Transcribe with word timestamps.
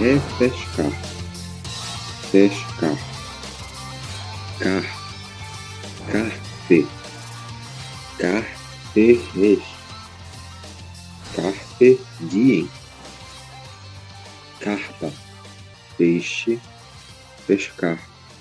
Repescar. 0.00 0.90
Pescar. 2.32 2.96
Car. 4.58 4.82
Carpe. 6.10 6.88
Carpe. 8.16 9.62
Carpe 11.36 12.00
diem. 12.18 12.70
Carpa. 14.58 15.12
Peixe. 15.98 16.58
Pescar. 17.46 18.00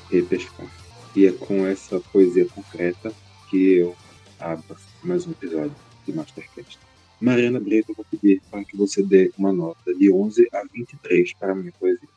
Repescar. 0.10 0.68
E 1.14 1.26
é 1.26 1.34
com 1.34 1.68
essa 1.68 2.00
poesia 2.00 2.48
concreta 2.56 3.12
que 3.50 3.74
eu 3.74 3.98
abro 4.40 4.78
mais 5.04 5.28
um 5.28 5.32
episódio 5.32 5.76
de 6.06 6.14
Mastercast. 6.14 6.80
Mariana 7.22 7.60
Brito, 7.60 7.92
eu 7.92 7.96
vou 7.96 8.06
pedir 8.06 8.42
para 8.50 8.64
que 8.64 8.78
você 8.78 9.04
dê 9.04 9.32
uma 9.38 9.52
nota 9.52 9.94
de 9.94 10.12
11 10.12 10.48
a 10.54 10.64
23 10.64 11.34
para 11.34 11.52
a 11.52 11.56
minha 11.56 11.72
poesia. 11.74 12.08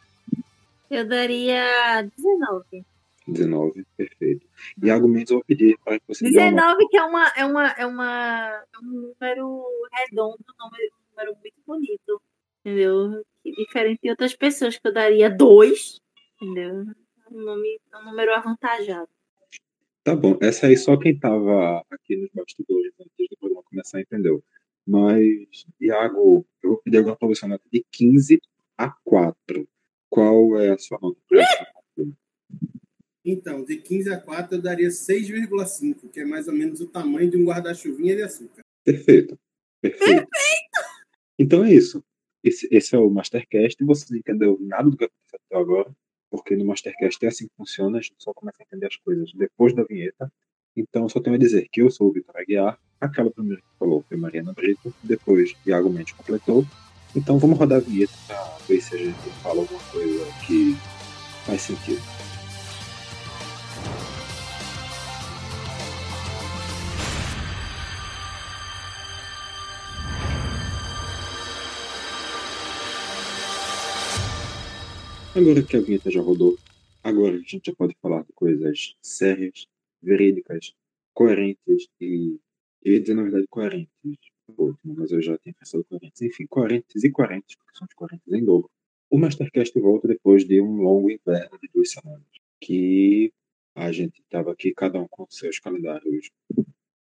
Eu 0.90 1.06
daria 1.06 2.02
19. 2.16 2.84
19, 3.26 3.86
perfeito. 3.96 4.46
E 4.82 4.90
argumentos 4.90 5.30
eu 5.30 5.38
vou 5.38 5.44
pedir 5.44 5.78
para 5.84 5.98
que 5.98 6.04
você 6.06 6.24
19, 6.24 6.54
dê 6.54 6.54
uma... 6.54 6.88
que 6.88 6.96
é, 6.96 7.02
uma, 7.02 7.28
é, 7.36 7.44
uma, 7.44 7.66
é, 7.70 7.86
uma, 7.86 8.64
é 8.72 8.78
um 8.78 8.86
número 8.86 9.64
redondo, 9.92 10.38
um 10.38 10.64
número, 10.64 10.92
um 10.92 11.10
número 11.10 11.38
muito 11.40 11.56
bonito, 11.66 12.22
entendeu? 12.60 13.22
diferente 13.44 14.00
de 14.02 14.10
outras 14.10 14.34
pessoas 14.34 14.78
que 14.78 14.86
eu 14.86 14.92
daria 14.92 15.28
2, 15.28 16.00
entendeu? 16.40 16.86
Um, 17.30 17.40
nome, 17.40 17.80
um 17.94 18.04
número 18.04 18.34
avantajado. 18.34 19.08
Tá 20.04 20.16
bom, 20.16 20.36
essa 20.40 20.66
aí 20.66 20.76
só 20.76 20.96
quem 20.96 21.12
estava 21.12 21.84
aqui 21.90 22.16
nos 22.16 22.30
bastidores 22.34 22.92
antes 23.00 23.28
do 23.30 23.36
programa 23.38 23.62
começar 23.62 24.00
entendeu. 24.00 24.42
Mas, 24.86 25.66
Iago, 25.80 26.46
eu 26.62 26.70
vou 26.70 26.78
pedir 26.78 26.98
agora 26.98 27.16
para 27.16 27.28
você 27.28 27.44
uma 27.44 27.54
nota 27.54 27.64
de 27.72 27.84
15 27.90 28.40
a 28.76 28.90
4. 29.04 29.68
Qual 30.10 30.58
é 30.58 30.70
a 30.70 30.78
sua 30.78 30.98
nota? 31.00 31.18
Então, 33.24 33.64
de 33.64 33.76
15 33.76 34.10
a 34.10 34.20
4 34.20 34.56
eu 34.56 34.62
daria 34.62 34.88
6,5, 34.88 36.10
que 36.10 36.20
é 36.20 36.24
mais 36.24 36.48
ou 36.48 36.54
menos 36.54 36.80
o 36.80 36.88
tamanho 36.88 37.30
de 37.30 37.36
um 37.36 37.44
guarda-chuvinha 37.44 38.16
de 38.16 38.22
açúcar. 38.22 38.62
Perfeito. 38.84 39.38
Perfeito. 39.80 40.28
Perfeito. 40.28 40.28
Então 41.38 41.64
é 41.64 41.72
isso. 41.72 42.04
Esse, 42.42 42.68
esse 42.70 42.94
é 42.94 42.98
o 42.98 43.08
Mastercast. 43.08 43.82
Você 43.84 44.06
não 44.10 44.18
entendeu 44.18 44.58
nada 44.60 44.90
do 44.90 44.96
que 44.96 45.04
aconteceu 45.04 45.38
até 45.46 45.56
agora, 45.56 45.94
porque 46.30 46.56
no 46.56 46.64
Mastercast 46.64 47.24
é 47.24 47.28
assim 47.28 47.46
que 47.46 47.54
funciona, 47.56 47.98
a 47.98 48.00
gente 48.00 48.16
só 48.18 48.34
começa 48.34 48.58
a 48.60 48.64
entender 48.64 48.86
as 48.86 48.96
coisas 48.96 49.32
depois 49.32 49.72
da 49.74 49.84
vinheta. 49.84 50.32
Então, 50.76 51.08
só 51.08 51.20
tenho 51.20 51.36
a 51.36 51.38
dizer 51.38 51.68
que 51.70 51.82
eu 51.82 51.90
sou 51.90 52.08
o 52.08 52.12
Vitor 52.12 52.34
Aguiar, 52.36 52.78
aquela 53.00 53.30
primeira 53.30 53.60
que 53.60 53.78
falou 53.78 54.02
foi 54.08 54.16
Mariana 54.16 54.52
Brito, 54.54 54.94
depois 55.02 55.54
Iago 55.66 55.90
Mendes 55.90 56.14
completou. 56.14 56.64
Então, 57.14 57.38
vamos 57.38 57.58
rodar 57.58 57.78
a 57.78 57.80
vinheta 57.82 58.12
para 58.26 58.58
ver 58.66 58.80
se 58.80 58.94
a 58.94 58.98
gente 58.98 59.18
fala 59.42 59.60
alguma 59.60 59.82
coisa 59.90 60.24
que 60.46 60.74
faz 61.44 61.60
sentido. 61.60 62.00
Agora 75.34 75.62
que 75.62 75.76
a 75.76 75.80
vinheta 75.80 76.10
já 76.10 76.20
rodou, 76.20 76.58
agora 77.02 77.34
a 77.34 77.38
gente 77.38 77.62
já 77.66 77.74
pode 77.74 77.96
falar 78.00 78.22
de 78.22 78.32
coisas 78.34 78.94
sérias, 79.02 79.66
verídicas, 80.02 80.74
coerentes 81.14 81.88
e. 82.00 82.38
Eu 82.84 82.94
ia 82.94 83.00
dizer, 83.00 83.14
na 83.14 83.22
verdade, 83.22 83.46
coerentes. 83.48 83.92
Mas 84.84 85.12
eu 85.12 85.22
já 85.22 85.38
tinha 85.38 85.54
pensado 85.54 85.84
coerentes. 85.84 86.20
Enfim, 86.20 86.46
coerentes 86.46 87.04
e 87.04 87.10
coerentes, 87.10 87.56
porque 87.56 87.78
são 87.78 87.86
de 87.86 87.94
coerentes 87.94 88.32
em 88.32 88.44
dobro. 88.44 88.68
O 89.08 89.18
Mastercast 89.18 89.78
volta 89.78 90.08
depois 90.08 90.44
de 90.44 90.60
um 90.60 90.82
longo 90.82 91.10
inverno 91.10 91.58
de 91.60 91.68
duas 91.72 91.90
semanas. 91.92 92.26
Que 92.60 93.32
a 93.74 93.92
gente 93.92 94.20
estava 94.20 94.52
aqui, 94.52 94.72
cada 94.74 95.00
um 95.00 95.06
com 95.08 95.26
seus 95.30 95.58
calendários 95.58 96.30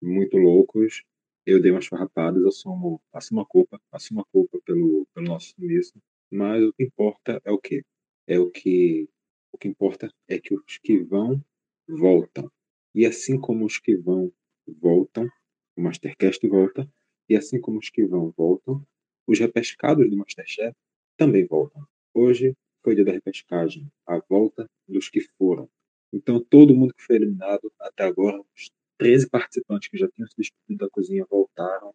muito 0.02 0.36
loucos. 0.36 1.02
Eu 1.47 1.60
dei 1.60 1.70
umas 1.72 1.86
farrapadas, 1.86 2.44
assumo, 2.44 3.00
assumo 3.12 3.41
a 3.41 3.47
culpa, 3.47 3.81
assumo 3.91 4.20
a 4.20 4.25
culpa 4.26 4.60
pelo, 4.64 5.06
pelo 5.14 5.26
nosso 5.26 5.54
sumiço. 5.54 5.94
Mas 6.31 6.62
o 6.62 6.72
que 6.72 6.84
importa 6.84 7.41
é 7.44 7.50
o 7.50 7.58
quê? 7.58 7.82
É 8.26 8.38
o 8.38 8.50
que 8.50 9.08
o 9.52 9.58
que 9.58 9.69
importa 9.69 10.10
é 10.28 10.38
que 10.38 10.54
os 10.54 10.78
que 10.78 10.98
vão 10.98 11.44
voltam. 11.86 12.50
E 12.94 13.06
assim 13.06 13.41
como 13.41 13.64
os 13.64 13.78
que 13.78 13.97
vão 13.97 14.32
voltam, 14.66 15.28
o 15.76 15.82
Mastercast 15.82 16.47
volta, 16.47 16.88
e 17.28 17.36
assim 17.36 17.60
como 17.60 17.78
os 17.78 17.88
que 17.88 18.04
vão 18.04 18.30
voltam, 18.36 18.86
os 19.26 19.38
repescados 19.38 20.08
do 20.10 20.16
Masterchef 20.16 20.75
também 21.16 21.47
voltam. 21.47 21.86
Hoje 22.12 22.54
foi 22.82 22.94
dia 22.94 23.04
da 23.04 23.12
repescagem, 23.12 23.91
a 24.06 24.19
volta 24.19 24.69
dos 24.86 25.08
que 25.08 25.20
foram. 25.38 25.69
Então 26.12 26.42
todo 26.42 26.75
mundo 26.75 26.92
que 26.94 27.02
foi 27.02 27.16
eliminado 27.16 27.72
até 27.81 28.04
agora, 28.04 28.41
os 28.54 28.70
13 28.98 29.28
participantes 29.31 29.88
que 29.88 29.97
já 29.97 30.08
tinham 30.08 30.28
se 30.28 30.36
despedido 30.36 30.84
da 30.84 30.91
cozinha 30.91 31.25
voltaram, 31.31 31.94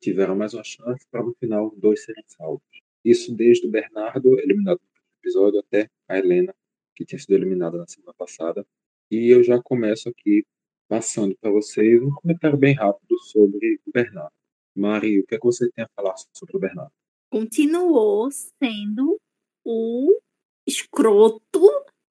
tiveram 0.00 0.36
mais 0.36 0.54
uma 0.54 0.64
chance 0.64 1.04
para 1.10 1.22
no 1.22 1.34
final 1.34 1.72
dois 1.76 2.04
serem 2.04 2.24
salvos. 2.26 2.62
Isso 3.04 3.34
desde 3.34 3.66
o 3.66 3.70
Bernardo, 3.70 4.38
eliminado 4.38 4.80
no 4.80 5.18
episódio, 5.20 5.60
até 5.60 5.88
a 6.08 6.18
Helena, 6.18 6.54
que 6.94 7.04
tinha 7.04 7.18
sido 7.18 7.34
eliminada 7.34 7.78
na 7.78 7.86
semana 7.86 8.14
passada. 8.14 8.66
E 9.12 9.28
eu 9.28 9.42
já 9.44 9.60
começo 9.62 10.08
aqui 10.08 10.42
passando 10.88 11.36
para 11.38 11.50
vocês 11.50 12.02
um 12.02 12.10
comentário 12.14 12.56
bem 12.56 12.74
rápido 12.74 13.18
sobre 13.24 13.78
o 13.86 13.92
Bernardo. 13.92 14.32
Mari, 14.74 15.20
o 15.20 15.26
que, 15.26 15.34
é 15.34 15.38
que 15.38 15.44
você 15.44 15.70
tem 15.72 15.84
a 15.84 15.88
falar 15.94 16.14
sobre 16.32 16.56
o 16.56 16.58
Bernardo? 16.58 16.90
Continuou 17.30 18.30
sendo 18.30 19.20
o 19.66 20.18
escroto 20.66 21.60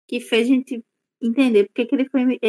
que 0.08 0.22
fez 0.22 0.48
a 0.48 0.54
gente 0.54 0.82
entender 1.22 1.66
porque 1.66 1.86
que 1.86 1.96
ele 1.96 2.08
foi. 2.08 2.40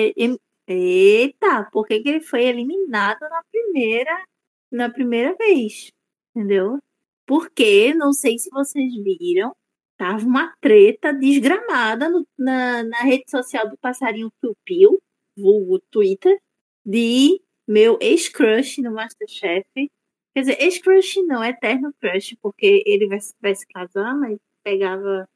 Eita, 0.68 1.68
por 1.72 1.84
que 1.88 1.94
ele 1.94 2.20
foi 2.20 2.44
eliminado 2.44 3.22
na 3.22 3.42
primeira, 3.50 4.24
na 4.70 4.88
primeira 4.88 5.34
vez? 5.34 5.90
Entendeu? 6.32 6.78
Porque, 7.26 7.92
não 7.94 8.12
sei 8.12 8.38
se 8.38 8.48
vocês 8.50 8.94
viram, 8.94 9.52
Tava 9.96 10.24
uma 10.26 10.54
treta 10.60 11.12
desgramada 11.12 12.08
no, 12.08 12.26
na, 12.38 12.82
na 12.82 12.98
rede 12.98 13.30
social 13.30 13.68
do 13.68 13.78
passarinho 13.78 14.30
Piu 14.40 14.54
Piu, 14.64 15.02
vulgo 15.36 15.80
Twitter, 15.90 16.38
de 16.84 17.40
meu 17.66 17.98
ex-crush 18.00 18.82
no 18.82 18.92
Masterchef. 18.92 19.66
Quer 19.74 20.40
dizer, 20.40 20.60
ex-crush 20.60 21.22
não, 21.26 21.42
eterno 21.42 21.94
crush, 21.98 22.36
porque 22.42 22.82
ele 22.86 23.08
vai, 23.08 23.18
vai 23.40 23.54
se 23.54 23.66
casar, 23.66 24.14
mas 24.14 24.38
pegava. 24.62 25.26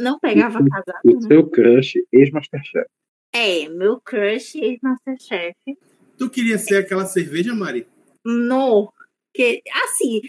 não 0.00 0.18
pegava 0.18 0.58
casado. 0.58 1.00
O 1.04 1.20
né? 1.20 1.20
seu 1.28 1.50
crush 1.50 1.96
ex-Masterchef. 2.12 2.88
É, 3.34 3.68
meu 3.68 4.00
crush 4.00 4.54
ex-Masterchef. 4.56 5.54
Tu 6.16 6.30
queria 6.30 6.56
ser 6.56 6.78
aquela 6.78 7.04
cerveja, 7.04 7.54
Mari? 7.54 7.86
Não. 8.24 8.90
Que, 9.34 9.62
assim, 9.84 10.22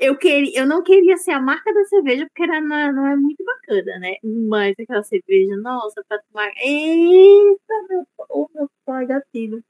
eu, 0.00 0.16
queria, 0.18 0.60
eu 0.60 0.66
não 0.66 0.82
queria 0.82 1.16
ser 1.16 1.32
a 1.32 1.40
marca 1.40 1.72
da 1.72 1.84
cerveja 1.84 2.26
porque 2.26 2.42
era, 2.42 2.60
não, 2.60 2.92
não 2.92 3.06
é 3.08 3.16
muito 3.16 3.42
bacana, 3.44 3.98
né? 4.00 4.16
Mas 4.48 4.74
aquela 4.78 5.02
cerveja, 5.02 5.56
nossa, 5.56 6.04
pra 6.08 6.18
tomar. 6.22 6.50
Eita, 6.58 7.74
meu, 7.88 8.06
oh, 8.30 8.48
meu 8.54 8.70
pai 8.84 9.06
gatilho. 9.06 9.62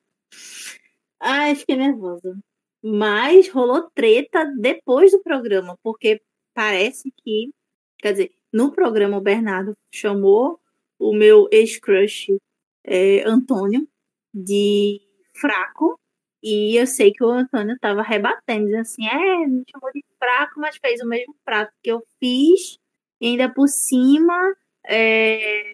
Ai, 1.20 1.54
fiquei 1.54 1.76
nervosa. 1.76 2.36
Mas 2.82 3.48
rolou 3.48 3.90
treta 3.94 4.44
depois 4.58 5.12
do 5.12 5.22
programa, 5.22 5.78
porque 5.82 6.22
parece 6.54 7.10
que. 7.22 7.50
Quer 7.98 8.12
dizer, 8.12 8.32
no 8.52 8.72
programa 8.72 9.18
o 9.18 9.20
Bernardo 9.20 9.76
chamou 9.92 10.60
o 10.98 11.14
meu 11.14 11.48
ex-crush 11.50 12.36
é, 12.84 13.22
Antônio 13.26 13.88
de 14.32 15.00
fraco 15.34 15.98
e 16.44 16.78
eu 16.78 16.86
sei 16.86 17.10
que 17.10 17.24
o 17.24 17.30
Antônio 17.30 17.74
estava 17.74 18.02
rebatendo, 18.02 18.66
dizendo 18.66 18.82
assim: 18.82 19.06
é, 19.06 19.46
me 19.46 19.64
chamou 19.70 19.90
de 19.94 20.04
fraco, 20.18 20.60
mas 20.60 20.76
fez 20.76 21.00
o 21.00 21.08
mesmo 21.08 21.34
prato 21.42 21.72
que 21.82 21.90
eu 21.90 22.02
fiz, 22.20 22.78
e 23.18 23.28
ainda 23.28 23.48
por 23.48 23.66
cima 23.66 24.54
é, 24.86 25.72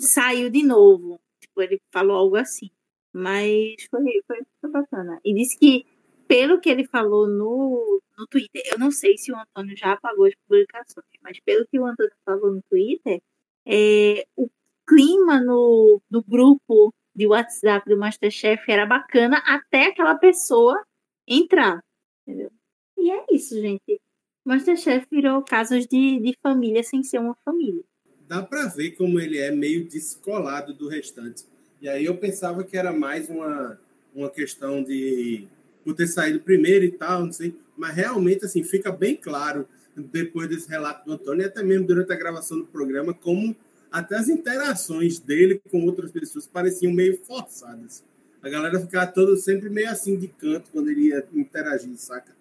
saiu 0.00 0.48
de 0.48 0.64
novo. 0.64 1.20
Tipo, 1.40 1.60
ele 1.60 1.78
falou 1.92 2.16
algo 2.16 2.36
assim. 2.36 2.70
Mas 3.12 3.74
foi, 3.90 4.02
foi, 4.26 4.38
foi 4.60 4.70
bacana. 4.70 5.20
E 5.22 5.34
disse 5.34 5.58
que, 5.58 5.84
pelo 6.26 6.58
que 6.58 6.70
ele 6.70 6.86
falou 6.86 7.28
no, 7.28 8.00
no 8.16 8.26
Twitter, 8.28 8.62
eu 8.72 8.78
não 8.78 8.90
sei 8.90 9.18
se 9.18 9.30
o 9.30 9.36
Antônio 9.36 9.76
já 9.76 9.92
apagou 9.92 10.24
as 10.26 10.34
publicações, 10.46 11.06
mas 11.22 11.38
pelo 11.40 11.66
que 11.66 11.78
o 11.78 11.84
Antônio 11.84 12.12
falou 12.24 12.52
no 12.52 12.62
Twitter, 12.70 13.20
é, 13.66 14.24
o 14.36 14.48
clima 14.86 15.40
no, 15.40 16.00
no 16.10 16.22
grupo 16.22 16.94
de 17.18 17.26
WhatsApp 17.26 17.90
do 17.90 17.98
Masterchef 17.98 18.62
era 18.70 18.86
bacana 18.86 19.42
até 19.44 19.86
aquela 19.86 20.14
pessoa 20.14 20.80
entrar. 21.26 21.82
Entendeu? 22.22 22.48
E 22.96 23.10
é 23.10 23.24
isso, 23.32 23.60
gente. 23.60 24.00
Masterchef 24.44 25.04
virou 25.10 25.42
casos 25.42 25.84
de, 25.88 26.20
de 26.20 26.38
família 26.40 26.80
sem 26.84 27.02
ser 27.02 27.18
uma 27.18 27.34
família. 27.44 27.82
Dá 28.28 28.40
para 28.40 28.68
ver 28.68 28.92
como 28.92 29.18
ele 29.18 29.36
é 29.36 29.50
meio 29.50 29.88
descolado 29.88 30.72
do 30.72 30.88
restante. 30.88 31.44
E 31.82 31.88
aí 31.88 32.04
eu 32.04 32.16
pensava 32.16 32.62
que 32.62 32.76
era 32.76 32.92
mais 32.92 33.28
uma, 33.28 33.80
uma 34.14 34.30
questão 34.30 34.80
de 34.84 35.48
por 35.84 35.94
ter 35.94 36.06
saído 36.06 36.38
primeiro 36.38 36.84
e 36.84 36.92
tal, 36.92 37.24
não 37.24 37.32
sei. 37.32 37.52
Mas 37.76 37.96
realmente, 37.96 38.44
assim, 38.44 38.62
fica 38.62 38.92
bem 38.92 39.16
claro 39.16 39.66
depois 39.96 40.48
desse 40.48 40.68
relato 40.68 41.04
do 41.04 41.14
Antônio, 41.14 41.42
e 41.42 41.46
até 41.46 41.64
mesmo 41.64 41.84
durante 41.84 42.12
a 42.12 42.16
gravação 42.16 42.60
do 42.60 42.66
programa, 42.66 43.12
como 43.12 43.56
até 43.90 44.16
as 44.16 44.28
interações 44.28 45.18
dele 45.18 45.60
com 45.70 45.84
outras 45.84 46.10
pessoas 46.10 46.46
pareciam 46.46 46.92
meio 46.92 47.18
forçadas. 47.24 48.04
A 48.42 48.48
galera 48.48 48.78
ficava 48.80 49.10
todo 49.10 49.36
sempre 49.36 49.68
meio 49.68 49.90
assim 49.90 50.18
de 50.18 50.28
canto 50.28 50.70
quando 50.70 50.90
ele 50.90 51.08
ia 51.08 51.26
interagir, 51.32 51.96
saca? 51.96 52.36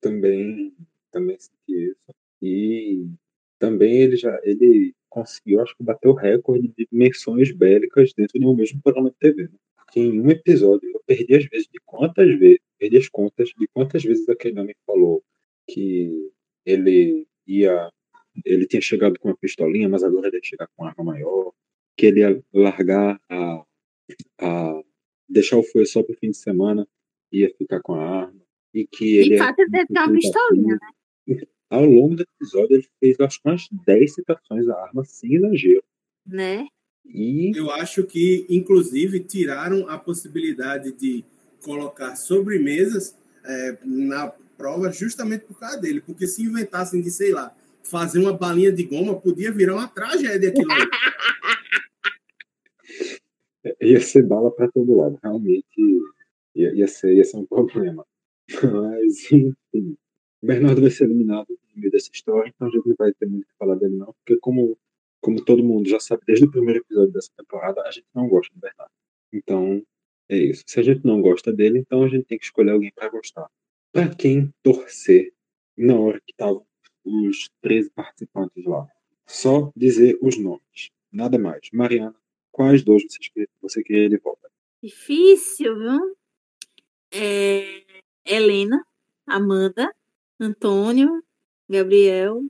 também, 0.00 0.74
também 1.10 1.38
senti 1.38 1.90
isso. 1.90 2.14
E 2.42 3.06
também 3.58 3.98
ele 3.98 4.16
já 4.16 4.38
ele 4.42 4.94
conseguiu, 5.08 5.60
acho 5.60 5.76
que 5.76 5.82
bateu 5.82 6.12
o 6.12 6.14
recorde 6.14 6.68
de 6.68 6.88
menções 6.90 7.52
bélicas 7.52 8.12
dentro 8.14 8.38
de 8.38 8.46
um 8.46 8.54
mesmo 8.54 8.80
programa 8.82 9.10
de 9.10 9.16
TV. 9.16 9.42
Né? 9.44 9.58
Porque 9.76 10.00
em 10.00 10.20
um 10.20 10.30
episódio 10.30 10.88
eu 10.92 11.02
perdi 11.06 11.34
as 11.34 11.44
vezes 11.46 11.68
de 11.70 11.80
quantas 11.84 12.38
vezes, 12.38 12.60
perdi 12.78 12.96
as 12.96 13.08
contas 13.08 13.48
de 13.48 13.68
quantas 13.74 14.02
vezes 14.02 14.28
aquele 14.28 14.60
homem 14.60 14.74
falou 14.86 15.22
que 15.68 16.30
ele 16.64 17.26
ia 17.46 17.90
ele 18.44 18.66
tinha 18.66 18.80
chegado 18.80 19.18
com 19.18 19.28
uma 19.28 19.36
pistolinha, 19.36 19.88
mas 19.88 20.02
agora 20.02 20.28
ele 20.28 20.36
ia 20.36 20.44
chegar 20.44 20.66
com 20.68 20.82
uma 20.82 20.90
arma 20.90 21.04
maior, 21.04 21.52
que 21.96 22.06
ele 22.06 22.20
ia 22.20 22.42
largar 22.52 23.20
a, 23.28 23.64
a 24.40 24.82
deixar 25.28 25.56
o 25.56 25.62
fogo 25.62 25.86
só 25.86 26.02
para 26.02 26.14
o 26.14 26.18
fim 26.18 26.30
de 26.30 26.36
semana, 26.36 26.86
ia 27.32 27.52
ficar 27.56 27.80
com 27.80 27.94
a 27.94 28.22
arma, 28.22 28.40
e 28.74 28.86
que 28.86 29.16
ele... 29.16 29.30
De 29.30 29.38
fato, 29.38 29.60
ele 29.60 29.70
deve 29.70 29.86
ter 29.86 29.98
uma 29.98 30.12
pistolinha, 30.12 30.78
né? 30.80 31.40
Ao 31.68 31.84
longo 31.84 32.16
do 32.16 32.24
episódio, 32.24 32.76
ele 32.76 32.88
fez 32.98 33.20
acho 33.20 33.40
que 33.40 33.48
umas 33.48 33.68
10 33.86 34.14
citações 34.14 34.68
à 34.68 34.74
arma, 34.82 35.04
sem 35.04 35.34
exagero. 35.34 35.84
Né? 36.26 36.66
E 37.04 37.52
Eu 37.56 37.70
acho 37.70 38.04
que, 38.04 38.44
inclusive, 38.48 39.20
tiraram 39.20 39.88
a 39.88 39.96
possibilidade 39.96 40.92
de 40.92 41.24
colocar 41.62 42.16
sobremesas 42.16 43.16
é, 43.44 43.78
na 43.84 44.28
prova 44.56 44.92
justamente 44.92 45.44
por 45.44 45.58
causa 45.58 45.78
dele. 45.78 46.00
Porque 46.00 46.26
se 46.26 46.42
inventassem 46.42 47.00
de, 47.00 47.10
sei 47.10 47.32
lá, 47.32 47.54
fazer 47.90 48.20
uma 48.20 48.32
balinha 48.32 48.72
de 48.72 48.84
goma, 48.84 49.20
podia 49.20 49.52
virar 49.52 49.74
uma 49.74 49.88
tragédia 49.88 50.50
aquilo 50.50 50.68
ia 53.80 54.00
ser 54.00 54.26
bala 54.26 54.50
para 54.50 54.70
todo 54.70 54.96
lado, 54.96 55.18
realmente 55.22 55.66
ia, 56.54 56.74
ia, 56.74 56.88
ser, 56.88 57.14
ia 57.14 57.24
ser 57.24 57.36
um 57.36 57.46
problema. 57.46 58.06
Mas, 58.50 59.30
enfim, 59.32 59.96
Bernardo 60.42 60.80
vai 60.80 60.90
ser 60.90 61.04
eliminado 61.04 61.46
no 61.48 61.80
meio 61.80 61.90
dessa 61.90 62.10
história, 62.12 62.48
então 62.48 62.68
a 62.68 62.70
gente 62.70 62.86
não 62.86 62.96
vai 62.96 63.12
ter 63.12 63.26
muito 63.26 63.44
o 63.44 63.46
que 63.46 63.58
falar 63.58 63.76
dele, 63.76 63.96
não, 63.96 64.14
porque, 64.14 64.36
como, 64.40 64.78
como 65.20 65.44
todo 65.44 65.62
mundo 65.62 65.88
já 65.88 66.00
sabe 66.00 66.22
desde 66.26 66.46
o 66.46 66.50
primeiro 66.50 66.80
episódio 66.80 67.12
dessa 67.12 67.30
temporada, 67.36 67.82
a 67.82 67.90
gente 67.90 68.06
não 68.14 68.28
gosta 68.28 68.52
do 68.54 68.60
Bernardo. 68.60 68.92
Então, 69.32 69.82
é 70.28 70.36
isso. 70.36 70.64
Se 70.66 70.80
a 70.80 70.82
gente 70.82 71.04
não 71.04 71.20
gosta 71.20 71.52
dele, 71.52 71.78
então 71.78 72.02
a 72.02 72.08
gente 72.08 72.24
tem 72.24 72.38
que 72.38 72.44
escolher 72.44 72.72
alguém 72.72 72.92
para 72.94 73.08
gostar. 73.08 73.48
Para 73.92 74.14
quem 74.14 74.52
torcer 74.62 75.32
na 75.76 75.98
hora 75.98 76.20
que 76.20 76.32
estavam 76.32 76.64
os 77.28 77.48
13 77.62 77.90
participantes 77.90 78.64
lá? 78.64 78.86
Só 79.26 79.72
dizer 79.76 80.18
os 80.20 80.36
nomes, 80.38 80.90
nada 81.12 81.38
mais. 81.38 81.68
Mariana, 81.72 82.14
quais 82.50 82.82
dois 82.82 83.04
você, 83.04 83.46
você 83.60 83.82
queria 83.82 84.08
de 84.08 84.18
volta? 84.18 84.50
Difícil, 84.82 85.78
viu? 85.78 86.16
É... 87.12 87.82
Helena, 88.24 88.84
Amanda, 89.26 89.92
Antônio, 90.38 91.22
Gabriel, 91.68 92.42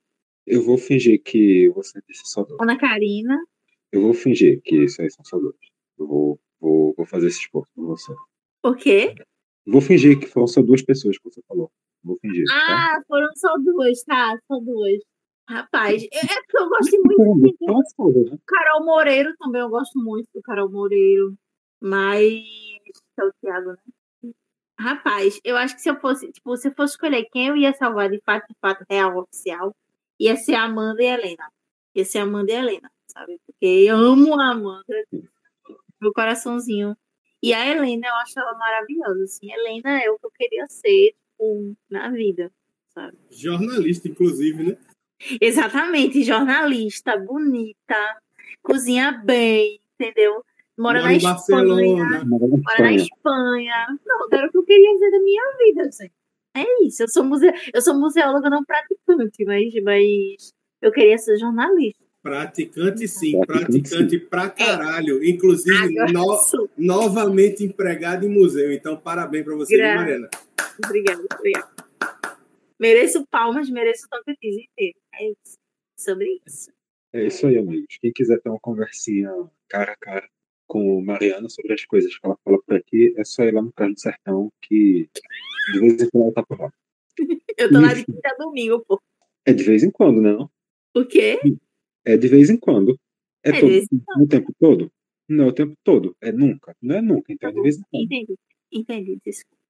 Eu 0.47 0.62
vou 0.62 0.79
fingir 0.79 1.23
que 1.23 1.69
você 1.71 2.01
disse 2.09 2.23
só 2.25 2.43
dois. 2.43 2.61
Ana 2.61 2.79
Karina. 2.79 3.39
Eu 3.93 4.01
vou 4.03 4.15
fingir 4.15 4.61
que 4.62 4.85
isso 4.85 5.03
aí 5.03 5.11
são 5.11 5.25
só 5.25 5.39
dois. 5.39 5.57
Eu 5.99 6.07
vou, 6.07 6.41
vou, 6.59 6.95
vou 6.97 7.07
fazer 7.07 7.27
esse 7.27 7.41
esforço 7.41 7.71
por 7.75 7.87
você. 7.87 8.12
O 8.62 8.75
quê? 8.75 9.15
Vou 9.67 9.81
fingir 9.81 10.19
que 10.19 10.27
foram 10.27 10.47
só 10.47 10.62
duas 10.62 10.83
pessoas 10.83 11.19
que 11.19 11.25
você 11.25 11.41
falou. 11.47 11.71
Vou 12.03 12.19
fingir, 12.21 12.45
tá? 12.47 12.97
Ah, 12.97 13.03
foram 13.07 13.29
só 13.37 13.57
duas, 13.59 14.03
tá? 14.05 14.39
Só 14.49 14.59
duas. 14.61 14.99
Rapaz, 15.49 16.03
é 16.03 16.19
é 16.19 16.43
porque 16.43 16.59
eu 16.59 16.69
gosto 16.69 17.03
muito 17.05 17.97
foda, 17.97 18.21
né? 18.31 18.39
Carol 18.47 18.85
Moreiro 18.85 19.35
também, 19.39 19.61
eu 19.61 19.69
gosto 19.69 19.99
muito 19.99 20.29
do 20.35 20.41
Carol 20.43 20.71
Moreiro. 20.71 21.35
Mas. 21.81 22.43
É 23.19 23.25
o 23.25 23.33
Thiago, 23.41 23.71
né? 23.73 24.33
Rapaz, 24.79 25.39
eu 25.45 25.57
acho 25.57 25.75
que 25.75 25.83
se 25.83 25.91
eu 25.91 26.01
fosse, 26.01 26.31
tipo, 26.33 26.57
se 26.57 26.69
eu 26.69 26.75
fosse 26.75 26.95
escolher 26.95 27.27
quem 27.31 27.49
eu 27.49 27.57
ia 27.57 27.73
salvar 27.75 28.09
de 28.09 28.19
fato, 28.25 28.47
de 28.49 28.57
fato, 28.61 28.85
real, 28.89 29.19
oficial, 29.19 29.77
ia 30.19 30.37
ser 30.37 30.55
a 30.55 30.65
Amanda 30.65 31.03
e 31.03 31.07
a 31.07 31.15
Helena. 31.15 31.53
Ia 31.95 32.05
ser 32.05 32.19
a 32.19 32.23
Amanda 32.23 32.53
e 32.53 32.57
a 32.57 32.59
Helena, 32.61 32.91
sabe? 33.09 33.39
Porque 33.47 33.67
eu 33.67 33.97
amo 33.97 34.41
a 34.41 34.53
Amanda, 34.53 34.85
meu 36.01 36.12
coraçãozinho. 36.15 36.97
E 37.43 37.55
a 37.55 37.67
Helena, 37.67 38.07
eu 38.07 38.15
acho 38.17 38.39
ela 38.39 38.55
maravilhosa, 38.55 39.25
assim. 39.25 39.51
A 39.53 39.57
Helena 39.57 40.03
é 40.03 40.11
o 40.11 40.19
que 40.19 40.27
eu 40.27 40.31
queria 40.31 40.67
ser, 40.69 41.15
tipo, 41.15 41.75
na 41.91 42.11
vida, 42.11 42.53
sabe? 42.91 43.17
Jornalista, 43.31 44.09
inclusive, 44.09 44.63
né? 44.63 44.79
Exatamente, 45.41 46.23
jornalista, 46.23 47.17
bonita, 47.17 48.19
cozinha 48.63 49.13
bem, 49.25 49.81
entendeu? 49.95 50.45
Mora, 50.79 51.01
Mora 51.01 51.03
na 51.03 51.13
em 51.13 51.17
Espanha, 51.17 51.35
Barcelona. 51.35 52.25
Mora 52.25 52.83
na 52.83 52.93
Espanha. 52.95 53.99
Não, 54.07 54.29
era 54.33 54.47
o 54.47 54.51
que 54.51 54.59
eu 54.59 54.65
queria 54.65 54.95
dizer 54.95 55.11
da 55.11 55.21
minha 55.21 55.57
vida, 55.59 55.83
assim. 55.83 56.09
É 56.57 56.85
isso, 56.85 57.03
eu 57.03 57.09
sou, 57.09 57.23
muse... 57.23 57.51
eu 57.73 57.83
sou 57.83 57.95
museóloga 57.95 58.51
não 58.51 58.65
praticante, 58.65 59.45
mas, 59.45 59.73
mas 59.83 60.53
eu 60.81 60.91
queria 60.91 61.19
ser 61.19 61.37
jornalista. 61.39 62.03
Praticante, 62.23 63.09
sim. 63.09 63.33
Praticante, 63.41 63.81
Praticante 63.81 64.19
pra 64.19 64.51
caralho. 64.51 65.25
Inclusive, 65.25 65.95
no- 66.13 66.69
novamente 66.77 67.65
empregado 67.65 68.27
em 68.27 68.29
museu. 68.29 68.73
Então, 68.73 68.97
parabéns 68.97 69.45
para 69.45 69.55
você, 69.57 69.77
Gra- 69.77 69.97
Mariana. 69.97 70.31
Obrigada, 70.85 71.23
obrigada. 71.39 71.71
Mereço 72.79 73.27
palmas, 73.31 73.69
mereço 73.71 74.07
o 74.07 74.09
Tocantins 74.09 74.57
inteiro. 74.57 74.99
É 75.15 75.29
isso. 75.31 75.59
Sobre 75.99 76.41
isso. 76.47 76.71
É 77.13 77.27
isso 77.27 77.47
aí, 77.47 77.59
amigos. 77.59 77.97
Quem 78.01 78.13
quiser 78.13 78.41
ter 78.41 78.49
uma 78.49 78.61
conversinha 78.61 79.31
cara 79.69 79.93
a 79.93 79.97
cara 79.97 80.29
com 80.67 81.03
Mariana 81.03 81.49
sobre 81.49 81.73
as 81.75 81.85
coisas 81.85 82.17
que 82.17 82.25
ela 82.25 82.37
fala 82.45 82.59
por 82.65 82.77
aqui, 82.77 83.13
é 83.17 83.25
só 83.25 83.43
ir 83.43 83.53
lá 83.53 83.61
no 83.61 83.73
Carlos 83.73 83.97
do 83.97 84.01
Sertão, 84.01 84.53
que 84.63 85.09
de 85.73 85.81
vez 85.81 86.01
em 86.03 86.09
quando 86.11 86.25
ela 86.25 86.33
tá 86.33 86.43
por 86.45 86.61
lá. 86.61 86.73
Eu 87.59 87.71
tô 87.73 87.81
lá 87.81 87.93
de 87.93 88.05
quinta 88.07 88.29
a 88.29 88.37
domingo, 88.37 88.81
pô. 88.87 89.01
É 89.45 89.53
de 89.53 89.65
vez 89.65 89.83
em 89.83 89.91
quando, 89.91 90.21
né? 90.23 90.33
Não? 90.33 90.49
O 90.97 91.05
quê? 91.05 91.41
É 92.05 92.17
de 92.17 92.29
vez 92.29 92.50
em 92.50 92.56
quando. 92.58 92.99
É, 93.44 93.50
É 93.50 93.61
todo, 93.61 94.23
o 94.23 94.26
tempo 94.29 94.52
todo? 94.58 94.92
Não 95.28 95.45
é 95.45 95.49
o 95.49 95.52
tempo 95.52 95.75
todo. 95.85 96.16
É 96.21 96.33
nunca. 96.33 96.75
Não 96.83 96.97
é 96.97 97.02
nunca, 97.02 97.33
então 97.33 97.49
é 97.50 97.52
de 97.52 97.62
vez 97.62 97.78
em 97.78 97.83
quando. 97.90 98.04
Entendi. 98.04 98.35
Entendi, 98.73 99.19
desculpa. 99.25 99.61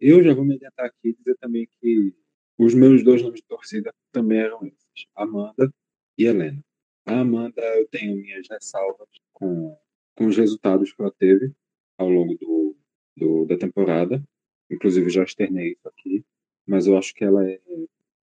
Eu 0.00 0.22
já 0.22 0.34
vou 0.34 0.44
me 0.44 0.54
adiantar 0.54 0.86
aqui 0.86 1.08
e 1.08 1.14
dizer 1.14 1.36
também 1.40 1.68
que 1.80 2.14
os 2.58 2.74
meus 2.74 3.02
dois 3.02 3.22
nomes 3.22 3.40
de 3.40 3.46
torcida 3.46 3.92
também 4.12 4.38
eram 4.38 4.64
esses: 4.66 5.06
Amanda 5.14 5.72
e 6.18 6.24
Helena. 6.24 6.62
A 7.06 7.20
Amanda, 7.20 7.62
eu 7.78 7.86
tenho 7.88 8.16
minhas 8.16 8.46
ressalvas 8.50 9.08
com, 9.32 9.76
com 10.16 10.26
os 10.26 10.36
resultados 10.36 10.92
que 10.92 11.00
ela 11.00 11.12
teve 11.18 11.52
ao 11.98 12.08
longo 12.10 12.34
do, 12.36 12.76
do- 13.16 13.44
da 13.46 13.56
temporada. 13.56 14.22
Inclusive, 14.70 15.08
já 15.08 15.22
externei 15.22 15.72
isso 15.72 15.88
aqui. 15.88 16.24
Mas 16.66 16.86
eu 16.86 16.96
acho 16.98 17.14
que 17.14 17.24
ela 17.24 17.48
é 17.48 17.60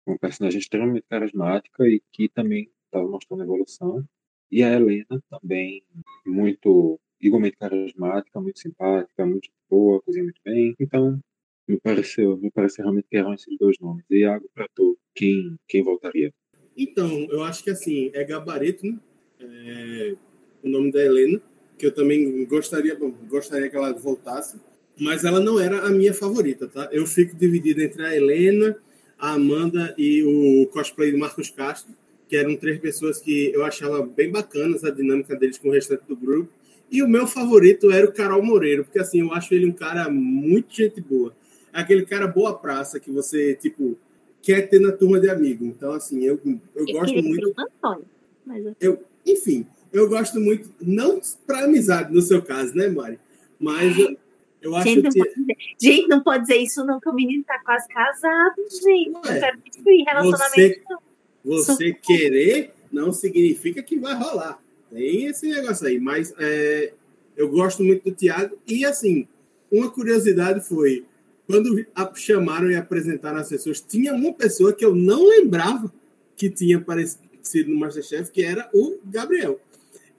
uma 0.06 0.18
personagem 0.18 0.60
extremamente 0.60 1.06
carismática 1.10 1.86
e 1.88 2.02
que 2.14 2.30
também 2.30 2.72
estava 2.90 3.08
mostrando 3.08 3.44
evolução. 3.44 4.06
E 4.52 4.64
a 4.64 4.74
Helena 4.74 5.22
também, 5.30 5.84
muito 6.26 7.00
igualmente 7.22 7.58
carismática, 7.58 8.42
muito 8.42 8.60
simpática, 8.60 9.26
muito 9.26 9.50
boa, 9.70 10.02
cozinha 10.02 10.24
muito 10.24 10.42
bem. 10.44 10.76
Então, 10.80 11.20
me 11.68 11.80
pareceu, 11.80 12.36
me 12.38 12.50
pareceu 12.50 12.84
realmente 12.84 13.08
que 13.10 13.18
eram 13.18 13.34
esses 13.34 13.56
dois 13.60 13.78
nomes. 13.80 14.04
E 14.10 14.22
Iago, 14.22 14.50
para 14.54 14.68
tu, 14.74 14.98
quem, 15.14 15.56
quem 15.68 15.84
voltaria? 15.84 16.34
Então, 16.76 17.28
eu 17.30 17.44
acho 17.44 17.64
que 17.64 17.70
assim, 17.70 18.10
é 18.14 18.24
gabarito, 18.24 18.86
né? 18.86 18.98
É, 19.40 20.16
o 20.64 20.70
nome 20.70 20.92
da 20.92 21.04
Helena, 21.04 21.42
que 21.78 21.86
eu 21.86 21.94
também 21.94 22.46
gostaria, 22.46 22.96
bom, 22.96 23.12
gostaria 23.28 23.70
que 23.70 23.76
ela 23.76 23.94
voltasse, 23.94 24.60
mas 25.00 25.24
ela 25.24 25.40
não 25.40 25.60
era 25.60 25.86
a 25.86 25.90
minha 25.90 26.14
favorita, 26.14 26.68
tá? 26.68 26.90
Eu 26.92 27.06
fico 27.06 27.36
dividido 27.36 27.82
entre 27.82 28.04
a 28.04 28.16
Helena, 28.16 28.78
a 29.18 29.34
Amanda 29.34 29.94
e 29.98 30.24
o 30.24 30.68
cosplay 30.68 31.12
do 31.12 31.18
Marcos 31.18 31.50
Castro, 31.50 31.94
que 32.30 32.38
eram 32.38 32.56
três 32.56 32.80
pessoas 32.80 33.18
que 33.20 33.52
eu 33.52 33.66
achava 33.66 34.06
bem 34.06 34.32
bacanas 34.32 34.84
a 34.84 34.92
dinâmica 34.92 35.36
deles 35.36 35.58
com 35.58 35.70
o 35.70 35.72
restante 35.72 36.04
do 36.08 36.16
grupo. 36.16 36.48
E 36.92 37.02
o 37.02 37.08
meu 37.08 37.26
favorito 37.26 37.92
era 37.92 38.06
o 38.06 38.14
Carol 38.14 38.44
Moreiro, 38.44 38.86
porque 38.86 39.00
assim, 39.00 39.22
eu 39.22 39.34
acho 39.34 39.52
ele 39.54 39.66
um 39.66 39.72
cara 39.72 40.08
muito 40.10 40.72
gente 40.72 41.02
boa. 41.02 41.36
É 41.74 41.82
aquele 41.82 42.06
cara 42.06 42.28
boa 42.28 42.56
praça 42.56 43.00
que 43.00 43.12
você, 43.12 43.56
tipo, 43.56 43.98
quer 44.44 44.70
ter 44.70 44.80
na 44.80 44.92
turma 44.92 45.20
de 45.20 45.28
amigo. 45.28 45.66
Então, 45.66 45.92
assim, 45.92 46.24
eu, 46.24 46.40
eu 46.46 46.86
Eu 46.88 46.94
gosto 46.94 47.14
queria 47.14 47.30
muito. 47.30 47.54
Antônio. 47.58 48.06
Mas 48.46 48.64
eu 48.64 48.76
Eu, 48.80 49.04
enfim, 49.26 49.66
eu 49.92 50.08
gosto 50.08 50.40
muito, 50.40 50.70
não 50.80 51.20
para 51.48 51.66
amizade 51.66 52.14
no 52.14 52.22
seu 52.22 52.44
caso, 52.44 52.76
né, 52.76 52.88
Mari? 52.90 53.20
Mas 53.60 53.98
eu, 53.98 54.18
eu 54.62 54.76
acho 54.76 54.88
Gente 54.88 55.02
que 55.02 55.10
dizer, 55.10 55.58
gente, 55.82 56.08
não 56.08 56.22
pode 56.22 56.44
dizer 56.44 56.58
isso, 56.58 56.86
não, 56.86 57.00
que 57.00 57.10
o 57.10 57.14
menino 57.14 57.44
tá 57.44 57.60
quase 57.64 57.88
casado, 57.88 58.56
gente. 58.70 59.10
Não 59.10 59.22
Ué, 59.22 59.40
quero 59.40 59.60
destruir 59.62 60.06
relacionamento, 60.06 60.82
não. 60.90 61.09
Você 61.50 61.94
querer 61.94 62.72
não 62.92 63.12
significa 63.12 63.82
que 63.82 63.98
vai 63.98 64.14
rolar. 64.14 64.62
Tem 64.92 65.26
esse 65.26 65.48
negócio 65.48 65.88
aí. 65.88 66.00
Mas 66.00 66.34
é, 66.38 66.94
eu 67.36 67.50
gosto 67.50 67.84
muito 67.84 68.10
do 68.10 68.16
Thiago. 68.16 68.58
E, 68.68 68.86
assim, 68.86 69.28
uma 69.72 69.90
curiosidade 69.90 70.68
foi: 70.68 71.06
quando 71.48 71.86
chamaram 72.16 72.70
e 72.70 72.76
apresentaram 72.76 73.40
as 73.40 73.50
pessoas, 73.50 73.82
tinha 73.82 74.14
uma 74.14 74.34
pessoa 74.34 74.74
que 74.74 74.86
eu 74.86 74.96
não 74.96 75.28
lembrava 75.28 75.92
que 76.36 76.50
tinha 76.50 76.78
aparecido 76.78 77.20
no 77.68 77.80
Masterchef, 77.80 78.32
que 78.32 78.44
era 78.44 78.70
o 78.74 78.98
Gabriel. 79.06 79.60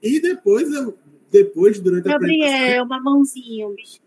E 0.01 0.19
depois, 0.19 0.71
eu, 0.71 0.97
depois 1.31 1.79
durante 1.79 2.07
a 2.07 2.11
Gabriel, 2.11 2.43
apresentação... 2.43 2.59
Gabriel, 2.59 2.85
mamãozinho, 2.85 3.75
bicho. 3.75 3.99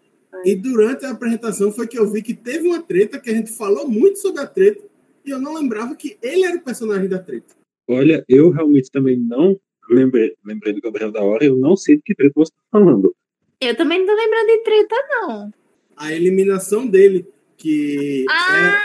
E 0.44 0.56
durante 0.56 1.04
a 1.04 1.10
apresentação 1.10 1.70
foi 1.70 1.86
que 1.86 1.98
eu 1.98 2.10
vi 2.10 2.20
que 2.20 2.34
teve 2.34 2.66
uma 2.66 2.82
treta, 2.82 3.20
que 3.20 3.30
a 3.30 3.34
gente 3.34 3.52
falou 3.52 3.88
muito 3.88 4.18
sobre 4.18 4.40
a 4.40 4.46
treta, 4.46 4.82
e 5.24 5.30
eu 5.30 5.40
não 5.40 5.54
lembrava 5.54 5.94
que 5.94 6.18
ele 6.22 6.44
era 6.44 6.56
o 6.56 6.62
personagem 6.62 7.08
da 7.08 7.18
treta. 7.18 7.54
Olha, 7.88 8.24
eu 8.28 8.50
realmente 8.50 8.90
também 8.90 9.16
não 9.16 9.58
lembrei, 9.88 10.34
lembrei 10.44 10.72
do 10.72 10.80
Gabriel 10.80 11.10
da 11.10 11.22
hora, 11.22 11.44
eu 11.44 11.56
não 11.56 11.76
sei 11.76 11.96
de 11.96 12.02
que 12.02 12.14
treta 12.14 12.32
você 12.34 12.52
está 12.52 12.62
falando. 12.70 13.14
Eu 13.60 13.76
também 13.76 13.98
não 13.98 14.06
tô 14.06 14.14
lembrando 14.14 14.46
de 14.46 14.58
treta, 14.62 14.96
não. 15.10 15.54
A 15.96 16.12
eliminação 16.12 16.86
dele, 16.86 17.26
que 17.56 18.24
ah, 18.28 18.56
era, 18.56 18.82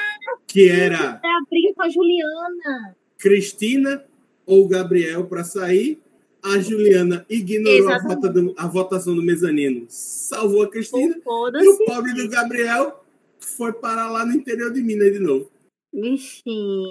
que 0.47 0.69
era 0.69 1.21
a 1.23 1.41
briga 1.49 1.73
com 1.75 1.83
a 1.83 1.89
Juliana. 1.89 2.95
Cristina 3.17 4.05
ou 4.45 4.67
Gabriel 4.67 5.25
para 5.25 5.43
sair. 5.43 5.99
A 6.41 6.57
Juliana 6.59 7.25
ignorou 7.29 7.89
a, 7.89 7.99
vota 7.99 8.29
do, 8.29 8.53
a, 8.57 8.65
votação 8.65 9.13
do 9.13 9.21
mezanino, 9.21 9.85
salvou 9.89 10.63
a 10.63 10.69
Cristina. 10.69 11.17
e 11.17 11.67
o 11.67 11.77
pobre 11.85 12.13
do 12.13 12.29
Gabriel 12.29 13.03
foi 13.39 13.73
parar 13.73 14.09
lá 14.09 14.25
no 14.25 14.33
interior 14.33 14.71
de 14.71 14.81
Minas 14.81 15.11
de 15.11 15.19
novo. 15.19 15.51
Bichinho. 15.93 16.87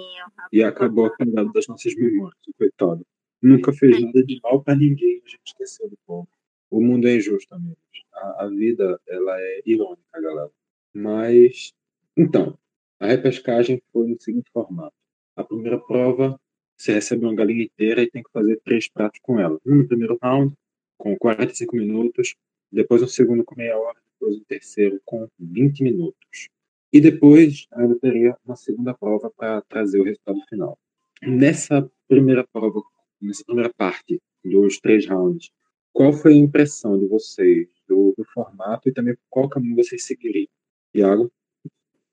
E 0.51 0.63
acabou 0.63 1.05
apagado 1.05 1.51
das 1.53 1.67
nossas 1.67 1.95
memórias, 1.95 2.39
coitado. 2.57 3.05
Nunca 3.41 3.71
fez 3.71 4.01
nada 4.01 4.23
de 4.23 4.39
mal 4.43 4.61
para 4.61 4.75
ninguém, 4.75 5.21
a 5.25 5.29
gente 5.29 5.41
esqueceu 5.45 5.89
do 5.89 5.97
povo. 6.05 6.27
O 6.69 6.81
mundo 6.81 7.07
é 7.07 7.15
injusto, 7.15 7.53
amigos. 7.55 7.77
A, 8.13 8.45
a 8.45 8.49
vida, 8.49 8.99
ela 9.07 9.39
é 9.39 9.61
irônica, 9.65 10.21
galera. 10.21 10.51
Mas, 10.93 11.73
então, 12.17 12.57
a 12.99 13.07
repescagem 13.07 13.81
foi 13.93 14.07
no 14.07 14.21
seguinte 14.21 14.51
formato. 14.51 14.93
A 15.35 15.43
primeira 15.43 15.79
prova, 15.79 16.39
você 16.77 16.93
recebe 16.93 17.25
uma 17.25 17.33
galinha 17.33 17.63
inteira 17.63 18.03
e 18.03 18.11
tem 18.11 18.21
que 18.21 18.31
fazer 18.31 18.59
três 18.63 18.89
pratos 18.89 19.19
com 19.21 19.39
ela. 19.39 19.59
Um 19.65 19.77
no 19.77 19.87
primeiro 19.87 20.17
round, 20.21 20.53
com 20.97 21.17
45 21.17 21.75
minutos, 21.75 22.35
depois 22.71 23.01
um 23.01 23.07
segundo 23.07 23.43
com 23.43 23.55
meia 23.55 23.77
hora, 23.77 23.97
depois 24.13 24.37
um 24.37 24.43
terceiro 24.43 25.01
com 25.05 25.27
20 25.39 25.81
minutos. 25.83 26.49
E 26.91 26.99
depois 26.99 27.67
ainda 27.71 27.95
teria 27.99 28.35
uma 28.45 28.55
segunda 28.55 28.93
prova 28.93 29.31
para 29.35 29.61
trazer 29.61 29.99
o 29.99 30.03
resultado 30.03 30.39
final. 30.49 30.77
Nessa 31.21 31.89
primeira 32.07 32.45
prova, 32.51 32.81
nessa 33.21 33.43
primeira 33.45 33.71
parte 33.71 34.19
dos 34.43 34.79
três 34.79 35.07
rounds, 35.07 35.51
qual 35.93 36.13
foi 36.13 36.33
a 36.33 36.37
impressão 36.37 36.97
de 36.97 37.05
vocês 37.07 37.67
do, 37.87 38.13
do 38.17 38.23
formato 38.33 38.89
e 38.89 38.93
também 38.93 39.15
qual 39.29 39.49
caminho 39.49 39.75
vocês 39.75 40.05
seguiriam? 40.05 40.47
Iago? 40.93 41.31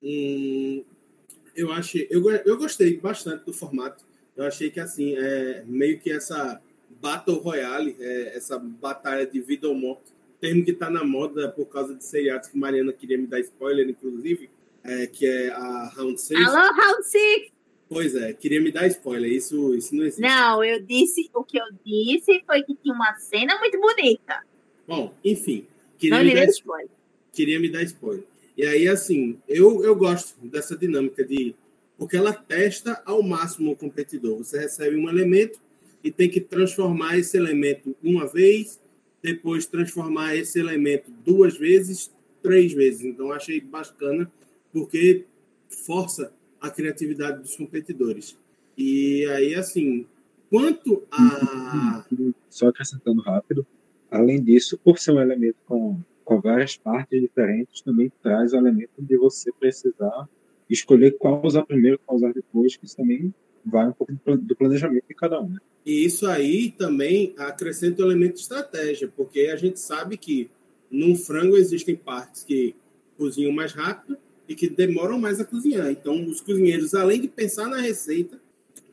Hum, 0.02 0.84
eu 1.54 1.72
achei, 1.72 2.06
eu, 2.10 2.28
eu 2.30 2.56
gostei 2.58 2.98
bastante 2.98 3.44
do 3.44 3.52
formato. 3.52 4.04
Eu 4.36 4.44
achei 4.44 4.70
que 4.70 4.78
assim, 4.78 5.14
é 5.16 5.64
meio 5.66 5.98
que 5.98 6.10
essa 6.10 6.60
Battle 7.00 7.38
Royale, 7.38 7.96
é, 7.98 8.36
essa 8.36 8.58
batalha 8.58 9.26
de 9.26 9.40
vida 9.40 9.68
ou 9.68 9.74
morte, 9.74 10.12
termo 10.40 10.64
que 10.64 10.72
está 10.72 10.90
na 10.90 11.04
moda 11.04 11.50
por 11.50 11.66
causa 11.66 11.94
de 11.94 12.04
seriados 12.04 12.48
que 12.48 12.58
Mariana 12.58 12.92
queria 12.92 13.16
me 13.16 13.26
dar 13.26 13.40
spoiler, 13.40 13.88
inclusive, 13.88 14.50
é, 14.86 15.06
que 15.06 15.26
é 15.26 15.50
a 15.50 15.92
Round 15.96 16.20
6. 16.20 16.40
Alô, 16.40 16.72
Round 16.72 17.06
6! 17.06 17.52
Pois 17.88 18.14
é, 18.16 18.32
queria 18.32 18.60
me 18.60 18.72
dar 18.72 18.86
spoiler, 18.88 19.30
isso, 19.30 19.74
isso 19.74 19.94
não 19.94 20.04
existe. 20.04 20.20
Não, 20.20 20.64
eu 20.64 20.82
disse, 20.82 21.30
o 21.32 21.44
que 21.44 21.56
eu 21.56 21.66
disse 21.84 22.42
foi 22.44 22.62
que 22.62 22.74
tinha 22.74 22.92
uma 22.92 23.14
cena 23.14 23.58
muito 23.60 23.78
bonita. 23.80 24.44
Bom, 24.86 25.14
enfim, 25.24 25.66
queria, 25.96 26.18
não 26.18 26.24
me, 26.24 26.34
dar, 26.34 26.46
spoiler. 26.46 26.90
queria 27.32 27.60
me 27.60 27.68
dar 27.68 27.82
spoiler. 27.84 28.24
E 28.56 28.66
aí, 28.66 28.88
assim, 28.88 29.38
eu, 29.46 29.84
eu 29.84 29.94
gosto 29.94 30.34
dessa 30.46 30.76
dinâmica 30.76 31.24
de. 31.24 31.54
Porque 31.98 32.16
ela 32.16 32.32
testa 32.32 33.02
ao 33.06 33.22
máximo 33.22 33.72
o 33.72 33.76
competidor. 33.76 34.38
Você 34.38 34.58
recebe 34.58 34.96
um 34.96 35.08
elemento 35.08 35.60
e 36.02 36.10
tem 36.10 36.28
que 36.28 36.40
transformar 36.40 37.18
esse 37.18 37.36
elemento 37.36 37.96
uma 38.02 38.26
vez, 38.26 38.80
depois 39.22 39.66
transformar 39.66 40.36
esse 40.36 40.58
elemento 40.58 41.10
duas 41.24 41.56
vezes, 41.56 42.10
três 42.42 42.72
vezes. 42.72 43.04
Então, 43.04 43.32
achei 43.32 43.60
bacana, 43.60 44.30
porque 44.76 45.24
força 45.70 46.30
a 46.60 46.68
criatividade 46.68 47.40
dos 47.40 47.56
competidores. 47.56 48.36
E 48.76 49.24
aí, 49.28 49.54
assim, 49.54 50.04
quanto 50.50 51.02
a. 51.10 52.04
Só 52.50 52.68
acrescentando 52.68 53.22
rápido, 53.22 53.66
além 54.10 54.42
disso, 54.42 54.78
por 54.84 54.98
ser 54.98 55.12
um 55.12 55.20
elemento 55.20 55.56
com 55.66 55.98
com 56.26 56.40
várias 56.40 56.76
partes 56.76 57.20
diferentes, 57.20 57.80
também 57.82 58.12
traz 58.20 58.52
o 58.52 58.56
elemento 58.56 58.90
de 58.98 59.16
você 59.16 59.52
precisar 59.52 60.28
escolher 60.68 61.12
qual 61.12 61.40
usar 61.46 61.62
primeiro, 61.62 62.00
qual 62.04 62.16
usar 62.16 62.32
depois, 62.32 62.76
que 62.76 62.84
isso 62.84 62.96
também 62.96 63.32
vai 63.64 63.86
um 63.86 63.92
pouco 63.92 64.12
do 64.12 64.56
planejamento 64.56 65.04
de 65.08 65.14
cada 65.14 65.40
um. 65.40 65.50
Né? 65.50 65.60
E 65.86 66.04
isso 66.04 66.26
aí 66.26 66.72
também 66.72 67.32
acrescenta 67.38 68.02
o 68.02 68.06
elemento 68.06 68.34
de 68.34 68.40
estratégia, 68.40 69.06
porque 69.16 69.42
a 69.42 69.54
gente 69.54 69.78
sabe 69.78 70.16
que 70.16 70.50
num 70.90 71.14
frango 71.14 71.56
existem 71.56 71.94
partes 71.94 72.42
que 72.42 72.74
cozinham 73.16 73.52
mais 73.52 73.72
rápido 73.72 74.18
e 74.48 74.54
que 74.54 74.68
demoram 74.68 75.18
mais 75.18 75.40
a 75.40 75.44
cozinhar. 75.44 75.90
Então, 75.90 76.24
os 76.26 76.40
cozinheiros, 76.40 76.94
além 76.94 77.20
de 77.20 77.28
pensar 77.28 77.66
na 77.68 77.80
receita, 77.80 78.40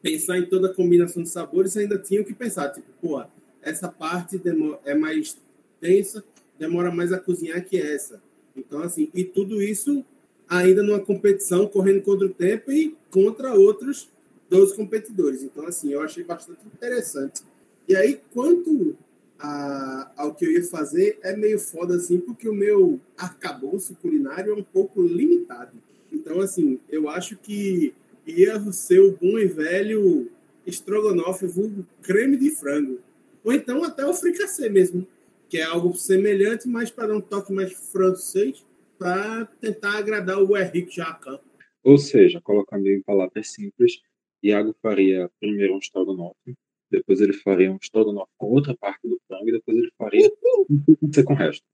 pensar 0.02 0.38
em 0.38 0.46
toda 0.46 0.68
a 0.68 0.74
combinação 0.74 1.24
de 1.24 1.30
sabores, 1.30 1.78
ainda 1.78 1.98
tinham 1.98 2.24
que 2.24 2.34
pensar, 2.34 2.70
tipo, 2.70 2.88
pô, 3.02 3.24
essa 3.62 3.88
parte 3.88 4.42
é 4.86 4.96
mais 4.96 5.38
densa, 5.80 6.24
demora 6.60 6.92
mais 6.92 7.14
a 7.14 7.20
cozinhar 7.20 7.64
que 7.64 7.78
essa. 7.78 8.22
Então, 8.56 8.82
assim, 8.82 9.10
e 9.14 9.24
tudo 9.24 9.62
isso 9.62 10.04
ainda 10.48 10.84
numa 10.84 11.00
competição, 11.00 11.68
correndo 11.68 12.02
contra 12.02 12.28
o 12.28 12.30
tempo 12.30 12.72
e 12.72 12.96
contra 13.10 13.54
outros 13.54 14.10
12 14.50 14.76
competidores. 14.76 15.42
Então, 15.42 15.66
assim, 15.66 15.92
eu 15.92 16.02
achei 16.02 16.24
bastante 16.24 16.60
interessante. 16.66 17.42
E 17.88 17.96
aí, 17.96 18.20
quanto 18.34 18.96
a, 19.44 20.12
ao 20.16 20.34
que 20.34 20.46
eu 20.46 20.52
ia 20.52 20.64
fazer, 20.64 21.20
é 21.22 21.36
meio 21.36 21.60
foda, 21.60 21.98
assim, 21.98 22.18
porque 22.18 22.48
o 22.48 22.54
meu 22.54 23.00
arcabouço 23.18 23.94
culinário 23.96 24.54
é 24.54 24.56
um 24.56 24.64
pouco 24.64 25.02
limitado. 25.02 25.78
Então, 26.12 26.40
assim, 26.40 26.80
eu 26.90 27.10
acho 27.10 27.36
que 27.36 27.94
ia 28.26 28.60
ser 28.72 29.02
o 29.02 29.18
bom 29.18 29.38
e 29.38 29.46
velho 29.46 30.32
estrogonofe 30.66 31.46
vulgo 31.46 31.86
creme 32.02 32.38
de 32.38 32.52
frango. 32.52 33.00
Ou 33.44 33.52
então 33.52 33.84
até 33.84 34.06
o 34.06 34.14
fricassê 34.14 34.70
mesmo 34.70 35.06
que 35.50 35.60
é 35.60 35.64
algo 35.64 35.94
semelhante, 35.94 36.68
mas 36.68 36.90
para 36.90 37.10
dar 37.10 37.16
um 37.16 37.22
toque 37.22 37.54
mais 37.54 37.74
francês, 37.92 38.66
para 38.98 39.46
tentar 39.62 40.00
agradar 40.00 40.42
o 40.42 40.58
Henrique 40.58 40.96
Jacan. 40.96 41.38
Ou 41.84 41.98
seja, 42.00 42.42
colocando 42.42 42.88
em 42.88 43.04
palavras 43.04 43.52
simples, 43.52 44.02
Iago 44.42 44.74
faria 44.82 45.30
primeiro 45.40 45.76
um 45.76 45.78
estrogonofe, 45.78 46.56
depois 46.94 47.20
ele 47.20 47.34
faria 47.34 47.72
um 47.72 47.78
estrogonofe 47.82 48.32
com 48.38 48.52
outra 48.52 48.76
parte 48.76 49.08
do 49.08 49.20
frango, 49.28 49.50
e 49.50 49.52
depois 49.52 49.78
ele 49.78 49.92
faria 49.98 50.32
um 50.70 51.24
com 51.26 51.34
o 51.34 51.36
resto. 51.36 51.66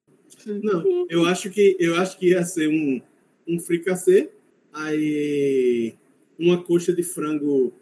Não, 0.64 1.06
eu 1.10 1.26
acho 1.26 1.50
que 1.50 1.76
eu 1.80 1.96
acho 1.96 2.18
que 2.18 2.30
ia 2.30 2.44
ser 2.44 2.70
um, 2.70 3.02
um 3.48 3.60
fricassê, 3.60 4.30
aí 4.74 5.94
uma 6.38 6.64
coxa 6.64 6.94
de 6.94 7.04
frango 7.04 7.74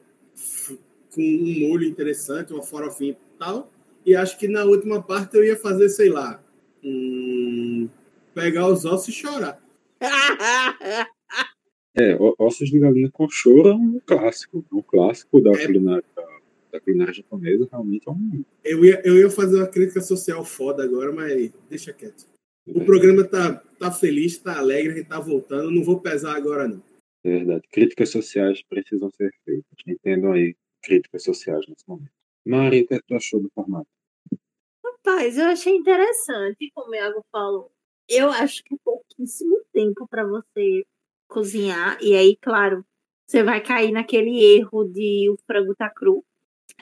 com 1.13 1.21
um 1.21 1.67
molho 1.67 1.85
interessante, 1.85 2.53
uma 2.53 2.63
farofinha 2.63 3.11
e 3.11 3.37
tal, 3.37 3.71
e 4.05 4.15
acho 4.15 4.37
que 4.39 4.47
na 4.47 4.63
última 4.63 5.01
parte 5.01 5.37
eu 5.37 5.43
ia 5.43 5.55
fazer, 5.55 5.89
sei 5.89 6.09
lá, 6.09 6.43
hum, 6.83 7.87
pegar 8.33 8.67
os 8.67 8.85
ossos 8.85 9.09
e 9.09 9.11
chorar. 9.11 9.61
É, 11.99 12.15
ossos 12.39 12.69
de 12.69 12.79
galinha 12.79 13.09
com 13.11 13.27
choro 13.29 13.69
é 13.69 13.73
um 13.73 13.99
clássico, 14.05 14.63
é 14.71 14.75
um 14.75 14.81
clássico 14.81 15.41
da, 15.41 15.51
é. 15.51 15.65
culinária, 15.65 16.03
da 16.77 16.83
culinária 16.83 17.13
japonesa, 17.13 17.67
realmente 17.71 18.07
é 18.07 18.11
um... 18.11 18.45
Eu 18.63 18.85
ia, 18.85 19.01
eu 19.03 19.17
ia 19.17 19.29
fazer 19.29 19.57
uma 19.57 19.67
crítica 19.67 20.01
social 20.01 20.43
foda 20.45 20.83
agora, 20.83 21.11
mas 21.11 21.51
deixa 21.69 21.93
quieto. 21.93 22.25
O 22.67 22.83
programa 22.83 23.23
tá, 23.23 23.55
tá 23.79 23.91
feliz, 23.91 24.37
tá 24.37 24.57
alegre, 24.57 24.93
a 24.93 24.95
gente 24.97 25.07
tá 25.07 25.19
voltando, 25.19 25.71
não 25.71 25.83
vou 25.83 26.01
pesar 26.01 26.35
agora 26.35 26.67
não. 26.67 26.83
É 27.23 27.29
verdade, 27.29 27.67
críticas 27.71 28.09
sociais 28.09 28.61
precisam 28.63 29.09
ser 29.11 29.33
feitas. 29.43 29.77
Entendam 29.87 30.33
aí 30.33 30.55
críticas 30.81 31.23
sociais 31.23 31.65
nesse 31.67 31.87
momento. 31.87 32.11
Mari, 32.45 32.81
o 32.83 32.87
que 32.87 33.01
tu 33.01 33.15
achou 33.15 33.41
do 33.41 33.49
formato? 33.53 33.87
Rapaz, 34.85 35.37
eu 35.37 35.45
achei 35.45 35.75
interessante, 35.75 36.71
como 36.73 36.91
o 36.91 36.95
Iago 36.95 37.25
falou. 37.31 37.71
Eu 38.07 38.29
acho 38.29 38.63
que 38.63 38.75
é 38.75 38.77
pouquíssimo 38.83 39.61
tempo 39.73 40.07
para 40.07 40.25
você 40.25 40.85
cozinhar. 41.27 41.97
E 42.01 42.15
aí, 42.15 42.37
claro, 42.37 42.85
você 43.25 43.43
vai 43.43 43.61
cair 43.61 43.91
naquele 43.91 44.41
erro 44.41 44.85
de 44.85 45.29
o 45.29 45.37
frango 45.45 45.75
tá 45.75 45.89
cru. 45.89 46.23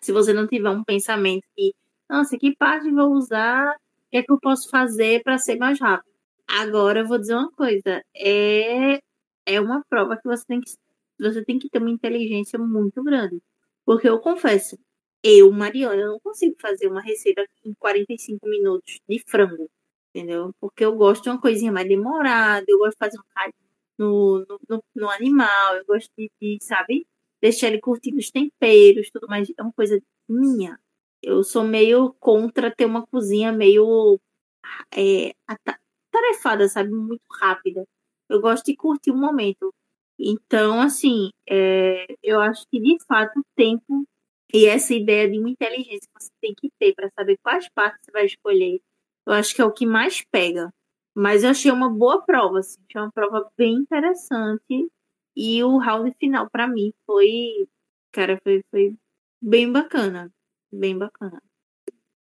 Se 0.05 0.11
você 0.11 0.33
não 0.33 0.45
tiver 0.47 0.69
um 0.69 0.83
pensamento 0.83 1.43
de, 1.57 1.73
nossa, 2.07 2.37
que 2.37 2.55
parte 2.55 2.91
vou 2.91 3.11
usar? 3.13 3.71
O 3.75 4.09
que 4.11 4.17
é 4.17 4.23
que 4.23 4.31
eu 4.31 4.39
posso 4.39 4.69
fazer 4.69 5.23
para 5.23 5.37
ser 5.39 5.57
mais 5.57 5.79
rápido? 5.79 6.13
Agora 6.47 6.99
eu 6.99 7.07
vou 7.07 7.17
dizer 7.17 7.33
uma 7.35 7.51
coisa, 7.51 8.03
é 8.15 8.99
é 9.47 9.61
uma 9.61 9.83
prova 9.89 10.15
que 10.17 10.27
você 10.27 10.45
tem 10.45 10.61
que 10.61 10.71
você 11.19 11.43
tem 11.43 11.57
que 11.59 11.69
ter 11.69 11.79
uma 11.79 11.89
inteligência 11.89 12.59
muito 12.59 13.03
grande. 13.03 13.41
Porque 13.85 14.07
eu 14.07 14.19
confesso, 14.19 14.77
eu, 15.23 15.51
Mariana, 15.51 16.05
não 16.07 16.19
consigo 16.19 16.55
fazer 16.61 16.87
uma 16.87 17.01
receita 17.01 17.43
em 17.65 17.73
45 17.73 18.47
minutos 18.47 18.99
de 19.09 19.23
frango, 19.27 19.69
entendeu? 20.13 20.53
Porque 20.59 20.85
eu 20.85 20.95
gosto 20.95 21.23
de 21.23 21.29
uma 21.29 21.41
coisinha 21.41 21.71
mais 21.71 21.87
demorada, 21.87 22.65
eu 22.67 22.77
gosto 22.79 22.93
de 22.93 22.99
fazer 22.99 23.19
um 23.19 23.23
carne 23.33 23.53
no, 23.97 24.45
no, 24.69 24.83
no, 24.95 25.09
animal, 25.09 25.77
eu 25.77 25.85
gosto 25.85 26.11
de, 26.17 26.29
de, 26.41 26.57
sabe, 26.61 27.07
deixar 27.45 27.67
ele 27.67 27.79
curtindo 27.79 28.17
os 28.17 28.31
temperos, 28.31 29.09
tudo 29.11 29.27
mais. 29.27 29.47
É 29.57 29.61
uma 29.61 29.73
coisa 29.73 29.99
minha. 30.27 30.79
Eu 31.21 31.43
sou 31.43 31.63
meio 31.63 32.13
contra 32.19 32.73
ter 32.75 32.85
uma 32.85 33.05
cozinha 33.07 33.51
meio 33.51 34.19
é, 34.95 35.33
tarefada, 36.11 36.67
sabe, 36.67 36.89
muito 36.91 37.21
rápida. 37.39 37.85
Eu 38.29 38.41
gosto 38.41 38.65
de 38.65 38.75
curtir 38.75 39.11
o 39.11 39.17
momento. 39.17 39.73
Então, 40.19 40.81
assim, 40.81 41.29
é, 41.47 42.07
eu 42.23 42.39
acho 42.41 42.65
que 42.71 42.79
de 42.79 42.97
fato 43.05 43.39
o 43.39 43.43
tempo 43.55 44.05
e 44.53 44.65
essa 44.65 44.93
ideia 44.93 45.29
de 45.29 45.39
uma 45.39 45.49
inteligência 45.49 46.07
que 46.07 46.23
você 46.23 46.31
tem 46.41 46.53
que 46.55 46.69
ter 46.79 46.93
para 46.95 47.09
saber 47.17 47.37
quais 47.43 47.67
partes 47.69 47.99
você 48.05 48.11
vai 48.11 48.25
escolher, 48.25 48.79
eu 49.27 49.33
acho 49.33 49.53
que 49.55 49.61
é 49.61 49.65
o 49.65 49.73
que 49.73 49.85
mais 49.85 50.23
pega. 50.31 50.71
Mas 51.15 51.43
eu 51.43 51.51
achei 51.51 51.71
uma 51.71 51.89
boa 51.89 52.23
prova, 52.23 52.59
assim, 52.59 52.79
achei 52.89 53.01
uma 53.01 53.11
prova 53.11 53.49
bem 53.57 53.73
interessante. 53.75 54.89
E 55.35 55.63
o 55.63 55.77
round 55.77 56.11
final, 56.17 56.49
para 56.49 56.67
mim, 56.67 56.93
foi. 57.05 57.67
Cara, 58.11 58.39
foi, 58.43 58.63
foi 58.71 58.95
bem 59.41 59.71
bacana. 59.71 60.31
Bem 60.71 60.97
bacana. 60.97 61.41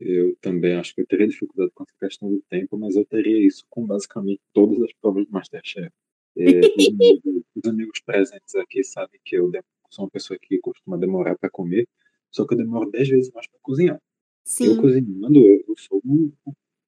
Eu 0.01 0.37
também 0.41 0.75
acho 0.75 0.95
que 0.95 1.01
eu 1.01 1.07
teria 1.07 1.27
dificuldade 1.27 1.73
com 1.75 1.83
essa 1.83 1.95
questão 1.99 2.31
do 2.31 2.41
tempo, 2.49 2.79
mas 2.79 2.95
eu 2.95 3.05
teria 3.05 3.45
isso 3.45 3.65
com 3.69 3.85
basicamente 3.87 4.41
todas 4.53 4.81
as 4.83 4.93
provas 5.01 5.27
do 5.27 5.33
Masterchef. 5.33 5.91
É, 6.37 6.43
os, 6.79 6.89
amigos, 6.89 7.43
os, 7.57 7.65
amigos, 7.69 8.01
presentes 8.01 8.55
aqui 8.55 8.85
sabem 8.85 9.21
que 9.25 9.37
eu 9.37 9.51
sou 9.91 10.05
uma 10.05 10.11
pessoa 10.11 10.39
que 10.41 10.59
costuma 10.59 10.97
demorar 10.97 11.37
para 11.37 11.51
comer, 11.51 11.89
só 12.31 12.47
que 12.47 12.55
eu 12.55 12.59
demoro 12.59 12.91
10 12.91 13.09
vezes 13.09 13.33
mais 13.33 13.49
para 13.49 13.59
cozinhar. 13.61 14.01
Sim. 14.45 14.67
Eu 14.67 14.81
cozinhando, 14.81 15.39
eu, 15.39 15.65
eu 15.67 15.77
sou 15.77 16.01
um, 16.05 16.33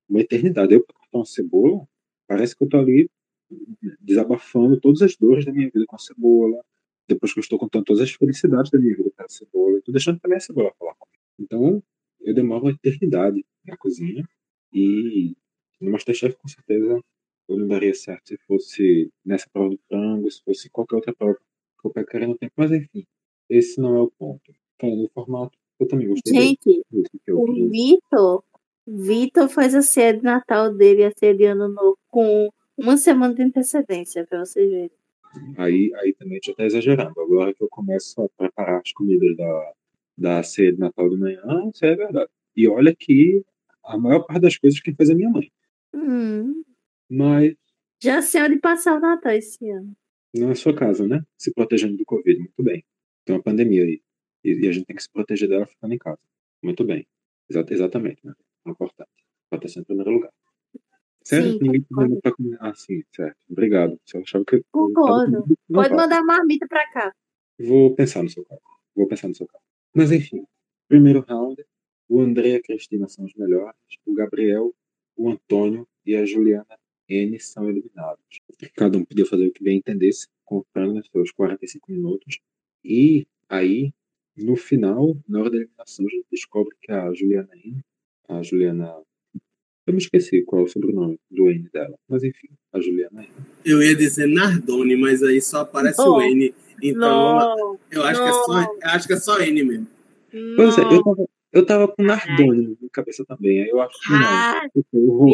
uma 0.09 0.21
eternidade. 0.21 0.73
Eu, 0.73 0.85
para 0.85 0.95
cortar 0.95 1.19
uma 1.19 1.27
cebola, 1.27 1.87
parece 2.29 2.57
que 2.57 2.63
eu 2.63 2.69
tô 2.69 2.79
ali 2.79 3.11
desabafando 4.01 4.81
todas 4.81 5.03
as 5.03 5.17
dores 5.17 5.45
da 5.45 5.53
minha 5.53 5.71
vida 5.71 5.85
com 5.87 5.97
a 5.97 5.99
cebola, 5.99 6.65
depois 7.09 7.33
que 7.33 7.41
eu 7.41 7.43
estou 7.43 7.59
contando 7.59 7.85
todas 7.85 8.03
as 8.03 8.13
felicidades 8.13 8.71
da 8.71 8.79
minha 8.79 8.97
vida 8.97 9.11
com 9.17 9.23
a 9.23 9.29
cebola, 9.29 9.81
tô 9.85 9.93
deixando 9.93 10.21
também 10.21 10.37
a 10.37 10.41
cebola 10.41 10.73
falar 10.79 10.95
comigo. 10.95 11.23
Então, 11.39 11.83
eu 12.21 12.35
demoro 12.35 12.65
uma 12.65 12.73
eternidade 12.73 13.45
na 13.67 13.77
cozinha 13.77 14.29
e 14.73 15.37
no 15.81 15.91
Masterchef, 15.91 16.37
com 16.37 16.49
certeza, 16.49 17.01
eu 17.49 17.57
não 17.57 17.67
daria 17.67 17.95
certo 17.95 18.29
se 18.29 18.39
fosse 18.47 19.11
nessa 19.25 19.49
prova 19.53 19.71
do 19.71 19.81
frango, 19.89 20.31
se 20.31 20.43
fosse 20.43 20.71
qualquer 20.71 20.97
outra 20.97 21.15
prova 21.15 21.37
que 21.81 21.87
eu 21.87 21.91
pecaria 21.91 22.29
no 22.29 22.37
tempo, 22.37 22.53
mas 22.57 22.71
enfim, 22.71 23.05
esse 23.49 23.81
não 23.81 23.97
é 23.97 24.01
o 24.01 24.11
ponto. 24.11 24.53
Falando 24.81 25.03
do 25.03 25.11
formato, 25.11 25.59
eu 25.79 25.89
também 25.89 26.09
gostei. 26.09 26.33
Gente, 26.33 26.83
o 27.29 27.69
Vitor 27.69 28.45
Vitor 28.87 29.49
faz 29.49 29.75
a 29.75 29.83
ceia 29.83 30.17
de 30.17 30.23
Natal 30.23 30.75
dele, 30.75 31.05
a 31.05 31.13
ceia 31.17 31.35
de 31.35 31.45
Ano 31.45 31.69
Novo, 31.69 31.99
com 32.09 32.49
uma 32.81 32.97
semana 32.97 33.35
de 33.35 33.43
antecedência, 33.43 34.27
pra 34.27 34.45
vocês 34.45 34.69
verem. 34.71 34.91
Aí, 35.57 35.93
aí 35.97 36.13
também 36.15 36.41
já 36.43 36.55
tá 36.55 36.65
exagerando. 36.65 37.21
Agora 37.21 37.55
que 37.55 37.63
eu 37.63 37.69
começo 37.69 38.21
a 38.23 38.29
preparar 38.31 38.81
as 38.81 38.93
comidas 38.93 39.37
da, 39.37 39.73
da 40.17 40.43
ceia 40.43 40.73
de 40.73 40.81
Natal 40.81 41.09
de 41.09 41.17
manhã, 41.17 41.71
isso 41.73 41.85
é 41.85 41.95
verdade. 41.95 42.31
E 42.57 42.67
olha 42.69 42.95
que 42.95 43.45
a 43.85 43.97
maior 43.97 44.21
parte 44.21 44.43
das 44.43 44.57
coisas 44.57 44.81
quem 44.81 44.95
faz 44.95 45.11
é 45.11 45.15
minha 45.15 45.31
mãe. 45.31 45.51
Hum. 45.95 46.65
Mas. 47.09 47.55
Já 48.03 48.23
sei 48.23 48.43
onde 48.43 48.59
passar 48.59 48.97
o 48.97 49.01
Natal 49.01 49.33
esse 49.33 49.69
ano. 49.71 49.93
Na 50.35 50.55
sua 50.55 50.75
casa, 50.75 51.07
né? 51.07 51.23
Se 51.37 51.53
protegendo 51.53 51.97
do 51.97 52.05
Covid. 52.05 52.39
Muito 52.39 52.63
bem. 52.63 52.85
Tem 53.25 53.37
uma 53.37 53.43
pandemia 53.43 53.85
aí. 53.85 54.01
E, 54.43 54.65
e 54.65 54.69
a 54.69 54.73
gente 54.73 54.87
tem 54.87 54.97
que 54.97 55.03
se 55.03 55.11
proteger 55.11 55.49
dela 55.49 55.67
ficando 55.67 55.95
em 55.95 55.99
casa. 55.99 56.21
Muito 56.63 56.85
bem. 56.85 57.07
Exat, 57.49 57.71
exatamente. 57.73 58.25
Né? 58.25 58.33
importante. 58.67 59.11
Sempre 59.67 59.81
em 59.81 59.85
primeiro 59.85 60.11
lugar. 60.13 60.33
Sério? 61.31 61.53
Sim, 61.53 61.59
Ninguém 61.63 61.83
pediu 61.83 62.21
pra 62.21 62.33
comer. 62.33 62.57
Ah, 62.61 62.75
sim, 62.75 63.03
certo. 63.15 63.37
Obrigado. 63.49 63.99
Você 64.05 64.19
achava 64.19 64.45
que. 64.45 64.63
Concordo. 64.71 65.45
Pode 65.73 65.95
mandar 65.95 66.23
marmita 66.25 66.67
pra 66.69 66.91
cá. 66.91 67.15
Vou 67.59 67.95
pensar 67.95 68.23
no 68.23 68.29
seu 68.29 68.45
caso. 68.45 68.61
Vou 68.95 69.07
pensar 69.07 69.29
no 69.29 69.35
seu 69.35 69.47
caso. 69.47 69.63
Mas 69.95 70.11
enfim, 70.13 70.45
primeiro 70.89 71.25
round, 71.29 71.65
o 72.09 72.21
André 72.21 72.51
e 72.51 72.57
a 72.57 72.63
Cristina 72.63 73.09
são 73.09 73.25
os 73.25 73.35
melhores, 73.35 73.77
o 74.07 74.15
Gabriel, 74.15 74.75
o 75.17 75.31
Antônio 75.31 75.87
e 76.07 76.17
a 76.17 76.25
Juliana 76.25 76.79
N 77.09 77.39
são 77.39 77.69
eliminados. 77.69 78.25
Cada 78.75 78.99
um 78.99 79.05
podia 79.05 79.27
fazer 79.27 79.47
o 79.47 79.53
que 79.53 79.63
bem 79.63 79.79
entendesse, 79.79 80.29
comprando 80.45 80.95
nos 80.95 81.09
seus 81.09 81.31
45 81.33 81.91
minutos. 81.91 82.41
E 82.85 83.27
aí, 83.49 83.93
no 84.37 84.57
final, 84.57 85.17
na 85.29 85.41
hora 85.41 85.51
da 85.51 85.57
eliminação, 85.57 86.07
a 86.07 86.11
gente 86.11 86.27
descobre 86.31 86.75
que 86.81 86.93
a 86.93 87.13
Juliana 87.13 87.51
N 87.55 87.83
a 88.31 88.43
Juliana. 88.43 89.03
Eu 89.91 89.95
me 89.95 89.99
esqueci 89.99 90.43
qual 90.43 90.63
é 90.63 90.65
o 90.67 90.69
sobrenome 90.69 91.19
do 91.29 91.51
N 91.51 91.69
dela, 91.73 91.97
mas 92.09 92.23
enfim, 92.23 92.47
a 92.73 92.81
Juliana 92.81 93.23
N. 93.23 93.29
Eu 93.65 93.83
ia 93.83 93.93
dizer 93.93 94.29
Nardone, 94.29 94.95
mas 94.95 95.21
aí 95.21 95.43
só 95.43 95.63
aparece 95.63 96.01
o 96.01 96.23
N. 96.23 96.55
Então 96.81 97.57
não, 97.57 97.79
eu 97.91 98.05
acho 98.05 98.23
que, 98.23 98.29
é 98.29 98.33
só, 98.33 98.77
acho 98.85 99.07
que 99.09 99.13
é 99.15 99.17
só 99.17 99.41
N 99.41 99.65
mesmo. 99.65 99.87
Pois 100.55 100.79
é, 100.79 100.83
eu 100.83 101.03
tava, 101.03 101.29
eu 101.53 101.67
tava 101.67 101.89
com 101.89 102.05
Nardone 102.05 102.79
na 102.81 102.89
cabeça 102.93 103.25
também, 103.25 103.65
aí 103.65 103.69
eu 103.69 103.81
acho 103.81 104.01
que 104.01 104.13
não. 104.13 104.21
Ah, 104.23 104.69
eu, 104.73 104.85
bom, 104.93 105.33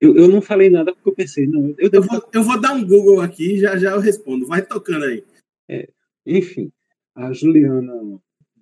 eu, 0.00 0.16
eu 0.16 0.28
não 0.28 0.40
falei 0.40 0.70
nada 0.70 0.94
porque 0.94 1.08
eu 1.08 1.14
pensei, 1.14 1.48
não. 1.48 1.74
Eu, 1.78 1.90
eu, 1.92 2.02
vou, 2.02 2.22
eu 2.32 2.42
vou 2.44 2.60
dar 2.60 2.72
um 2.72 2.86
Google 2.86 3.20
aqui 3.20 3.54
e 3.54 3.58
já, 3.58 3.76
já 3.76 3.90
eu 3.90 4.00
respondo. 4.00 4.46
Vai 4.46 4.64
tocando 4.64 5.06
aí. 5.06 5.24
É, 5.68 5.88
enfim, 6.24 6.70
a 7.16 7.32
Juliana, 7.32 8.00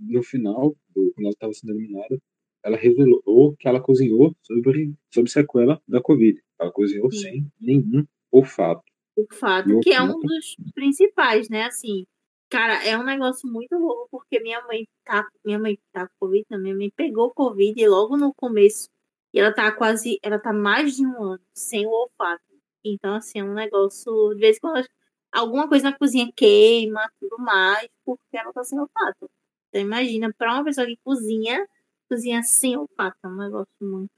no 0.00 0.22
final, 0.22 0.74
quando 0.94 1.12
ela 1.18 1.28
estava 1.28 1.52
sendo 1.52 1.74
eliminada, 1.74 2.18
ela 2.62 2.76
revelou 2.76 3.56
que 3.58 3.66
ela 3.66 3.80
cozinhou 3.80 4.34
sobre, 4.42 4.92
sobre 5.12 5.30
sequela 5.30 5.80
da 5.86 6.00
Covid. 6.00 6.42
Ela 6.58 6.70
cozinhou 6.70 7.10
Sim. 7.10 7.18
sem 7.18 7.52
nenhum 7.60 8.06
olfato. 8.30 8.82
Olfato, 9.16 9.80
que 9.80 9.92
é 9.92 10.02
um 10.02 10.18
dos 10.18 10.56
principais, 10.74 11.48
né? 11.48 11.64
Assim, 11.64 12.06
cara, 12.48 12.84
é 12.86 12.96
um 12.96 13.04
negócio 13.04 13.50
muito 13.50 13.76
louco, 13.76 14.08
porque 14.10 14.40
minha 14.40 14.64
mãe 14.66 14.86
tá, 15.04 15.26
minha 15.44 15.58
mãe 15.58 15.78
tá 15.92 16.06
com 16.06 16.26
Covid 16.26 16.44
minha 16.52 16.74
mãe 16.74 16.90
pegou 16.94 17.32
Covid 17.32 17.86
logo 17.88 18.16
no 18.16 18.32
começo, 18.34 18.88
e 19.32 19.38
ela 19.38 19.52
tá 19.52 19.70
quase, 19.72 20.18
ela 20.22 20.38
tá 20.38 20.52
mais 20.52 20.96
de 20.96 21.06
um 21.06 21.22
ano 21.22 21.40
sem 21.54 21.86
o 21.86 21.90
olfato. 21.90 22.42
Então, 22.84 23.14
assim, 23.14 23.40
é 23.40 23.44
um 23.44 23.54
negócio, 23.54 24.34
de 24.34 24.40
vez 24.40 24.56
em 24.56 24.60
quando 24.60 24.86
alguma 25.32 25.68
coisa 25.68 25.90
na 25.90 25.98
cozinha 25.98 26.30
queima, 26.34 27.08
tudo 27.20 27.38
mais, 27.38 27.88
porque 28.04 28.36
ela 28.36 28.52
tá 28.52 28.64
sem 28.64 28.78
olfato. 28.78 29.30
Então, 29.68 29.80
imagina, 29.82 30.32
para 30.36 30.54
uma 30.54 30.64
pessoa 30.64 30.86
que 30.86 30.98
cozinha, 31.04 31.66
cozinha 32.10 32.42
sem 32.42 32.76
olfato, 32.76 33.16
é 33.24 33.28
um 33.28 33.36
negócio 33.36 33.72
muito. 33.80 34.10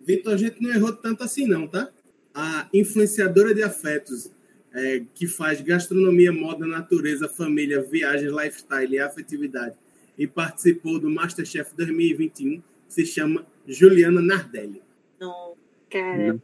Vitor, 0.00 0.34
a 0.34 0.36
gente 0.36 0.62
não 0.62 0.70
errou 0.70 0.92
tanto 0.92 1.24
assim, 1.24 1.46
não, 1.46 1.66
tá? 1.66 1.90
A 2.32 2.68
influenciadora 2.72 3.52
de 3.52 3.62
afetos 3.62 4.30
é, 4.72 5.02
que 5.12 5.26
faz 5.26 5.60
gastronomia, 5.60 6.32
moda, 6.32 6.66
natureza, 6.66 7.28
família, 7.28 7.82
viagens, 7.82 8.32
lifestyle 8.32 8.94
e 8.94 9.00
afetividade 9.00 9.76
e 10.16 10.26
participou 10.26 11.00
do 11.00 11.10
Masterchef 11.10 11.74
2021 11.74 12.62
se 12.88 13.04
chama 13.04 13.44
Juliana 13.66 14.20
Nardelli. 14.20 14.80
Não, 15.18 15.56
cara. 15.90 16.38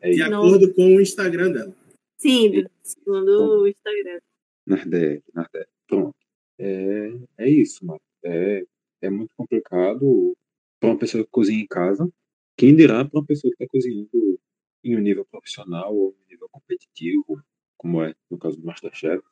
É 0.00 0.10
de 0.10 0.22
acordo 0.22 0.72
com 0.72 0.96
o 0.96 1.00
Instagram 1.00 1.52
dela. 1.52 1.74
Sim, 2.16 2.64
segundo 2.82 3.62
o 3.62 3.68
Instagram. 3.68 4.20
Nardelli, 4.66 5.22
Nardelli. 5.34 5.66
Pronto. 5.86 6.16
É, 6.58 7.12
é 7.38 7.50
isso, 7.50 7.84
mano. 7.84 8.00
É 8.24 8.64
é 9.02 9.10
muito 9.10 9.34
complicado 9.36 10.36
para 10.80 10.90
uma 10.90 10.98
pessoa 10.98 11.24
que 11.24 11.30
cozinha 11.30 11.62
em 11.62 11.66
casa. 11.66 12.08
Quem 12.56 12.74
dirá 12.74 13.04
para 13.04 13.18
uma 13.18 13.26
pessoa 13.26 13.52
que 13.54 13.62
está 13.62 13.70
cozinhando 13.70 14.40
em 14.84 14.96
um 14.96 15.00
nível 15.00 15.24
profissional 15.24 15.94
ou 15.94 16.10
em 16.10 16.24
um 16.24 16.28
nível 16.30 16.48
competitivo, 16.50 17.42
como 17.76 18.02
é 18.02 18.14
no 18.30 18.38
caso 18.38 18.58
do 18.58 18.66
Masterchef. 18.66 19.22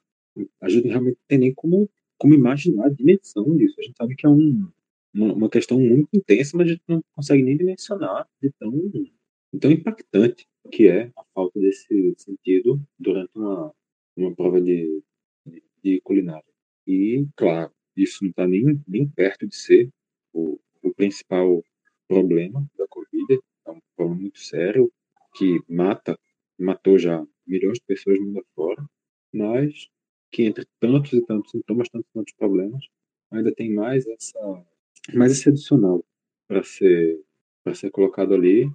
A 0.61 0.69
gente 0.69 0.89
realmente 0.89 1.17
não 1.17 1.27
tem 1.29 1.39
nem 1.39 1.55
como, 1.55 1.89
como 2.19 2.35
imaginar 2.35 2.87
a 2.87 2.91
dimensão 2.91 3.57
disso. 3.57 3.77
A 3.79 3.83
gente 3.83 3.97
sabe 3.97 4.17
que 4.17 4.27
é 4.27 4.29
um, 4.29 4.69
uma, 5.15 5.33
uma 5.33 5.49
questão 5.49 5.79
muito 5.79 6.09
intensa, 6.13 6.57
mas 6.57 6.67
a 6.67 6.71
gente 6.71 6.83
não 6.89 7.03
consegue 7.15 7.43
nem 7.43 7.57
dimensionar 7.57 8.29
de 8.43 8.51
tão, 8.59 8.73
de 8.73 9.61
tão 9.61 9.71
impactante 9.71 10.47
que 10.73 10.89
é 10.89 11.13
a 11.17 11.25
falta 11.35 11.59
desse 11.61 12.15
sentido 12.19 12.81
durante 12.99 13.31
uma, 13.37 13.73
uma 14.17 14.35
prova 14.35 14.61
de, 14.61 15.03
de, 15.47 15.63
de 15.83 16.01
culinária. 16.01 16.45
E, 16.87 17.27
claro, 17.37 17.71
isso 17.97 18.23
não 18.23 18.31
está 18.31 18.47
nem, 18.47 18.81
nem 18.87 19.09
perto 19.09 19.47
de 19.47 19.57
ser 19.57 19.91
o, 20.33 20.59
o 20.83 20.95
principal 20.95 21.63
problema 22.09 22.67
da 22.77 22.87
Covid. 22.89 23.41
É 23.67 23.71
um 23.71 23.81
problema 23.97 24.21
muito 24.21 24.39
sério 24.39 24.93
que 25.35 25.61
mata, 25.69 26.19
matou 26.59 26.99
já 26.99 27.25
milhões 27.47 27.79
de 27.79 27.85
pessoas 27.87 28.19
no 28.19 28.27
mundo 28.27 28.45
afora, 28.51 28.85
mas 29.33 29.89
que 30.31 30.45
entre 30.45 30.67
tantos 30.81 31.13
e 31.13 31.25
tantos 31.25 31.51
sintomas, 31.51 31.89
tantos 31.89 32.09
e 32.11 32.15
tantos 32.15 32.35
problemas, 32.35 32.85
ainda 33.31 33.55
tem 33.55 33.73
mais 33.73 34.07
essa 34.07 34.65
mais 35.13 35.33
esse 35.33 35.49
adicional 35.49 36.05
para 36.49 36.63
ser 36.63 37.21
para 37.63 37.75
ser 37.75 37.91
colocado 37.91 38.35
ali. 38.35 38.71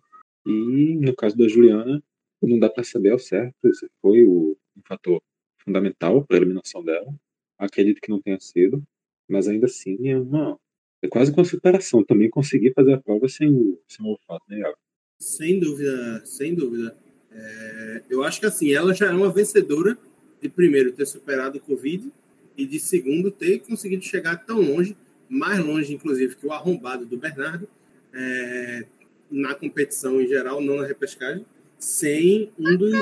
E 0.45 0.95
no 0.95 1.15
caso 1.15 1.37
da 1.37 1.47
Juliana, 1.47 2.01
não 2.41 2.59
dá 2.59 2.69
para 2.69 2.83
saber 2.83 3.11
ao 3.11 3.19
certo 3.19 3.73
se 3.73 3.87
foi 4.01 4.23
o 4.25 4.57
um 4.75 4.81
fator 4.87 5.21
fundamental 5.57 6.25
para 6.25 6.37
a 6.37 6.39
eliminação 6.39 6.83
dela. 6.83 7.13
Acredito 7.57 8.01
que 8.01 8.09
não 8.09 8.21
tenha 8.21 8.39
sido, 8.39 8.81
mas 9.29 9.47
ainda 9.47 9.65
assim 9.65 9.97
é 10.07 10.17
uma. 10.17 10.57
É 11.01 11.07
quase 11.07 11.31
uma 11.31 11.45
superação 11.45 12.03
também 12.03 12.29
conseguir 12.29 12.73
fazer 12.73 12.93
a 12.93 13.01
prova 13.01 13.29
sem 13.29 13.77
sem 13.87 14.05
o 14.05 14.09
olfato, 14.09 14.43
né, 14.49 14.59
Iago? 14.59 14.77
Sem 15.19 15.59
dúvida, 15.59 16.21
sem 16.25 16.53
dúvida. 16.53 16.95
É, 17.31 18.03
eu 18.09 18.23
acho 18.23 18.39
que 18.39 18.45
assim, 18.45 18.73
ela 18.73 18.93
já 18.93 19.07
é 19.07 19.13
uma 19.13 19.31
vencedora 19.31 19.97
de 20.41 20.49
primeiro 20.49 20.91
ter 20.91 21.05
superado 21.05 21.57
o 21.57 21.61
Covid 21.61 22.11
e 22.57 22.65
de 22.65 22.79
segundo 22.79 23.31
ter 23.31 23.59
conseguido 23.59 24.03
chegar 24.03 24.37
tão 24.45 24.59
longe, 24.61 24.97
mais 25.29 25.63
longe, 25.63 25.93
inclusive, 25.93 26.35
que 26.35 26.45
o 26.45 26.51
arrombado 26.51 27.05
do 27.05 27.17
Bernardo, 27.17 27.67
é, 28.13 28.85
na 29.29 29.53
competição 29.53 30.19
em 30.19 30.27
geral, 30.27 30.59
não 30.59 30.77
na 30.77 30.85
repescagem, 30.85 31.45
sem 31.77 32.51
um 32.59 32.75
dos, 32.75 32.97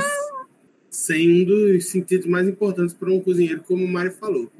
sem 0.89 1.41
um 1.41 1.45
dos 1.45 1.85
sentidos 1.85 2.27
mais 2.27 2.47
importantes 2.47 2.93
para 2.93 3.11
um 3.11 3.19
cozinheiro, 3.19 3.63
como 3.63 3.83
o 3.83 3.87
Mário 3.87 4.11
falou. 4.11 4.51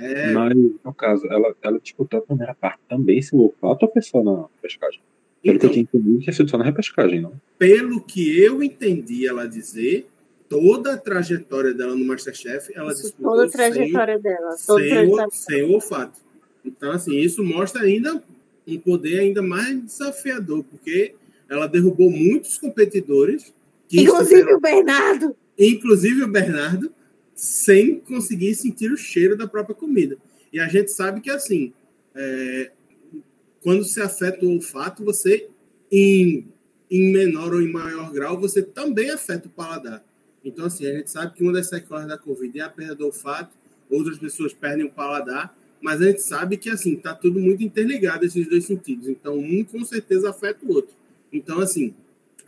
É... 0.00 0.32
Mas, 0.32 0.54
no 0.84 0.94
caso, 0.94 1.26
ela, 1.26 1.54
ela 1.62 1.80
disputou 1.80 2.20
a 2.20 2.22
primeira 2.22 2.54
parte 2.54 2.80
também 2.88 3.20
sem 3.20 3.38
o 3.38 3.52
foi 3.60 4.02
só 4.02 4.22
na 4.22 4.46
repescagem? 4.56 5.00
Pelo 5.42 5.56
então, 5.56 5.58
que 5.58 5.66
eu 5.66 5.70
tinha 5.70 5.82
entendido, 5.82 6.20
tinha 6.20 6.32
sido 6.32 6.50
só 6.50 6.56
na 6.56 6.64
repescagem, 6.64 7.20
não? 7.20 7.32
Pelo 7.58 8.00
que 8.00 8.40
eu 8.40 8.62
entendi 8.62 9.26
ela 9.26 9.46
dizer, 9.46 10.08
toda 10.48 10.94
a 10.94 10.96
trajetória 10.96 11.74
dela 11.74 11.94
no 11.94 12.04
Masterchef, 12.04 12.72
ela 12.74 12.92
isso, 12.92 13.02
disputou 13.02 13.32
toda 13.32 13.46
a 13.46 13.50
trajetória 13.50 14.14
sem, 14.14 14.22
dela, 14.22 14.52
sem, 14.52 14.76
trajetória. 14.76 15.26
O, 15.26 15.30
sem 15.30 15.62
o 15.64 15.72
olfato. 15.72 16.20
Então, 16.64 16.92
assim, 16.92 17.18
isso 17.18 17.44
mostra 17.44 17.82
ainda 17.82 18.22
um 18.66 18.78
poder 18.78 19.20
ainda 19.20 19.42
mais 19.42 19.78
desafiador, 19.84 20.64
porque 20.64 21.14
ela 21.48 21.66
derrubou 21.66 22.10
muitos 22.10 22.56
competidores. 22.56 23.52
inclusive 23.92 24.54
o 24.54 24.60
Bernardo. 24.60 25.36
Inclusive 25.58 26.22
o 26.22 26.28
Bernardo, 26.28 26.90
sem 27.34 27.98
conseguir 28.00 28.54
sentir 28.54 28.90
o 28.92 28.96
cheiro 28.96 29.36
da 29.36 29.46
própria 29.46 29.74
comida. 29.74 30.16
E 30.52 30.60
a 30.60 30.68
gente 30.68 30.92
sabe 30.92 31.20
que, 31.20 31.30
assim, 31.30 31.72
é, 32.14 32.70
quando 33.62 33.84
se 33.84 34.00
afeta 34.00 34.44
o 34.44 34.50
olfato, 34.50 35.04
você, 35.04 35.48
em, 35.90 36.46
em 36.90 37.12
menor 37.12 37.52
ou 37.52 37.60
em 37.60 37.72
maior 37.72 38.12
grau, 38.12 38.38
você 38.38 38.62
também 38.62 39.10
afeta 39.10 39.48
o 39.48 39.50
paladar. 39.50 40.04
Então, 40.44 40.66
assim, 40.66 40.86
a 40.86 40.94
gente 40.94 41.10
sabe 41.10 41.34
que 41.34 41.42
uma 41.42 41.52
das 41.52 41.68
sequelas 41.68 42.06
da 42.06 42.18
Covid 42.18 42.60
é 42.60 42.62
a 42.62 42.68
perda 42.68 42.94
do 42.94 43.06
olfato, 43.06 43.56
outras 43.90 44.18
pessoas 44.18 44.52
perdem 44.52 44.84
o 44.84 44.90
paladar, 44.90 45.56
mas 45.80 46.00
a 46.00 46.06
gente 46.06 46.22
sabe 46.22 46.56
que, 46.56 46.70
assim, 46.70 46.96
tá 46.96 47.14
tudo 47.14 47.40
muito 47.40 47.62
interligado, 47.62 48.24
esses 48.24 48.48
dois 48.48 48.64
sentidos. 48.64 49.08
Então, 49.08 49.38
um 49.38 49.64
com 49.64 49.84
certeza 49.84 50.30
afeta 50.30 50.64
o 50.64 50.72
outro. 50.72 50.94
Então, 51.32 51.58
assim, 51.60 51.94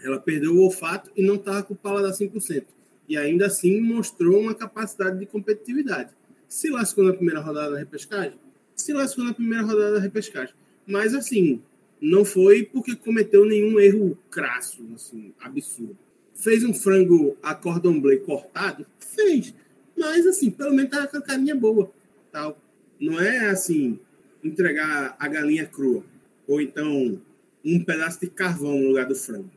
ela 0.03 0.19
perdeu 0.19 0.55
o 0.55 0.61
olfato 0.61 1.11
e 1.17 1.23
não 1.23 1.35
estava 1.35 1.63
com 1.63 1.75
o 1.75 1.77
paladar 1.77 2.13
100%. 2.13 2.65
E 3.09 3.17
ainda 3.17 3.47
assim 3.47 3.81
mostrou 3.81 4.41
uma 4.41 4.55
capacidade 4.55 5.19
de 5.19 5.27
competitividade. 5.27 6.11
Se 6.49 6.71
lascou 6.71 7.05
na 7.05 7.13
primeira 7.13 7.41
rodada 7.41 7.73
da 7.73 7.79
repescagem? 7.79 8.39
Se 8.75 8.93
lascou 8.93 9.25
na 9.25 9.35
primeira 9.35 9.65
rodada 9.65 9.95
da 9.95 10.01
repescagem. 10.01 10.55
Mas, 10.87 11.15
assim, 11.15 11.63
não 12.01 12.25
foi 12.25 12.63
porque 12.65 12.95
cometeu 12.95 13.45
nenhum 13.45 13.81
erro 13.81 14.19
crasso, 14.31 14.87
assim, 14.95 15.33
absurdo. 15.41 15.97
Fez 16.35 16.63
um 16.63 16.75
frango 16.75 17.37
a 17.43 17.55
cordon 17.55 18.01
bleu 18.01 18.21
cortado? 18.21 18.87
Fez. 18.99 19.55
Mas, 19.97 20.27
assim, 20.27 20.51
pelo 20.51 20.75
menos 20.75 20.91
tava 20.91 21.07
com 21.07 21.17
a 21.17 21.23
carinha 21.23 21.55
boa. 21.55 21.91
Tal. 22.31 22.61
Não 23.01 23.19
é, 23.21 23.49
assim, 23.49 23.99
entregar 24.45 25.17
a 25.19 25.29
galinha 25.29 25.67
crua. 25.67 26.05
Ou 26.47 26.61
então 26.61 27.21
um 27.65 27.83
pedaço 27.83 28.21
de 28.21 28.29
carvão 28.29 28.79
no 28.79 28.89
lugar 28.89 29.07
do 29.07 29.15
frango. 29.15 29.51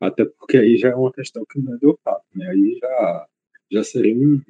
Até 0.00 0.24
porque 0.24 0.56
aí 0.56 0.76
já 0.76 0.88
é 0.90 0.94
uma 0.94 1.12
questão 1.12 1.44
que 1.44 1.60
não 1.60 1.74
é 1.74 1.78
do 1.78 1.98
fato, 2.02 2.24
né? 2.34 2.48
Aí 2.48 2.78
já, 2.80 3.28
já 3.70 3.84
seria 3.84 4.16
um, 4.16 4.40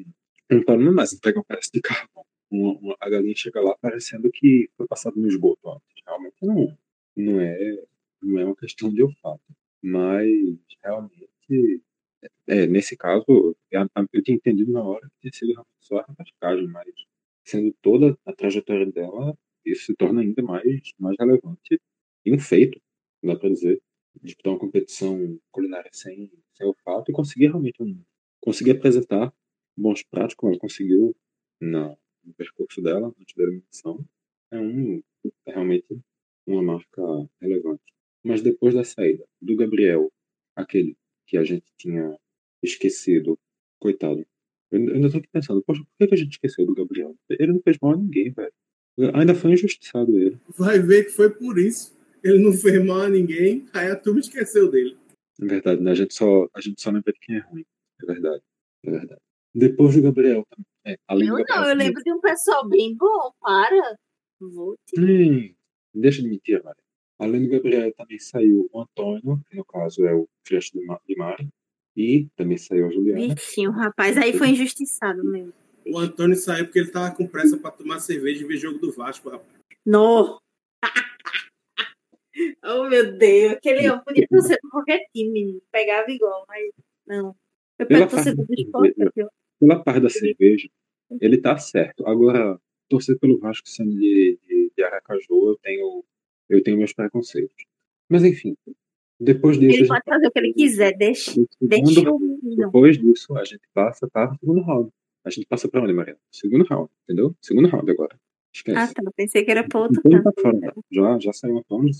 um 0.53 0.63
problema 0.63 0.93
mais 0.93 1.19
pegar 1.19 1.41
um 1.41 1.45
pedaço 1.45 1.71
de 1.75 1.81
carvão. 1.81 2.25
Uma, 2.51 2.73
uma, 2.79 2.97
a 3.01 3.11
galinha 3.11 3.35
chega 3.37 3.61
lá 3.61 3.77
parecendo 3.81 4.31
que 4.33 4.71
foi 4.77 4.87
passado 4.87 5.21
no 5.21 5.27
esgoto 5.27 5.71
antes. 5.71 6.03
Realmente 6.07 6.37
não, 6.43 6.79
não, 7.17 7.41
é, 7.41 7.85
não 8.23 8.41
é 8.41 8.45
uma 8.45 8.57
questão 8.57 8.93
de 8.93 9.03
olfato. 9.03 9.43
Mas 9.83 10.29
realmente, 10.83 11.83
é, 12.47 12.67
nesse 12.67 12.97
caso, 12.97 13.25
eu, 13.29 13.57
eu 14.13 14.23
tinha 14.23 14.37
entendido 14.37 14.73
na 14.73 14.83
hora 14.83 15.09
que 15.21 15.31
tinha 15.31 15.33
sido 15.33 15.67
só 15.81 15.99
a 15.99 16.07
repescagem, 16.07 16.69
mas 16.69 16.87
sendo 17.45 17.75
toda 17.83 18.17
a 18.25 18.33
trajetória 18.33 18.87
dela, 18.87 19.37
isso 19.65 19.87
se 19.87 19.95
torna 19.95 20.21
ainda 20.21 20.43
mais, 20.43 20.93
mais 20.99 21.17
relevante 21.19 21.81
e 22.25 22.33
um 22.33 22.39
feito, 22.39 22.81
dá 23.23 23.37
para 23.37 23.49
dizer, 23.51 23.81
disputar 24.23 24.53
uma 24.53 24.59
competição 24.59 25.38
culinária 25.51 25.90
sem, 25.92 26.31
sem 26.55 26.66
olfato 26.66 27.11
e 27.11 27.14
conseguir 27.14 27.46
realmente 27.46 27.83
um, 27.83 28.03
conseguir 28.40 28.73
apresentar 28.73 29.33
bons 29.77 30.03
pratos, 30.03 30.35
como 30.35 30.53
ela 30.53 30.61
conseguiu 30.61 31.16
na, 31.61 31.96
no 32.25 32.35
percurso 32.35 32.83
dela, 32.83 33.14
antes 33.18 33.35
da 33.35 33.44
é, 34.53 34.61
um, 34.61 35.03
é 35.46 35.53
realmente 35.53 35.87
uma 36.46 36.62
marca 36.62 37.03
relevante. 37.40 37.83
Mas 38.23 38.42
depois 38.42 38.75
da 38.75 38.85
saída 38.85 39.25
do 39.40 39.57
Gabriel, 39.57 40.12
aquele 40.55 40.96
que 41.27 41.37
a 41.38 41.44
gente 41.44 41.66
tinha 41.79 42.18
esquecido, 42.62 43.38
coitado, 43.79 44.27
eu 44.70 44.94
ainda 44.94 45.09
aqui 45.09 45.29
pensando, 45.33 45.62
poxa, 45.62 45.83
por 45.83 46.09
que 46.09 46.14
a 46.14 46.16
gente 46.16 46.33
esqueceu 46.33 46.66
do 46.66 46.75
Gabriel? 46.75 47.16
Ele 47.29 47.53
não 47.53 47.61
fez 47.61 47.79
mal 47.81 47.92
a 47.92 47.96
ninguém, 47.96 48.31
velho. 48.31 48.53
Ainda 49.14 49.35
foi 49.35 49.53
injustiçado 49.53 50.16
ele. 50.18 50.38
Vai 50.57 50.79
ver 50.79 51.05
que 51.05 51.11
foi 51.11 51.31
por 51.31 51.59
isso 51.59 51.99
ele 52.23 52.39
não 52.39 52.53
fez 52.53 52.85
mal 52.85 53.03
a 53.03 53.09
ninguém, 53.09 53.67
aí 53.73 53.91
a 53.91 53.97
turma 53.97 54.21
esqueceu 54.21 54.71
dele. 54.71 54.97
É 55.41 55.47
verdade, 55.47 55.83
né? 55.83 55.91
A 55.91 55.95
gente 55.95 56.15
só, 56.15 56.49
a 56.55 56.61
gente 56.61 56.81
só 56.81 56.91
lembra 56.91 57.13
de 57.13 57.21
quem 57.21 57.37
é 57.37 57.41
ruim. 57.41 57.65
É 58.03 58.07
verdade. 58.07 58.43
É 58.85 58.91
verdade. 58.91 59.21
Depois 59.55 59.95
do 59.95 60.03
Gabriel 60.03 60.47
É, 60.85 60.97
além 61.09 61.29
eu 61.29 61.37
Gabriel, 61.37 61.61
não, 61.61 61.69
eu 61.69 61.77
lembro 61.77 62.03
de 62.03 62.13
um 62.13 62.21
pessoal 62.21 62.69
bem 62.69 62.97
bom, 62.97 63.33
para. 63.41 63.97
Vou 64.41 64.77
te... 64.87 65.01
hum, 65.01 65.55
deixa 65.95 66.23
de 66.23 66.29
mentir, 66.29 66.63
Maria. 66.63 66.83
Além 67.19 67.43
do 67.43 67.51
Gabriel, 67.51 67.93
também 67.95 68.19
saiu 68.19 68.69
o 68.73 68.81
Antônio, 68.81 69.43
que 69.51 69.57
no 69.57 69.65
caso 69.65 70.07
é 70.07 70.15
o 70.15 70.27
filho 70.43 70.61
de 71.07 71.17
Mari, 71.17 71.49
e 71.95 72.27
também 72.35 72.57
saiu 72.57 72.87
a 72.87 72.91
Juliana. 72.91 73.35
Bichinho, 73.35 73.71
rapaz, 73.71 74.17
aí 74.17 74.33
foi 74.33 74.49
injustiçado 74.49 75.23
mesmo. 75.23 75.53
O 75.87 75.99
Antônio 75.99 76.37
saiu 76.37 76.65
porque 76.65 76.79
ele 76.79 76.91
tava 76.91 77.15
com 77.15 77.27
pressa 77.27 77.59
para 77.59 77.71
tomar 77.73 77.99
cerveja 77.99 78.43
e 78.43 78.47
ver 78.47 78.57
jogo 78.57 78.79
do 78.79 78.91
Vasco, 78.91 79.29
rapaz. 79.29 79.61
No! 79.85 80.41
Oh, 82.64 82.88
meu 82.88 83.16
Deus. 83.16 83.53
Aquele 83.53 83.87
eu 83.87 84.00
podia 84.00 84.26
torcer 84.29 84.59
por 84.61 84.70
qualquer 84.70 85.00
time, 85.14 85.62
pegava 85.70 86.11
igual, 86.11 86.44
mas 86.48 86.70
não. 87.07 87.35
Eu 87.79 87.87
pego 87.87 88.09
torcer 88.09 88.35
do 88.35 88.46
esporte. 88.50 88.94
Pela 89.59 89.83
parte 89.83 90.00
da 90.00 90.09
cerveja, 90.09 90.68
ele 91.20 91.38
tá 91.38 91.57
certo. 91.59 92.07
Agora, 92.07 92.59
torcer 92.88 93.18
pelo 93.18 93.38
Vasco 93.38 93.68
sendo 93.68 93.92
de, 93.92 94.38
de, 94.46 94.72
de 94.76 94.83
Aracaju, 94.83 95.48
eu 95.48 95.59
tenho, 95.62 96.05
eu 96.48 96.62
tenho 96.62 96.79
meus 96.79 96.92
preconceitos. 96.92 97.64
Mas 98.09 98.24
enfim, 98.24 98.57
depois 99.18 99.59
disso. 99.59 99.79
Ele 99.79 99.88
pode 99.88 100.05
fazer 100.05 100.26
o 100.26 100.31
que 100.31 100.38
ele 100.38 100.53
quiser, 100.55 100.96
deixa. 100.96 101.33
deixa 101.61 102.03
depois 102.57 102.98
disso, 102.98 103.37
a 103.37 103.44
gente 103.44 103.62
passa 103.74 104.09
para 104.09 104.33
o 104.33 104.38
segundo 104.38 104.62
round. 104.62 104.90
A 105.24 105.31
gente 105.31 105.46
passa 105.46 105.68
para 105.68 105.83
onde, 105.83 105.92
Mariana? 105.92 106.18
Segundo 106.31 106.64
round, 106.64 106.90
entendeu? 107.05 107.37
Segundo 107.40 107.68
round 107.68 107.90
agora. 107.90 108.18
Esquece. 108.55 108.79
Ah, 108.79 108.93
tá. 108.93 109.13
Pensei 109.17 109.45
que 109.45 109.51
era 109.51 109.67
para 109.67 109.81
outro 109.81 110.01
então, 110.05 110.23
tá 110.23 110.33
fora, 110.41 110.61
tá? 110.61 110.73
Já, 110.91 111.19
já 111.19 111.33
saiu 111.33 111.59
a 111.59 111.65
Tony, 111.65 111.93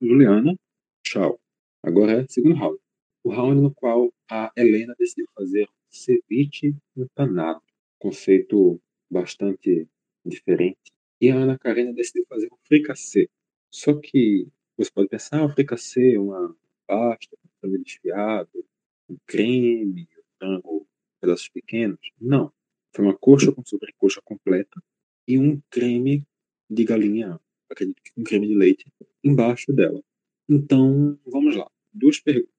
Juliana. 0.00 0.56
Tchau. 1.04 1.38
Agora 1.82 2.12
é 2.12 2.26
segundo 2.28 2.54
round. 2.54 2.78
O 3.22 3.30
round 3.30 3.60
no 3.60 3.74
qual 3.74 4.12
a 4.30 4.50
Helena 4.56 4.94
decidiu 4.98 5.26
fazer 5.34 5.68
ceviche 5.90 6.74
empanado. 6.96 7.60
Conceito 7.98 8.80
bastante 9.10 9.86
diferente. 10.24 10.92
E 11.20 11.30
a 11.30 11.36
Ana 11.36 11.58
Karina 11.58 11.92
decidiu 11.92 12.24
fazer 12.26 12.46
um 12.46 12.56
fricassê. 12.66 13.28
Só 13.70 13.94
que 13.94 14.48
você 14.76 14.90
pode 14.90 15.08
pensar, 15.08 15.40
ah, 15.40 15.44
um 15.44 15.50
fricassê, 15.50 16.16
uma 16.16 16.56
pasta, 16.86 17.36
um 17.44 17.48
frango 17.60 17.84
desfiado, 17.84 18.64
um 19.08 19.16
creme, 19.26 20.08
um 20.18 20.38
frango, 20.38 20.86
pedaços 21.20 21.48
pequenos. 21.48 22.00
Não. 22.18 22.50
Foi 22.94 23.04
uma 23.04 23.16
coxa 23.16 23.52
com 23.52 23.62
sobrecoxa 23.64 24.20
completa 24.24 24.82
e 25.30 25.38
um 25.38 25.62
creme 25.70 26.26
de 26.68 26.84
galinha, 26.84 27.38
acredito 27.70 28.02
que 28.02 28.10
um 28.20 28.24
creme 28.24 28.48
de 28.48 28.54
leite, 28.56 28.92
embaixo 29.22 29.72
dela. 29.72 30.02
Então, 30.48 31.16
vamos 31.24 31.54
lá. 31.54 31.70
Duas 31.92 32.18
perguntas. 32.18 32.50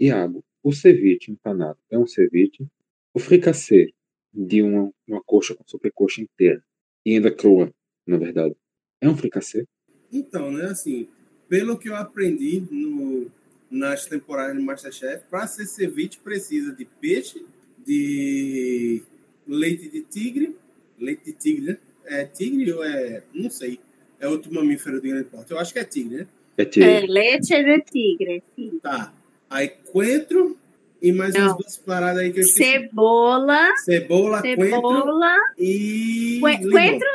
Iago, 0.00 0.44
o 0.64 0.72
ceviche 0.72 1.30
empanado 1.30 1.78
é 1.88 1.96
um 1.96 2.06
ceviche? 2.06 2.66
O 3.14 3.20
fricassê 3.20 3.94
de 4.34 4.62
uma, 4.62 4.92
uma 5.06 5.22
coxa 5.22 5.54
com 5.54 5.62
sobrecoxa 5.64 6.20
inteira 6.20 6.64
e 7.06 7.14
ainda 7.14 7.30
crua, 7.30 7.72
na 8.04 8.16
verdade, 8.16 8.56
é 9.00 9.08
um 9.08 9.16
fricassê? 9.16 9.64
Então, 10.12 10.50
né, 10.50 10.64
assim, 10.64 11.08
pelo 11.48 11.78
que 11.78 11.88
eu 11.88 11.94
aprendi 11.94 12.64
no, 12.68 13.30
nas 13.70 14.06
temporadas 14.06 14.56
de 14.56 14.62
Masterchef, 14.62 15.24
para 15.30 15.46
ser 15.46 15.66
ceviche 15.66 16.18
precisa 16.18 16.74
de 16.74 16.84
peixe, 16.84 17.46
de 17.86 19.04
leite 19.46 19.88
de 19.88 20.02
tigre, 20.02 20.56
leite 20.98 21.26
de 21.26 21.32
tigre, 21.32 21.66
né? 21.66 21.78
É 22.06 22.24
tigre 22.24 22.72
ou 22.72 22.84
é. 22.84 23.22
Não 23.34 23.50
sei. 23.50 23.80
É 24.20 24.28
outro 24.28 24.52
mamífero 24.52 25.00
de 25.00 25.08
grande 25.08 25.24
porte. 25.24 25.50
Eu 25.50 25.58
acho 25.58 25.72
que 25.72 25.78
é 25.78 25.84
tigre, 25.84 26.18
né? 26.18 26.26
É 26.56 26.64
tigre. 26.64 26.88
É, 26.90 27.00
leite 27.06 27.52
é 27.54 27.62
de 27.62 27.80
tigre, 27.82 28.42
sim. 28.54 28.78
Tá. 28.82 29.12
Aí 29.50 29.68
coentro 29.90 30.56
e 31.00 31.12
mais 31.12 31.34
Não. 31.34 31.42
umas 31.42 31.56
duas 31.56 31.76
paradas 31.78 32.18
aí 32.22 32.32
que 32.32 32.38
eu 32.38 32.42
esqueci. 32.44 32.70
Cebola. 32.70 33.76
Cebola, 33.76 34.40
cebola 34.40 35.02
coentro 35.02 35.20
e. 35.58 36.38
Coentro. 36.40 37.08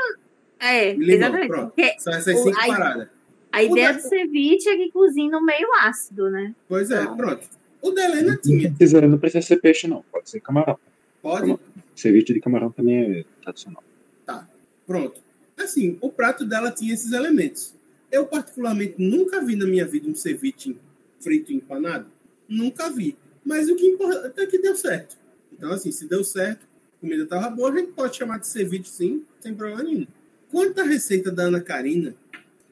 É, 0.59 0.93
limão, 0.93 1.15
exatamente. 1.15 1.47
Pronto. 1.47 1.73
São 1.99 2.13
essas 2.13 2.43
cinco 2.43 2.67
paradas. 2.67 3.07
A 3.51 3.63
ideia 3.63 3.93
do 3.93 4.01
ceviche 4.01 4.69
é 4.69 4.75
que 4.77 4.91
cozinha 4.91 5.31
no 5.31 5.43
meio 5.43 5.67
ácido, 5.81 6.29
né? 6.29 6.53
Pois 6.67 6.91
é, 6.91 7.01
então. 7.01 7.15
pronto. 7.17 7.47
O 7.81 7.91
da 7.91 8.05
Helena 8.05 8.33
Não 8.33 8.37
tinha. 8.41 8.69
precisa, 8.71 9.01
não 9.01 9.17
precisa 9.17 9.41
ser 9.45 9.57
peixe, 9.57 9.87
não. 9.87 10.03
Pode 10.11 10.29
ser 10.29 10.41
camarão. 10.41 10.77
Pode? 11.21 11.57
Ceviche 11.95 12.33
de 12.33 12.39
camarão 12.39 12.71
também 12.71 13.19
é 13.19 13.25
tradicional. 13.41 13.83
Pronto. 14.87 15.21
Assim, 15.57 15.97
o 15.99 16.09
prato 16.09 16.45
dela 16.45 16.71
tinha 16.71 16.93
esses 16.93 17.11
elementos. 17.11 17.75
Eu, 18.09 18.25
particularmente, 18.25 18.95
nunca 18.97 19.43
vi 19.43 19.55
na 19.55 19.65
minha 19.65 19.85
vida 19.85 20.07
um 20.07 20.15
ceviche 20.15 20.77
frito 21.19 21.51
empanado. 21.51 22.07
Nunca 22.47 22.89
vi. 22.89 23.17
Mas 23.43 23.69
o 23.69 23.75
que 23.75 23.85
importa 23.85 24.33
é 24.37 24.45
que 24.45 24.57
deu 24.57 24.75
certo. 24.75 25.17
Então, 25.51 25.71
assim, 25.71 25.91
se 25.91 26.07
deu 26.07 26.23
certo, 26.23 26.65
a 26.97 27.01
comida 27.01 27.23
estava 27.23 27.49
boa, 27.49 27.71
a 27.71 27.75
gente 27.75 27.91
pode 27.91 28.15
chamar 28.15 28.39
de 28.39 28.47
ceviche 28.47 28.89
sim, 28.89 29.25
sem 29.41 29.53
problema 29.53 29.83
nenhum. 29.83 30.07
Quanto 30.49 30.79
à 30.79 30.83
receita 30.83 31.31
da 31.31 31.43
Ana 31.43 31.59
Karina, 31.59 32.15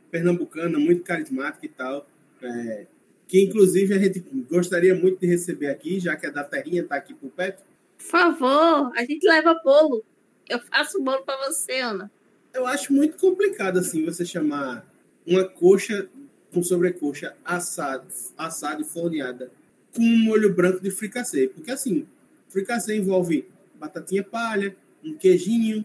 pernambucana, 0.09 0.79
muito 0.79 1.03
carismática 1.03 1.65
e 1.65 1.69
tal, 1.69 2.07
é, 2.41 2.85
que 3.27 3.43
inclusive 3.43 3.93
a 3.93 3.97
gente 3.97 4.19
gostaria 4.49 4.95
muito 4.95 5.19
de 5.19 5.27
receber 5.27 5.67
aqui, 5.67 5.99
já 5.99 6.15
que 6.15 6.27
a 6.27 6.29
da 6.29 6.43
Terrinha 6.43 6.81
está 6.81 6.95
aqui 6.95 7.13
por 7.13 7.29
perto, 7.31 7.63
Por 7.97 8.05
favor, 8.05 8.91
a 8.95 9.05
gente 9.05 9.27
leva 9.27 9.59
bolo. 9.63 10.05
Eu 10.49 10.59
faço 10.59 11.01
bolo 11.01 11.23
pra 11.23 11.37
você, 11.47 11.79
Ana. 11.79 12.11
eu 12.53 12.65
acho 12.65 12.93
muito 12.93 13.17
complicado 13.17 13.79
assim 13.79 14.05
você 14.05 14.25
chamar 14.25 14.85
uma 15.25 15.43
coxa 15.43 16.07
com 16.53 16.63
sobrecoxa 16.63 17.35
assada, 17.43 18.05
assada 18.37 18.81
e 18.81 18.85
folheada 18.85 19.51
com 19.93 20.01
um 20.01 20.17
molho 20.23 20.53
branco 20.53 20.79
de 20.79 20.91
fricassê. 20.91 21.47
Porque 21.47 21.71
assim, 21.71 22.07
fricassê 22.49 22.95
envolve 22.95 23.45
batatinha 23.79 24.23
palha, 24.23 24.75
um 25.03 25.13
queijinho, 25.15 25.83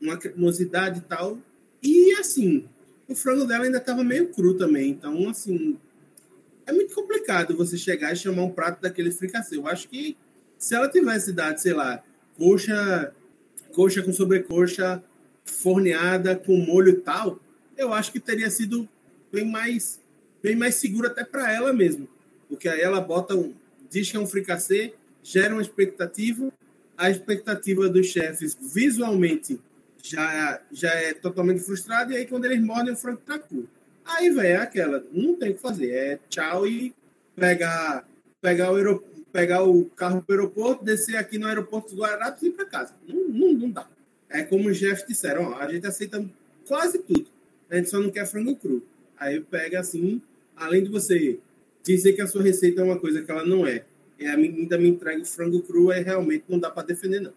uma 0.00 0.16
cremosidade 0.16 0.98
e 0.98 1.02
tal. 1.02 1.38
E 1.82 2.12
assim, 2.18 2.68
o 3.08 3.14
frango 3.14 3.44
dela 3.44 3.64
ainda 3.64 3.78
estava 3.78 4.02
meio 4.02 4.28
cru 4.28 4.54
também. 4.54 4.90
Então, 4.90 5.28
assim, 5.28 5.78
é 6.66 6.72
muito 6.72 6.94
complicado 6.94 7.56
você 7.56 7.76
chegar 7.76 8.12
e 8.12 8.16
chamar 8.16 8.44
um 8.44 8.50
prato 8.50 8.80
daquele 8.80 9.10
fricassê. 9.10 9.56
Eu 9.56 9.66
acho 9.66 9.88
que 9.88 10.16
se 10.58 10.74
ela 10.74 10.88
tivesse 10.88 11.32
dado, 11.32 11.58
sei 11.58 11.72
lá, 11.72 12.02
coxa, 12.36 13.12
coxa 13.72 14.02
com 14.02 14.12
sobrecoxa 14.12 15.02
forneada 15.44 16.36
com 16.36 16.56
molho 16.56 17.00
tal, 17.00 17.40
eu 17.76 17.92
acho 17.92 18.12
que 18.12 18.20
teria 18.20 18.50
sido 18.50 18.88
bem 19.32 19.44
mais 19.44 20.00
bem 20.42 20.56
mais 20.56 20.76
seguro 20.76 21.06
até 21.06 21.24
para 21.24 21.52
ela 21.52 21.72
mesmo. 21.72 22.08
Porque 22.48 22.68
aí 22.68 22.80
ela 22.80 23.00
bota 23.00 23.34
um, 23.34 23.54
diz 23.90 24.10
que 24.10 24.16
é 24.16 24.20
um 24.20 24.26
fricassê, 24.26 24.94
gera 25.22 25.54
uma 25.54 25.62
expectativa, 25.62 26.52
a 26.96 27.10
expectativa 27.10 27.88
dos 27.88 28.06
chefes 28.06 28.56
visualmente 28.60 29.60
já, 30.02 30.60
já 30.72 30.90
é 30.90 31.12
totalmente 31.12 31.60
frustrada, 31.60 32.12
e 32.12 32.16
aí 32.16 32.26
quando 32.26 32.46
eles 32.46 32.60
mordem 32.62 32.92
o 32.92 32.96
frango 32.96 33.20
tá 33.24 33.38
cru. 33.38 33.68
Aí, 34.04 34.30
velho, 34.30 34.48
é 34.48 34.56
aquela, 34.56 35.04
não 35.12 35.34
tem 35.36 35.50
o 35.50 35.54
que 35.54 35.60
fazer, 35.60 35.90
é 35.90 36.18
tchau 36.28 36.66
e 36.66 36.94
pegar, 37.36 38.06
pegar, 38.40 38.72
o, 38.72 38.76
aero, 38.76 39.04
pegar 39.32 39.62
o 39.64 39.86
carro 39.90 40.22
pro 40.22 40.36
aeroporto, 40.36 40.84
descer 40.84 41.16
aqui 41.16 41.38
no 41.38 41.46
aeroporto 41.46 41.94
do 41.94 42.02
Guararapes 42.02 42.42
e 42.42 42.48
ir 42.48 42.52
para 42.52 42.64
casa. 42.66 42.94
Não, 43.06 43.28
não, 43.28 43.52
não 43.52 43.70
dá. 43.70 43.88
É 44.28 44.42
como 44.42 44.68
os 44.68 44.76
chefes 44.76 45.06
disseram, 45.06 45.50
ó, 45.50 45.54
a 45.56 45.72
gente 45.72 45.86
aceita 45.86 46.24
quase 46.66 46.98
tudo, 47.00 47.26
a 47.68 47.76
gente 47.76 47.90
só 47.90 47.98
não 47.98 48.10
quer 48.10 48.26
frango 48.26 48.54
cru. 48.56 48.82
Aí 49.16 49.40
pega 49.40 49.80
assim, 49.80 50.22
além 50.54 50.84
de 50.84 50.88
você 50.88 51.38
dizer 51.82 52.12
que 52.12 52.20
a 52.20 52.26
sua 52.26 52.42
receita 52.42 52.80
é 52.80 52.84
uma 52.84 52.98
coisa 52.98 53.22
que 53.22 53.30
ela 53.30 53.44
não 53.44 53.66
é, 53.66 53.84
e 54.18 54.26
ainda 54.26 54.78
me 54.78 54.88
entrega 54.88 55.20
o 55.20 55.26
frango 55.26 55.62
cru, 55.62 55.90
aí 55.90 56.02
realmente 56.02 56.44
não 56.48 56.58
dá 56.58 56.70
para 56.70 56.86
defender, 56.86 57.20
não. 57.20 57.32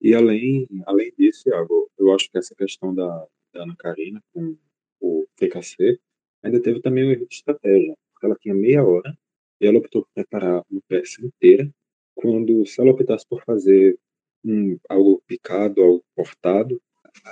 E 0.00 0.14
além, 0.14 0.66
além 0.86 1.12
disso, 1.16 1.48
Iago, 1.48 1.90
eu 1.98 2.12
acho 2.12 2.30
que 2.30 2.38
essa 2.38 2.54
questão 2.54 2.94
da, 2.94 3.26
da 3.52 3.62
Ana 3.62 3.76
Karina 3.78 4.22
com 4.32 4.56
o 5.00 5.26
PKC 5.36 5.98
ainda 6.42 6.60
teve 6.60 6.80
também 6.80 7.06
um 7.06 7.10
erro 7.10 7.26
de 7.26 7.34
estratégia, 7.34 7.94
ela 8.22 8.36
tinha 8.36 8.54
meia 8.54 8.82
hora 8.82 9.16
ela 9.60 9.78
optou 9.78 10.02
por 10.02 10.10
preparar 10.14 10.62
uma 10.70 10.80
peça 10.88 11.24
inteira, 11.24 11.70
quando 12.14 12.64
se 12.66 12.80
ela 12.80 12.90
optasse 12.90 13.26
por 13.26 13.42
fazer 13.44 13.98
um, 14.44 14.78
algo 14.88 15.22
picado, 15.26 15.82
algo 15.82 16.04
cortado, 16.14 16.80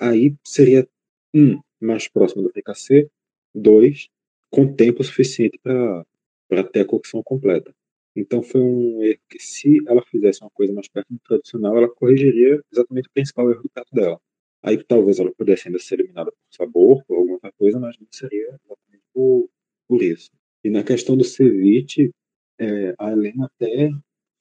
aí 0.00 0.34
seria, 0.44 0.88
um, 1.34 1.60
mais 1.80 2.08
próximo 2.08 2.42
do 2.42 2.50
PKC, 2.50 3.10
dois, 3.54 4.08
com 4.50 4.72
tempo 4.74 5.02
suficiente 5.02 5.58
para 5.62 6.64
ter 6.72 6.80
a 6.80 6.84
cocção 6.84 7.22
completa. 7.22 7.74
Então 8.14 8.42
foi 8.42 8.60
um 8.60 9.02
erro 9.02 9.20
que, 9.28 9.38
se 9.38 9.80
ela 9.86 10.02
fizesse 10.04 10.42
uma 10.42 10.50
coisa 10.50 10.72
mais 10.72 10.88
perto 10.88 11.08
do 11.10 11.18
tradicional, 11.20 11.76
ela 11.76 11.88
corrigiria 11.88 12.62
exatamente 12.70 13.08
o 13.08 13.12
principal 13.12 13.50
erro 13.50 13.62
do 13.62 13.70
prato 13.70 13.94
dela. 13.94 14.20
Aí 14.62 14.82
talvez 14.84 15.18
ela 15.18 15.32
pudesse 15.32 15.68
ainda 15.68 15.78
ser 15.78 15.96
eliminada 15.98 16.30
por 16.30 16.38
sabor, 16.50 17.04
por 17.04 17.16
alguma 17.16 17.34
outra 17.34 17.52
coisa, 17.52 17.80
mas 17.80 17.98
não 17.98 18.06
seria 18.10 18.48
exatamente 18.48 19.02
por, 19.12 19.48
por 19.88 20.02
isso. 20.02 20.30
E 20.64 20.70
na 20.70 20.84
questão 20.84 21.16
do 21.16 21.24
ceviche, 21.24 22.10
é, 22.58 22.94
a 22.98 23.10
Helena 23.10 23.46
até 23.46 23.90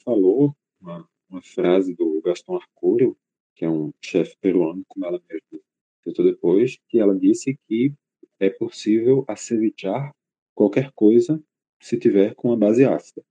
falou 0.03 0.55
uma, 0.79 1.07
uma 1.29 1.41
frase 1.41 1.95
do 1.95 2.21
Gaston 2.21 2.57
Arcúrio, 2.57 3.17
que 3.55 3.65
é 3.65 3.69
um 3.69 3.91
chefe 4.01 4.36
peruano, 4.39 4.84
como 4.88 5.05
ela 5.05 5.21
mesma 5.29 5.63
citou 6.03 6.25
depois, 6.25 6.77
que 6.89 6.99
ela 6.99 7.17
disse 7.17 7.57
que 7.67 7.93
é 8.39 8.49
possível 8.49 9.23
acevichar 9.27 10.12
qualquer 10.55 10.91
coisa 10.93 11.41
se 11.81 11.97
tiver 11.97 12.36
com 12.36 12.51
a 12.51 12.57
base 12.57 12.86
ácida. 12.86 13.23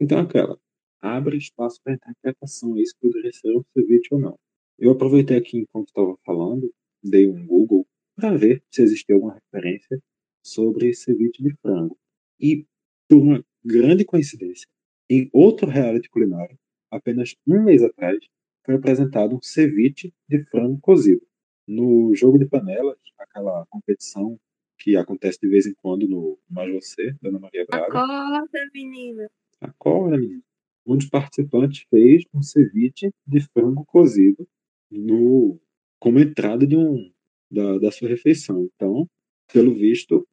Então, 0.00 0.18
aquela, 0.18 0.58
abre 1.00 1.36
espaço 1.36 1.80
para 1.82 1.94
interpretação, 1.94 2.76
isso 2.78 2.94
poderia 3.00 3.32
ser 3.32 3.56
um 3.56 3.62
ceviche 3.72 4.08
ou 4.12 4.20
não. 4.20 4.38
Eu 4.78 4.92
aproveitei 4.92 5.36
aqui 5.36 5.58
enquanto 5.58 5.88
estava 5.88 6.16
falando, 6.24 6.72
dei 7.02 7.28
um 7.28 7.46
Google 7.46 7.86
para 8.16 8.36
ver 8.36 8.62
se 8.70 8.82
existia 8.82 9.14
alguma 9.14 9.34
referência 9.34 10.00
sobre 10.44 10.92
ceviche 10.94 11.42
de 11.42 11.54
frango. 11.60 11.96
E, 12.42 12.66
por 13.08 13.18
uma 13.18 13.44
grande 13.64 14.04
coincidência, 14.04 14.68
em 15.08 15.30
outro 15.32 15.68
reality 15.68 16.08
culinário, 16.10 16.58
apenas 16.90 17.36
um 17.46 17.62
mês 17.62 17.82
atrás, 17.82 18.18
foi 18.64 18.74
apresentado 18.74 19.36
um 19.36 19.42
ceviche 19.42 20.12
de 20.28 20.44
frango 20.46 20.78
cozido. 20.80 21.22
No 21.66 22.14
jogo 22.14 22.38
de 22.38 22.46
panelas, 22.46 22.98
aquela 23.18 23.64
competição 23.70 24.38
que 24.78 24.96
acontece 24.96 25.38
de 25.40 25.48
vez 25.48 25.66
em 25.66 25.74
quando 25.74 26.08
no 26.08 26.38
Mais 26.50 26.72
Você, 26.72 27.14
da 27.22 27.28
Ana 27.28 27.38
Maria 27.38 27.64
Braga. 27.68 27.86
Acorda, 27.86 28.70
menina. 28.74 29.30
Acorda, 29.60 30.18
menino. 30.18 30.42
Um 30.84 30.96
dos 30.96 31.08
participantes 31.08 31.86
fez 31.88 32.24
um 32.34 32.42
ceviche 32.42 33.12
de 33.24 33.40
frango 33.52 33.84
cozido 33.84 34.48
no, 34.90 35.60
como 36.00 36.18
entrada 36.18 36.66
de 36.66 36.76
um, 36.76 37.12
da, 37.48 37.78
da 37.78 37.90
sua 37.92 38.08
refeição. 38.08 38.68
Então, 38.74 39.08
pelo 39.52 39.72
visto, 39.74 40.26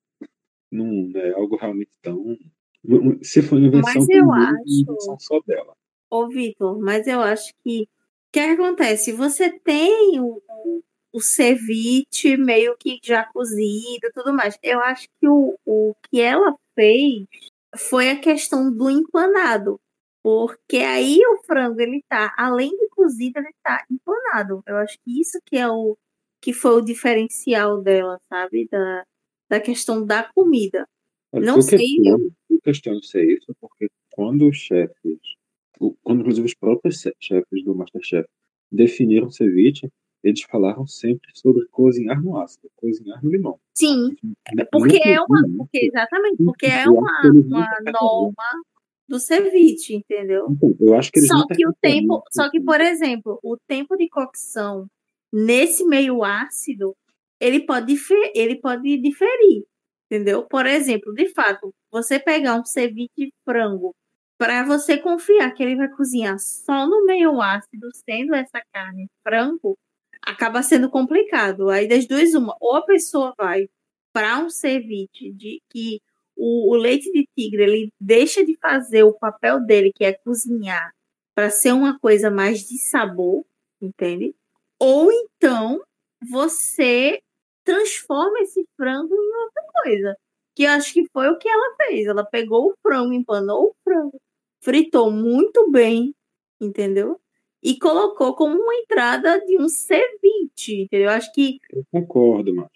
não 0.72 1.12
é 1.16 1.32
algo 1.34 1.56
realmente 1.56 1.92
tão. 2.02 2.38
Se 3.22 3.42
for 3.42 3.58
uma 3.58 3.68
invenção, 3.68 3.94
Mas 4.02 4.10
eu 4.10 4.26
menos, 4.26 4.62
acho- 4.62 5.10
uma 5.10 5.20
só 5.20 5.40
dela. 5.46 5.74
Ô, 6.10 6.28
Vitor, 6.28 6.80
mas 6.80 7.08
eu 7.08 7.22
acho 7.22 7.54
que. 7.64 7.84
O 7.84 8.32
que 8.32 8.40
acontece? 8.40 9.12
Você 9.12 9.50
tem 9.60 10.20
o, 10.20 10.42
o- 11.12 11.20
ceviche 11.20 12.38
meio 12.38 12.76
que 12.78 13.00
já 13.04 13.24
cozido 13.26 14.06
e 14.08 14.12
tudo 14.14 14.32
mais. 14.34 14.58
Eu 14.62 14.80
acho 14.82 15.08
que 15.20 15.28
o, 15.28 15.58
o 15.66 15.96
que 16.10 16.22
ela 16.22 16.56
fez 16.76 17.26
foi 17.76 18.10
a 18.12 18.20
questão 18.20 18.72
do 18.72 18.90
empanado. 18.90 19.80
Porque 20.22 20.78
aí 20.78 21.20
o 21.26 21.42
frango, 21.46 21.80
ele 21.82 22.04
tá, 22.08 22.34
além 22.38 22.70
de 22.70 22.88
cozido, 22.90 23.40
ele 23.40 23.54
tá 23.64 23.84
empanado. 23.90 24.62
Eu 24.68 24.78
acho 24.78 24.98
que 25.04 25.20
isso 25.20 25.40
que 25.46 25.58
é 25.58 25.68
o 25.68 25.98
que 26.42 26.54
foi 26.54 26.72
o 26.74 26.82
diferencial 26.82 27.82
dela, 27.82 28.20
sabe? 28.30 28.68
Da, 28.72 29.06
da 29.50 29.60
questão 29.60 30.06
da 30.06 30.24
comida. 30.24 30.88
Olha, 31.32 31.46
Não 31.46 31.62
sei, 31.62 31.78
questiono, 31.80 32.32
eu 32.50 32.62
questiono 32.62 33.04
se 33.04 33.20
é 33.20 33.26
isso, 33.26 33.56
porque 33.60 33.88
quando 34.12 34.48
os 34.48 34.58
chefes, 34.58 35.20
quando 36.04 36.22
inclusive 36.22 36.46
os 36.48 36.54
próprios 36.54 37.02
che- 37.02 37.14
chefes 37.20 37.64
do 37.64 37.76
Masterchef 37.76 38.28
definiram 38.72 39.28
o 39.28 39.32
ceviche, 39.32 39.90
eles 40.24 40.42
falaram 40.44 40.86
sempre 40.86 41.30
sobre 41.34 41.66
cozinhar 41.68 42.22
no 42.22 42.38
ácido, 42.38 42.70
cozinhar 42.76 43.24
no 43.24 43.30
limão. 43.30 43.60
Sim, 43.74 44.16
Não 44.54 44.66
porque 44.72 45.00
é 45.04 45.22
uma. 45.22 45.42
Porque, 45.58 45.86
exatamente, 45.86 46.44
porque 46.44 46.66
é 46.66 46.90
uma, 46.90 47.22
uma 47.46 47.68
norma 47.92 48.62
do 49.08 49.20
ceviche, 49.20 49.96
entendeu? 49.96 50.48
Então, 50.50 50.76
eu 50.80 50.94
acho 50.94 51.12
que 51.12 51.20
eles 51.20 51.30
Só 51.30 51.48
que 51.48 51.66
o 51.66 51.74
tempo, 51.82 52.22
só 52.32 52.50
que, 52.52 52.60
por 52.60 52.82
exemplo, 52.82 53.40
o 53.42 53.58
tempo 53.68 53.96
de 53.96 54.10
cocção 54.10 54.88
nesse 55.32 55.86
meio 55.86 56.24
ácido, 56.24 56.96
ele 57.40 57.66
pode, 57.66 57.96
ele 58.36 58.60
pode 58.60 58.98
diferir, 58.98 59.64
entendeu? 60.06 60.44
Por 60.44 60.66
exemplo, 60.66 61.14
de 61.14 61.30
fato, 61.34 61.74
você 61.92 62.20
pegar 62.20 62.56
um 62.56 62.66
ceviche 62.66 63.10
de 63.18 63.34
frango 63.46 63.96
para 64.38 64.64
você 64.64 64.98
confiar 64.98 65.54
que 65.54 65.62
ele 65.62 65.76
vai 65.76 65.90
cozinhar 65.90 66.40
só 66.40 66.88
no 66.88 67.06
meio 67.06 67.42
ácido, 67.42 67.90
sendo 67.94 68.34
essa 68.34 68.62
carne 68.74 69.08
frango, 69.22 69.78
acaba 70.22 70.64
sendo 70.64 70.90
complicado. 70.90 71.70
Aí 71.70 71.88
das 71.88 72.08
duas 72.08 72.34
uma, 72.34 72.56
ou 72.60 72.78
a 72.78 72.86
pessoa 72.86 73.34
vai 73.38 73.68
para 74.14 74.40
um 74.40 74.50
ceviche 74.50 75.32
de 75.34 75.62
que 75.70 76.02
o, 76.38 76.74
o 76.74 76.76
leite 76.78 77.12
de 77.12 77.28
tigre 77.36 77.64
ele 77.64 77.94
deixa 78.00 78.46
de 78.46 78.58
fazer 78.62 79.04
o 79.04 79.14
papel 79.14 79.60
dele, 79.66 79.92
que 79.94 80.06
é 80.06 80.14
cozinhar, 80.14 80.92
para 81.36 81.50
ser 81.50 81.74
uma 81.74 82.00
coisa 82.00 82.32
mais 82.32 82.62
de 82.62 82.78
sabor, 82.78 83.46
entende? 83.82 84.34
Ou 84.80 85.12
então 85.12 85.82
você 86.30 87.22
transforma 87.70 88.40
esse 88.40 88.66
frango 88.76 89.14
em 89.14 89.44
outra 89.44 89.64
coisa. 89.84 90.16
Que 90.56 90.64
eu 90.64 90.72
acho 90.72 90.94
que 90.94 91.06
foi 91.14 91.30
o 91.30 91.38
que 91.38 91.48
ela 91.48 91.76
fez. 91.78 92.08
Ela 92.08 92.26
pegou 92.26 92.68
o 92.68 92.74
frango, 92.82 93.14
empanou 93.14 93.68
o 93.68 93.76
frango, 93.84 94.20
fritou 94.62 95.12
muito 95.12 95.70
bem, 95.72 96.14
entendeu? 96.60 97.20
E 97.62 97.78
colocou 97.78 98.34
como 98.36 98.56
uma 98.56 98.76
entrada 98.76 99.40
de 99.46 99.62
um 99.62 99.70
ceviche, 99.70 100.84
entendeu? 100.84 101.10
Acho 101.10 101.32
que. 101.34 101.60
Eu 101.72 101.86
concordo, 101.92 102.56
mano. 102.56 102.70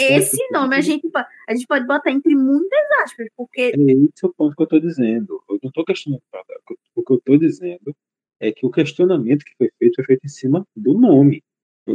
Esse 0.00 0.42
nome 0.50 0.76
a 0.76 0.80
gente, 0.80 1.06
a 1.14 1.54
gente 1.54 1.66
pode 1.66 1.86
botar 1.86 2.10
entre 2.10 2.34
muitas 2.34 2.90
aspas, 3.02 3.28
porque. 3.36 3.60
É 3.60 3.70
esse 3.74 4.24
é 4.24 4.26
o 4.26 4.32
ponto 4.32 4.56
que 4.56 4.62
eu 4.62 4.64
estou 4.64 4.80
dizendo. 4.80 5.42
Eu 5.48 5.58
não 5.62 5.68
estou 5.68 5.84
questionando. 5.84 6.22
O 6.94 7.02
que 7.02 7.12
eu 7.12 7.16
estou 7.18 7.38
dizendo 7.38 7.94
é 8.40 8.50
que 8.50 8.64
o 8.64 8.70
questionamento 8.70 9.44
que 9.44 9.54
foi 9.58 9.70
feito 9.78 9.96
foi 9.96 10.04
feito 10.04 10.24
em 10.24 10.28
cima 10.28 10.66
do 10.74 10.94
nome. 10.94 11.42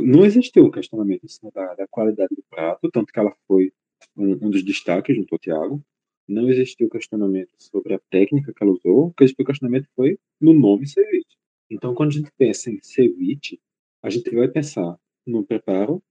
Não 0.02 0.26
existiu 0.26 0.72
questionamento 0.72 1.24
em 1.24 1.28
cima 1.28 1.52
da, 1.54 1.74
da 1.76 1.88
qualidade 1.88 2.36
do 2.36 2.44
prato, 2.50 2.90
tanto 2.92 3.12
que 3.12 3.20
ela 3.20 3.36
foi 3.48 3.72
um, 4.16 4.48
um 4.48 4.50
dos 4.50 4.64
destaques 4.64 5.16
junto 5.16 5.34
ao 5.34 5.40
Tiago. 5.40 5.84
Não 6.28 6.50
existiu 6.50 6.90
questionamento 6.90 7.52
sobre 7.58 7.94
a 7.94 8.00
técnica 8.10 8.54
que 8.54 8.64
ela 8.64 8.74
usou, 8.74 9.08
o 9.08 9.14
que 9.14 9.24
existiu 9.24 9.46
questionamento 9.46 9.88
foi 9.96 10.18
no 10.40 10.54
nome 10.54 10.88
ceviche. 10.88 11.38
Então, 11.70 11.94
quando 11.94 12.10
a 12.10 12.14
gente 12.14 12.32
pensa 12.38 12.72
em 12.72 12.80
ceviche, 12.82 13.60
a 14.02 14.10
gente 14.10 14.30
vai 14.34 14.48
pensar 14.48 14.98
no 15.26 15.46
preparo, 15.46 16.02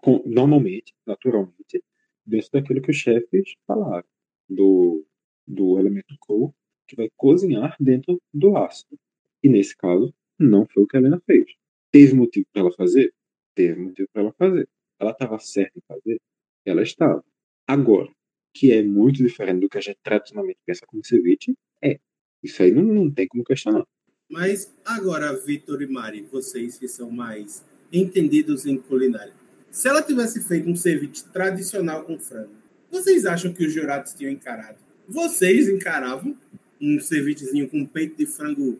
com, 0.00 0.22
normalmente, 0.24 0.94
naturalmente, 1.06 1.82
dentro 2.24 2.50
daquilo 2.52 2.82
que 2.82 2.90
os 2.90 2.96
chefes 2.96 3.54
falaram, 3.66 4.06
do, 4.48 5.04
do 5.46 5.78
elemento 5.78 6.16
cru, 6.20 6.54
que 6.86 6.96
vai 6.96 7.10
cozinhar 7.16 7.76
dentro 7.78 8.20
do 8.32 8.56
ácido. 8.56 8.98
E 9.42 9.48
nesse 9.48 9.76
caso, 9.76 10.14
não 10.38 10.66
foi 10.66 10.84
o 10.84 10.86
que 10.86 10.96
a 10.96 11.00
Helena 11.00 11.20
fez. 11.26 11.46
Teve 11.90 12.14
motivo 12.14 12.46
para 12.52 12.62
ela 12.62 12.72
fazer? 12.72 13.12
Teve 13.54 13.80
motivo 13.80 14.08
para 14.12 14.22
ela 14.22 14.34
fazer. 14.38 14.68
Ela 15.00 15.10
estava 15.10 15.38
certa 15.38 15.78
em 15.78 15.82
fazer? 15.86 16.20
Ela 16.64 16.82
estava. 16.82 17.24
Agora, 17.66 18.10
que 18.54 18.72
é 18.72 18.82
muito 18.82 19.22
diferente 19.22 19.60
do 19.60 19.68
que 19.68 19.78
a 19.78 19.80
gente 19.80 19.98
tradicionalmente 20.02 20.58
pensa 20.66 20.84
como 20.86 21.04
ceviche, 21.04 21.54
é. 21.82 21.98
Isso 22.42 22.62
aí 22.62 22.72
não, 22.72 22.82
não 22.82 23.10
tem 23.10 23.26
como 23.28 23.44
questionar. 23.44 23.84
Mas 24.30 24.74
agora, 24.84 25.34
Vitor 25.34 25.80
e 25.80 25.86
Mari, 25.86 26.22
vocês 26.22 26.78
que 26.78 26.88
são 26.88 27.10
mais 27.10 27.64
entendidos 27.92 28.66
em 28.66 28.76
culinária, 28.76 29.32
se 29.70 29.88
ela 29.88 30.02
tivesse 30.02 30.42
feito 30.42 30.68
um 30.68 30.76
ceviche 30.76 31.24
tradicional 31.32 32.04
com 32.04 32.18
frango, 32.18 32.52
vocês 32.90 33.26
acham 33.26 33.52
que 33.52 33.64
os 33.64 33.72
jurados 33.72 34.14
tinham 34.14 34.32
encarado? 34.32 34.78
Vocês 35.06 35.68
encaravam 35.68 36.36
um 36.80 37.00
cevichezinho 37.00 37.68
com 37.68 37.84
peito 37.86 38.16
de 38.16 38.26
frango 38.26 38.78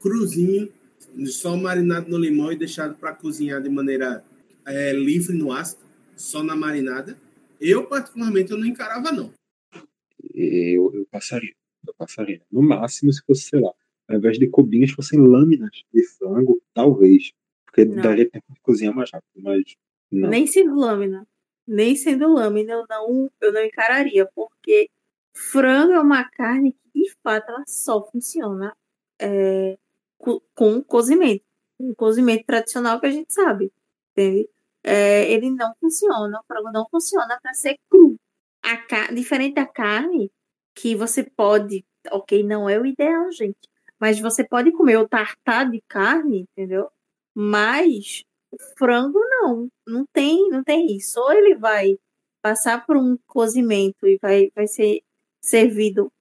cruzinho, 0.00 0.72
só 1.24 1.56
marinado 1.56 2.10
no 2.10 2.18
limão 2.18 2.52
e 2.52 2.56
deixado 2.56 2.94
para 2.96 3.14
cozinhar 3.14 3.62
de 3.62 3.68
maneira 3.68 4.24
é, 4.66 4.92
livre 4.92 5.36
no 5.36 5.52
ácido, 5.52 5.82
só 6.16 6.42
na 6.42 6.54
marinada? 6.54 7.16
Eu, 7.60 7.86
particularmente, 7.86 8.52
eu 8.52 8.58
não 8.58 8.66
encarava, 8.66 9.10
não. 9.10 9.32
Eu, 10.34 10.92
eu 10.94 11.06
passaria. 11.10 11.54
Eu 11.86 11.94
passaria. 11.94 12.42
No 12.50 12.62
máximo, 12.62 13.12
se 13.12 13.22
fosse, 13.24 13.48
sei 13.48 13.60
lá, 13.60 13.72
ao 14.08 14.16
invés 14.16 14.38
de 14.38 14.48
cubinhos, 14.48 14.92
fossem 14.92 15.18
lâminas 15.18 15.70
de 15.92 16.02
frango, 16.04 16.60
talvez. 16.74 17.32
Porque 17.64 17.84
não. 17.84 18.02
daria 18.02 18.28
tempo 18.28 18.52
de 18.52 18.60
cozinhar 18.60 18.94
mais 18.94 19.10
rápido, 19.10 19.42
mas 19.42 19.76
não. 20.10 20.28
Nem 20.28 20.46
sendo 20.46 20.74
lâmina. 20.74 21.26
Nem 21.66 21.96
sendo 21.96 22.32
lâmina, 22.32 22.72
eu 22.74 22.84
não, 22.88 23.30
eu 23.40 23.52
não 23.52 23.64
encararia, 23.64 24.24
porque 24.34 24.88
frango 25.34 25.92
é 25.92 26.00
uma 26.00 26.24
carne 26.24 26.72
que, 26.72 27.02
de 27.02 27.12
fato, 27.22 27.50
ela 27.50 27.64
só 27.66 28.06
funciona 28.08 28.76
é, 29.18 29.76
com 30.18 30.82
cozimento. 30.82 31.44
Um 31.78 31.94
cozimento 31.94 32.44
tradicional 32.46 33.00
que 33.00 33.06
a 33.06 33.10
gente 33.10 33.32
sabe, 33.32 33.72
entende? 34.12 34.48
É, 34.82 35.30
ele 35.30 35.50
não 35.50 35.74
funciona, 35.80 36.40
o 36.40 36.44
frango 36.46 36.70
não 36.72 36.86
funciona 36.90 37.38
para 37.42 37.52
ser 37.54 37.76
cru. 37.90 38.16
A 38.62 39.12
diferente 39.12 39.54
da 39.54 39.66
carne, 39.66 40.30
que 40.74 40.94
você 40.94 41.22
pode, 41.24 41.84
ok, 42.10 42.42
não 42.42 42.68
é 42.68 42.78
o 42.78 42.86
ideal, 42.86 43.30
gente, 43.32 43.68
mas 43.98 44.20
você 44.20 44.44
pode 44.44 44.72
comer 44.72 44.98
o 44.98 45.08
tartar 45.08 45.70
de 45.70 45.82
carne, 45.88 46.46
entendeu? 46.52 46.88
Mas 47.34 48.24
o 48.50 48.56
frango 48.78 49.18
não, 49.18 49.68
não 49.86 50.06
tem, 50.12 50.48
não 50.50 50.62
tem 50.62 50.86
isso. 50.96 51.20
Ou 51.20 51.32
ele 51.32 51.54
vai 51.56 51.98
passar 52.42 52.84
por 52.86 52.96
um 52.96 53.16
cozimento 53.26 54.06
e 54.06 54.18
vai, 54.20 54.50
vai 54.54 54.66
ser 54.66 55.02
servido 55.40 56.12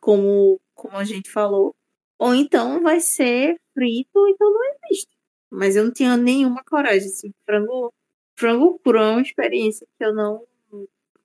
como, 0.00 0.60
como 0.74 0.96
a 0.96 1.04
gente 1.04 1.30
falou, 1.30 1.74
ou 2.18 2.34
então 2.34 2.82
vai 2.82 3.00
ser 3.00 3.60
frito, 3.74 4.26
então 4.28 4.52
não 4.52 4.60
existe. 4.64 5.10
Mas 5.50 5.76
eu 5.76 5.84
não 5.84 5.92
tinha 5.92 6.16
nenhuma 6.16 6.62
coragem. 6.64 7.08
Assim. 7.08 7.32
Frango, 7.44 7.92
frango 8.36 8.78
cru 8.78 8.98
é 8.98 9.10
uma 9.10 9.22
experiência 9.22 9.86
que 9.98 10.04
eu 10.04 10.14
não, 10.14 10.46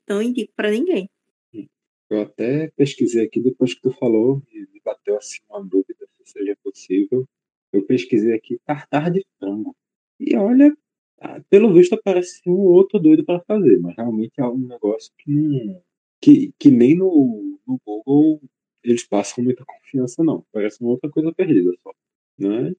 não 0.08 0.22
indico 0.22 0.54
para 0.56 0.72
ninguém. 0.72 1.10
Eu 2.10 2.22
até 2.24 2.70
pesquisei 2.76 3.26
aqui 3.26 3.40
depois 3.40 3.74
que 3.74 3.82
tu 3.82 3.92
falou, 3.92 4.42
me 4.54 4.82
bateu 4.84 5.18
assim 5.18 5.40
uma 5.50 5.64
dúvida 5.64 6.06
se 6.18 6.34
seria 6.34 6.58
possível. 6.62 7.26
Eu 7.72 7.86
pesquisei 7.86 8.34
aqui 8.34 8.60
tartar 8.66 9.10
de 9.10 9.26
frango. 9.40 9.74
E 10.20 10.36
olha, 10.36 10.76
ah, 11.22 11.42
pelo 11.50 11.74
visto 11.74 11.98
parece 12.04 12.42
um 12.46 12.60
outro 12.60 13.00
doido 13.00 13.24
para 13.24 13.40
fazer, 13.42 13.80
mas 13.80 13.96
realmente 13.96 14.34
é 14.38 14.44
um 14.44 14.58
negócio 14.58 15.14
que, 15.20 15.78
que, 16.20 16.54
que 16.60 16.70
nem 16.70 16.98
no, 16.98 17.58
no 17.66 17.80
Google 17.86 18.42
eles 18.84 19.04
passam 19.04 19.44
muita 19.44 19.66
confiança, 19.66 20.24
não. 20.24 20.46
Parece 20.52 20.82
uma 20.82 20.92
outra 20.92 21.10
coisa 21.10 21.34
perdida 21.34 21.72
só. 21.84 21.94
Mas 22.38 22.74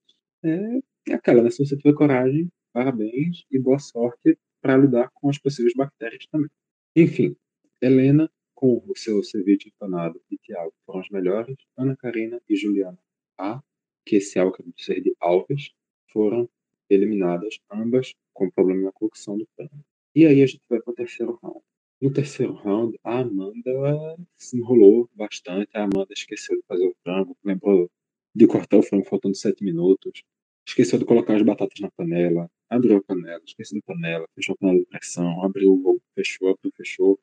é, 0.45 0.81
é 1.11 1.15
aquela, 1.15 1.43
né? 1.43 1.51
Se 1.51 1.65
você 1.65 1.77
tiver 1.77 1.95
coragem, 1.95 2.51
parabéns 2.73 3.45
e 3.51 3.59
boa 3.59 3.79
sorte 3.79 4.39
para 4.61 4.77
lidar 4.77 5.11
com 5.15 5.29
as 5.29 5.39
possíveis 5.39 5.75
bactérias 5.75 6.27
também. 6.27 6.51
Enfim, 6.97 7.37
Helena, 7.81 8.31
com 8.55 8.83
o 8.87 8.97
seu 8.97 9.23
ceviche 9.23 9.69
empanado 9.69 10.21
e 10.31 10.37
Tiago 10.39 10.73
foram 10.87 11.01
os 11.01 11.11
melhores. 11.11 11.57
Ana 11.77 11.97
Karina 11.97 12.41
e 12.49 12.57
Juliana 12.57 12.99
A, 13.39 13.63
que 14.05 14.17
esse 14.17 14.39
o 14.39 14.53
que 14.53 14.63
ser 14.79 15.01
de 15.01 15.15
Alves, 15.21 15.71
foram 16.13 16.49
eliminadas, 16.89 17.59
ambas 17.71 18.15
com 18.33 18.51
problema 18.51 18.83
na 18.83 18.93
cocção 18.93 19.39
do 19.39 19.49
frango. 19.57 19.85
E 20.15 20.27
aí 20.27 20.43
a 20.43 20.47
gente 20.47 20.63
vai 20.69 20.81
para 20.81 20.93
o 20.93 20.95
terceiro 20.95 21.39
round. 21.43 21.63
No 22.03 22.13
terceiro 22.13 22.55
round, 22.55 22.99
a 23.05 23.21
Amanda 23.21 24.17
se 24.37 24.59
enrolou 24.59 25.09
bastante. 25.15 25.71
A 25.73 25.85
Amanda 25.85 26.13
esqueceu 26.13 26.57
de 26.57 26.65
fazer 26.67 26.85
o 26.85 26.97
frango, 27.01 27.37
lembrou 27.45 27.89
de 28.35 28.45
cortar 28.49 28.79
o 28.79 28.83
frango 28.83 29.05
faltando 29.05 29.37
sete 29.37 29.63
minutos. 29.63 30.25
Esqueceu 30.67 30.99
de 30.99 31.05
colocar 31.05 31.37
as 31.37 31.43
batatas 31.43 31.79
na 31.79 31.89
panela, 31.93 32.51
abriu 32.69 32.97
a 32.97 33.03
panela, 33.03 33.41
esqueceu 33.47 33.79
da 33.79 33.95
panela, 33.95 34.27
fechou 34.35 34.55
a 34.55 34.59
panela 34.59 34.81
de 34.81 34.87
pressão, 34.87 35.45
abriu, 35.45 36.03
fechou, 36.17 36.49
abriu, 36.49 36.73
fechou. 36.77 37.21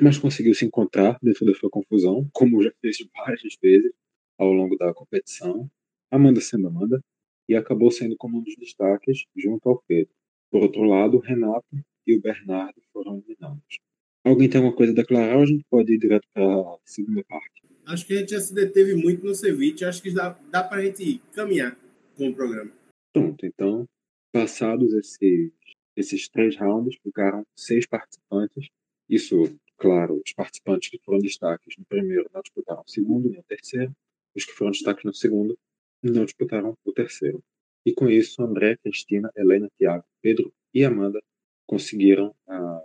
Mas 0.00 0.16
conseguiu 0.16 0.54
se 0.54 0.64
encontrar 0.64 1.18
dentro 1.22 1.44
da 1.44 1.52
sua 1.52 1.68
confusão, 1.68 2.26
como 2.32 2.62
já 2.62 2.72
fez 2.80 3.06
várias 3.14 3.42
vezes 3.62 3.92
ao 4.38 4.50
longo 4.50 4.78
da 4.78 4.94
competição. 4.94 5.70
Amanda 6.10 6.40
sendo 6.40 6.68
Amanda, 6.68 7.04
e 7.46 7.54
acabou 7.54 7.90
sendo 7.90 8.16
como 8.16 8.38
um 8.38 8.42
dos 8.42 8.56
destaques 8.56 9.26
junto 9.36 9.68
ao 9.68 9.82
Pedro. 9.86 10.14
Por 10.50 10.62
outro 10.62 10.84
lado, 10.84 11.18
Renato 11.18 11.66
e 12.06 12.16
o 12.16 12.20
Bernardo 12.22 12.80
foram 12.94 13.18
eliminados. 13.18 13.91
Alguém 14.24 14.48
tem 14.48 14.58
alguma 14.58 14.76
coisa 14.76 14.92
a 14.92 14.94
declarar 14.94 15.36
ou 15.36 15.42
a 15.42 15.46
gente 15.46 15.64
pode 15.68 15.92
ir 15.92 15.98
direto 15.98 16.26
para 16.32 16.44
a 16.44 16.78
segunda 16.84 17.24
parte? 17.24 17.62
Acho 17.84 18.06
que 18.06 18.14
a 18.14 18.18
gente 18.18 18.30
já 18.30 18.40
se 18.40 18.54
deteve 18.54 18.94
muito 18.94 19.24
no 19.24 19.34
ceviche, 19.34 19.84
acho 19.84 20.00
que 20.00 20.12
dá, 20.12 20.38
dá 20.50 20.62
para 20.62 20.78
a 20.78 20.84
gente 20.84 21.20
caminhar 21.32 21.76
com 22.16 22.28
o 22.28 22.34
programa. 22.34 22.70
Pronto, 23.12 23.44
então, 23.44 23.88
passados 24.32 24.94
esses, 24.94 25.50
esses 25.96 26.28
três 26.28 26.56
rounds, 26.56 26.96
ficaram 27.02 27.44
seis 27.56 27.84
participantes. 27.84 28.68
Isso, 29.08 29.58
claro, 29.76 30.22
os 30.24 30.32
participantes 30.32 30.88
que 30.88 31.00
foram 31.04 31.18
destaques 31.18 31.76
no 31.76 31.84
primeiro 31.84 32.30
não 32.32 32.40
disputaram 32.40 32.82
o 32.86 32.90
segundo 32.90 33.28
nem 33.28 33.40
o 33.40 33.44
terceiro. 33.44 33.92
Os 34.34 34.44
que 34.44 34.52
foram 34.52 34.70
destaques 34.70 35.04
no 35.04 35.12
segundo 35.12 35.58
não 36.00 36.24
disputaram 36.24 36.76
o 36.84 36.92
terceiro. 36.92 37.42
E 37.84 37.92
com 37.92 38.08
isso, 38.08 38.40
André, 38.40 38.76
Cristina, 38.76 39.30
Helena, 39.36 39.68
Tiago, 39.76 40.04
Pedro 40.22 40.52
e 40.72 40.84
Amanda 40.84 41.20
conseguiram 41.66 42.34
a 42.46 42.82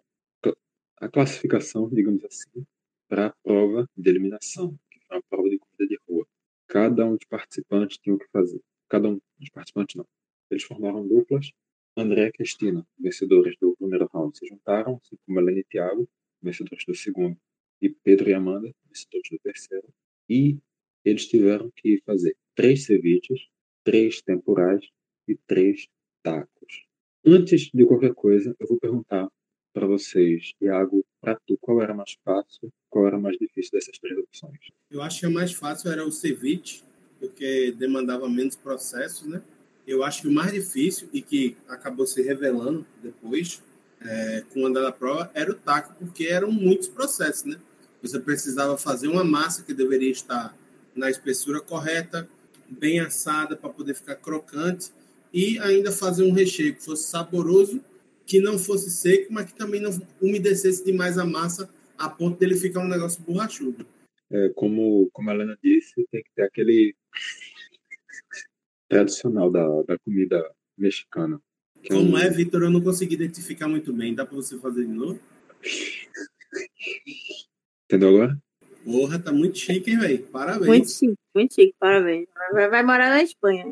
a 1.00 1.08
classificação, 1.08 1.90
digamos 1.90 2.24
assim, 2.26 2.66
para 3.08 3.28
a 3.28 3.34
prova 3.44 3.88
de 3.96 4.10
eliminação, 4.10 4.78
que 4.92 5.00
foi 5.08 5.18
uma 5.18 5.24
prova 5.30 5.50
de 5.50 5.60
corrida 5.60 5.88
de 5.88 6.00
rua. 6.08 6.28
Cada 6.68 7.06
um 7.06 7.16
dos 7.16 7.26
participantes 7.28 7.98
tinha 7.98 8.16
o 8.16 8.20
que 8.20 8.28
fazer. 8.32 8.62
Cada 8.90 9.10
um 9.10 9.20
dos 9.40 9.50
participantes 9.50 9.96
não. 9.96 10.08
Eles 10.50 10.64
formaram 10.64 11.08
duplas. 11.08 11.52
André 11.96 12.28
e 12.28 12.32
Cristina, 12.32 12.86
vencedores 13.00 13.56
do 13.60 13.76
primeiro 13.78 14.08
round, 14.14 14.38
se 14.38 14.46
juntaram, 14.46 15.00
assim 15.04 15.18
como 15.26 15.40
Helena 15.40 15.60
e 15.60 15.64
Thiago, 15.64 16.08
vencedores 16.42 16.86
do 16.86 16.94
segundo, 16.94 17.36
e 17.82 17.90
Pedro 17.90 18.30
e 18.30 18.34
Amanda, 18.34 18.72
vencedores 18.86 19.30
do 19.32 19.40
terceiro. 19.40 19.88
E 20.30 20.58
eles 21.04 21.28
tiveram 21.28 21.72
que 21.76 22.02
fazer 22.06 22.36
três 22.54 22.86
ceviches, 22.86 23.48
três 23.84 24.22
temporais 24.22 24.86
e 25.28 25.36
três 25.48 25.88
tacos. 26.22 26.86
Antes 27.26 27.70
de 27.74 27.86
qualquer 27.86 28.14
coisa, 28.14 28.56
eu 28.60 28.68
vou 28.68 28.80
perguntar 28.80 29.28
para 29.78 29.86
vocês, 29.86 30.54
Iago, 30.60 31.06
para 31.22 31.36
tu, 31.46 31.56
qual 31.62 31.84
era 31.84 31.94
mais 31.94 32.18
fácil, 32.26 32.74
qual 32.90 33.06
era 33.06 33.20
mais 33.20 33.38
difícil 33.38 33.74
dessas 33.74 34.00
três 34.00 34.18
opções? 34.18 34.58
Eu 34.90 35.04
acho 35.04 35.20
que 35.20 35.28
a 35.28 35.30
mais 35.30 35.54
fácil 35.54 35.92
era 35.92 36.04
o 36.04 36.12
ceviche, 36.12 36.82
porque 37.20 37.72
demandava 37.78 38.28
menos 38.28 38.56
processos, 38.56 39.28
né? 39.28 39.40
Eu 39.86 40.04
acho 40.04 40.24
que 40.24 40.28
o 40.28 40.32
mais 40.32 40.52
difícil 40.52 41.08
e 41.14 41.22
que 41.22 41.56
acabou 41.70 42.08
se 42.08 42.24
revelando 42.24 42.88
depois, 43.04 43.62
é, 44.02 44.44
com 44.52 44.64
o 44.64 44.66
andar 44.66 44.82
da 44.82 44.92
prova, 44.92 45.30
era 45.36 45.52
o 45.52 45.54
taco, 45.54 45.94
porque 46.00 46.26
eram 46.26 46.52
muitos 46.52 46.88
processos, 46.88 47.44
né? 47.44 47.60
Você 48.02 48.20
precisava 48.20 48.80
fazer 48.80 49.08
uma 49.08 49.24
massa 49.24 49.62
que 49.62 49.76
deveria 49.76 50.10
estar 50.10 50.58
na 50.96 51.08
espessura 51.08 51.62
correta, 51.62 52.28
bem 52.68 53.00
assada 53.00 53.56
para 53.56 53.70
poder 53.70 53.94
ficar 53.94 54.16
crocante 54.16 54.92
e 55.32 55.60
ainda 55.60 55.92
fazer 55.92 56.24
um 56.24 56.32
recheio 56.32 56.74
que 56.74 56.84
fosse 56.84 57.08
saboroso, 57.12 57.80
que 58.28 58.42
não 58.42 58.60
fosse 58.60 58.92
seco, 58.92 59.32
mas 59.32 59.46
que 59.46 59.58
também 59.58 59.80
não 59.80 59.90
umedecesse 60.22 60.84
demais 60.84 61.18
a 61.18 61.26
massa 61.26 61.70
a 61.98 62.10
ponto 62.10 62.38
dele 62.38 62.56
ficar 62.56 62.82
um 62.82 62.88
negócio 62.88 63.24
borrachudo. 63.24 63.88
É, 64.30 64.50
como, 64.50 65.10
como 65.14 65.30
a 65.30 65.34
Helena 65.34 65.58
disse, 65.64 66.06
tem 66.12 66.22
que 66.22 66.30
ter 66.36 66.44
aquele 66.44 66.94
tradicional 68.90 69.50
da, 69.50 69.66
da 69.84 69.98
comida 69.98 70.52
mexicana. 70.78 71.42
Como 71.88 72.18
é, 72.18 72.30
Vitor, 72.30 72.64
eu 72.64 72.70
não 72.70 72.82
consegui 72.82 73.16
identificar 73.16 73.68
muito 73.70 73.94
bem. 73.94 74.14
Dá 74.14 74.26
para 74.26 74.36
você 74.36 74.60
fazer 74.60 74.86
de 74.86 74.92
novo? 74.92 75.20
Entendeu 77.86 78.10
agora? 78.10 78.38
Porra, 78.84 79.20
tá 79.20 79.32
muito 79.32 79.58
chique, 79.58 79.92
hein, 79.92 80.00
velho? 80.00 80.28
Parabéns. 80.28 80.68
Muito 80.68 80.92
chique, 80.92 81.18
muito 81.34 81.54
chique, 81.54 81.76
parabéns. 81.80 82.28
Vai, 82.52 82.70
vai 82.70 82.84
morar 82.84 83.10
na 83.10 83.24
Espanha. 83.24 83.66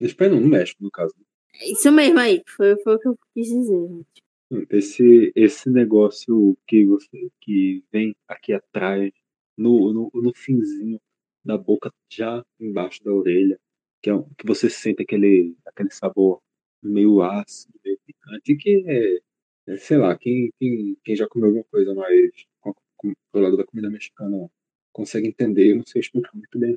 Na 0.00 0.06
Espanha 0.06 0.30
não, 0.30 0.40
no 0.40 0.48
México, 0.48 0.82
no 0.82 0.90
caso. 0.90 1.14
Isso 1.54 1.90
mesmo 1.92 2.18
aí, 2.18 2.42
foi, 2.46 2.76
foi 2.82 2.94
o 2.94 2.98
que 2.98 3.08
eu 3.08 3.18
quis 3.34 3.48
dizer, 3.48 3.88
gente. 3.88 4.22
Esse, 4.70 5.32
esse 5.36 5.70
negócio 5.70 6.56
que 6.66 6.84
você 6.84 7.30
que 7.40 7.84
vem 7.92 8.16
aqui 8.26 8.52
atrás, 8.52 9.12
no, 9.56 9.92
no, 9.92 10.10
no 10.12 10.34
finzinho 10.34 11.00
da 11.44 11.56
boca, 11.56 11.92
já 12.10 12.44
embaixo 12.58 13.02
da 13.04 13.12
orelha, 13.12 13.58
que, 14.02 14.10
é, 14.10 14.14
que 14.36 14.46
você 14.46 14.68
sente 14.68 15.02
aquele, 15.02 15.56
aquele 15.66 15.90
sabor 15.90 16.42
meio 16.82 17.22
ácido, 17.22 17.78
meio 17.84 17.98
picante, 18.06 18.56
que 18.56 18.84
é, 18.86 19.72
é 19.72 19.76
sei 19.76 19.98
lá, 19.98 20.16
quem, 20.18 20.50
quem, 20.58 20.96
quem 21.04 21.16
já 21.16 21.28
comeu 21.28 21.48
alguma 21.48 21.64
coisa 21.64 21.94
mais 21.94 22.30
com, 22.60 23.14
pro 23.32 23.40
lado 23.40 23.56
da 23.56 23.64
comida 23.64 23.90
mexicana 23.90 24.50
consegue 24.92 25.28
entender, 25.28 25.70
eu 25.70 25.76
não 25.76 25.86
sei 25.86 26.00
explicar 26.00 26.34
muito 26.34 26.58
bem. 26.58 26.76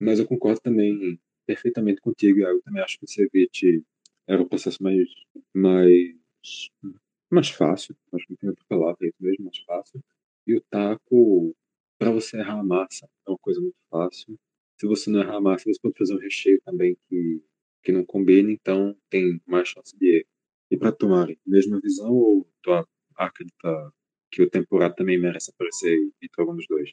Mas 0.00 0.18
eu 0.18 0.26
concordo 0.26 0.60
também 0.60 1.18
perfeitamente 1.46 2.00
contigo, 2.00 2.40
eu 2.40 2.60
também 2.62 2.82
acho 2.82 2.98
que 2.98 3.04
o 3.04 3.08
ceviche 3.08 3.82
era 4.26 4.42
o 4.42 4.48
processo 4.48 4.82
mais, 4.82 5.08
mais, 5.54 6.70
mais 7.30 7.48
fácil, 7.50 7.96
acho 8.12 8.26
que 8.26 8.36
tem 8.36 8.50
outra 8.50 8.64
palavra, 8.68 8.98
é 9.02 9.08
isso 9.08 9.16
mesmo, 9.20 9.44
mais 9.44 9.58
fácil. 9.58 10.02
E 10.46 10.56
o 10.56 10.60
taco, 10.70 11.56
para 11.98 12.10
você 12.10 12.38
errar 12.38 12.60
a 12.60 12.64
massa, 12.64 13.08
é 13.26 13.30
uma 13.30 13.38
coisa 13.38 13.60
muito 13.60 13.76
fácil. 13.90 14.38
Se 14.78 14.86
você 14.86 15.10
não 15.10 15.20
errar 15.20 15.36
a 15.36 15.40
massa, 15.40 15.64
você 15.66 15.80
pode 15.80 15.96
fazer 15.96 16.14
um 16.14 16.18
recheio 16.18 16.60
também 16.64 16.96
que 17.08 17.42
que 17.84 17.92
não 17.92 18.04
combina, 18.04 18.50
então 18.50 18.96
tem 19.10 19.40
mais 19.46 19.68
chance 19.68 19.96
de 19.96 20.16
erro. 20.16 20.26
E 20.70 20.76
para 20.76 20.90
Tomari, 20.90 21.38
mesma 21.46 21.78
visão 21.78 22.10
ou 22.10 22.48
tu 22.62 22.70
acredita 23.14 23.92
que 24.32 24.42
o 24.42 24.50
temporada 24.50 24.94
também 24.94 25.20
merece 25.20 25.50
aparecer 25.50 26.10
entre 26.20 26.40
algum 26.40 26.56
dos 26.56 26.66
dois? 26.66 26.92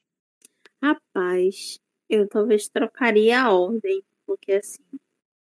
Rapaz, 0.83 1.79
eu 2.09 2.27
talvez 2.27 2.67
trocaria 2.67 3.41
a 3.41 3.53
ordem, 3.53 4.03
porque 4.27 4.51
assim, 4.51 4.83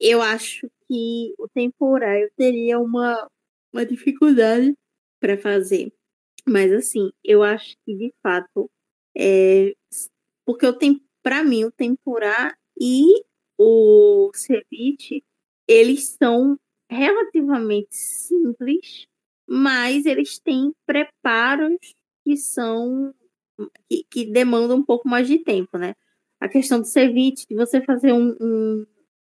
eu 0.00 0.20
acho 0.20 0.68
que 0.88 1.34
o 1.38 1.48
temporário 1.48 2.30
teria 2.36 2.78
uma, 2.78 3.28
uma 3.72 3.84
dificuldade 3.84 4.74
para 5.20 5.36
fazer. 5.38 5.92
Mas 6.46 6.72
assim, 6.72 7.10
eu 7.24 7.42
acho 7.42 7.76
que 7.84 7.94
de 7.96 8.12
fato 8.22 8.70
é 9.16 9.74
porque 10.44 10.64
eu 10.64 10.72
tenho 10.74 11.00
para 11.22 11.42
mim 11.42 11.64
o 11.64 11.72
temporá 11.72 12.56
e 12.80 13.04
o 13.58 14.30
ceviche 14.34 15.24
eles 15.66 16.16
são 16.22 16.56
relativamente 16.88 17.88
simples, 17.96 19.06
mas 19.48 20.06
eles 20.06 20.38
têm 20.38 20.72
preparos 20.86 21.78
que 22.24 22.36
são 22.36 23.12
que, 23.88 24.04
que 24.10 24.24
demandam 24.26 24.78
um 24.78 24.84
pouco 24.84 25.08
mais 25.08 25.26
de 25.26 25.38
tempo, 25.38 25.78
né? 25.78 25.94
A 26.40 26.48
questão 26.48 26.80
do 26.80 26.86
ceviche, 26.86 27.46
de 27.48 27.56
você 27.56 27.80
fazer 27.80 28.12
um, 28.12 28.36
um, 28.40 28.86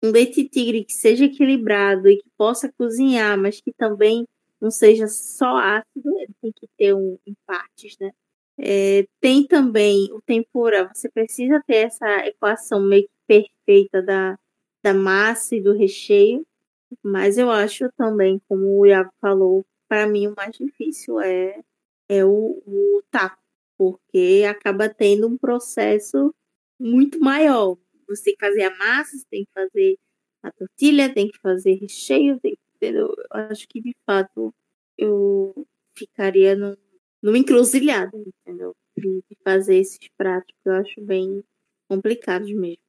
um 0.06 0.10
leite 0.12 0.48
tigre 0.48 0.84
que 0.84 0.92
seja 0.92 1.24
equilibrado 1.24 2.08
e 2.08 2.18
que 2.18 2.28
possa 2.36 2.72
cozinhar, 2.72 3.38
mas 3.38 3.60
que 3.60 3.72
também 3.72 4.24
não 4.60 4.70
seja 4.70 5.06
só 5.08 5.56
ácido, 5.58 6.18
ele 6.18 6.32
tem 6.40 6.52
que 6.52 6.68
ter 6.76 6.94
um, 6.94 7.18
em 7.26 7.34
partes, 7.46 7.96
né? 8.00 8.10
É, 8.58 9.06
tem 9.20 9.46
também 9.46 10.08
o 10.12 10.20
tempura, 10.22 10.90
você 10.92 11.10
precisa 11.10 11.62
ter 11.66 11.86
essa 11.86 12.26
equação 12.26 12.80
meio 12.80 13.04
que 13.04 13.10
perfeita 13.26 14.02
da, 14.02 14.38
da 14.82 14.94
massa 14.94 15.56
e 15.56 15.62
do 15.62 15.74
recheio, 15.74 16.46
mas 17.02 17.36
eu 17.36 17.50
acho 17.50 17.90
também, 17.96 18.40
como 18.48 18.78
o 18.78 18.86
Iago 18.86 19.10
falou, 19.20 19.64
para 19.88 20.06
mim 20.06 20.28
o 20.28 20.34
mais 20.34 20.56
difícil 20.56 21.20
é, 21.20 21.60
é 22.08 22.24
o, 22.24 22.62
o 22.66 23.02
taco, 23.10 23.42
porque 23.76 24.44
acaba 24.48 24.88
tendo 24.88 25.28
um 25.28 25.36
processo 25.36 26.34
muito 26.78 27.20
maior. 27.20 27.76
Você 28.08 28.24
tem 28.24 28.36
que 28.36 28.46
fazer 28.46 28.62
a 28.62 28.76
massa, 28.76 29.16
você 29.16 29.26
tem 29.30 29.44
que 29.44 29.52
fazer 29.52 29.98
a 30.42 30.50
tortilha, 30.52 31.12
tem 31.12 31.28
que 31.28 31.38
fazer 31.38 31.74
recheio, 31.74 32.38
tem 32.40 32.54
que, 32.54 32.86
eu 32.86 33.14
acho 33.30 33.66
que 33.68 33.80
de 33.80 33.94
fato 34.04 34.54
eu 34.98 35.66
ficaria 35.96 36.54
num, 36.54 36.76
numa 37.22 37.38
encruzilhada, 37.38 38.16
entendeu? 38.16 38.74
De, 38.96 39.22
fazer 39.44 39.76
esses 39.76 39.98
pratos 40.16 40.54
que 40.62 40.68
eu 40.68 40.72
acho 40.74 41.00
bem 41.00 41.44
complicados 41.88 42.52
mesmo. 42.52 42.82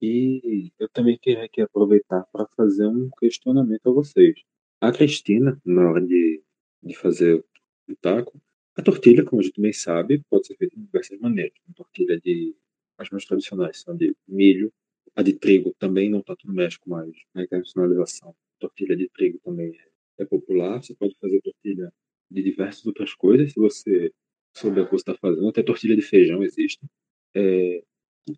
E 0.00 0.70
eu 0.78 0.88
também 0.90 1.18
queria 1.18 1.44
aqui 1.44 1.60
aproveitar 1.62 2.24
para 2.32 2.46
fazer 2.56 2.86
um 2.86 3.08
questionamento 3.18 3.88
a 3.88 3.92
vocês. 3.92 4.34
A 4.80 4.92
Cristina, 4.92 5.60
na 5.64 5.90
hora 5.90 6.06
de, 6.06 6.42
de 6.82 6.94
fazer 6.94 7.42
o 7.88 7.96
taco, 7.96 8.38
a 8.76 8.82
tortilha, 8.82 9.24
como 9.24 9.40
a 9.40 9.44
gente 9.44 9.60
bem 9.60 9.72
sabe, 9.72 10.22
pode 10.28 10.46
ser 10.46 10.56
feita 10.56 10.76
de 10.76 10.82
diversas 10.82 11.18
maneiras. 11.18 11.58
A 11.70 11.72
tortilha 11.72 12.20
de 12.20 12.54
as 12.98 13.10
mais 13.10 13.24
tradicionais 13.24 13.80
são 13.80 13.96
de 13.96 14.14
milho, 14.26 14.72
a 15.14 15.22
de 15.22 15.32
trigo 15.34 15.74
também 15.78 16.10
não 16.10 16.22
tanto 16.22 16.46
no 16.46 16.54
México, 16.54 16.88
mas 16.88 17.10
na 17.34 17.42
internacionalização. 17.44 18.30
A 18.30 18.60
tortilha 18.60 18.96
de 18.96 19.08
trigo 19.08 19.38
também 19.44 19.76
é, 20.18 20.22
é 20.22 20.24
popular. 20.24 20.82
Você 20.82 20.94
pode 20.94 21.16
fazer 21.20 21.40
tortilha 21.42 21.92
de 22.30 22.42
diversas 22.42 22.84
outras 22.86 23.14
coisas, 23.14 23.52
se 23.52 23.60
você 23.60 24.12
souber 24.54 24.84
o 24.84 24.86
que 24.86 24.92
você 24.92 25.10
está 25.10 25.14
fazendo. 25.14 25.48
Até 25.48 25.62
tortilha 25.62 25.96
de 25.96 26.02
feijão 26.02 26.42
existe. 26.42 26.80
É, 27.34 27.82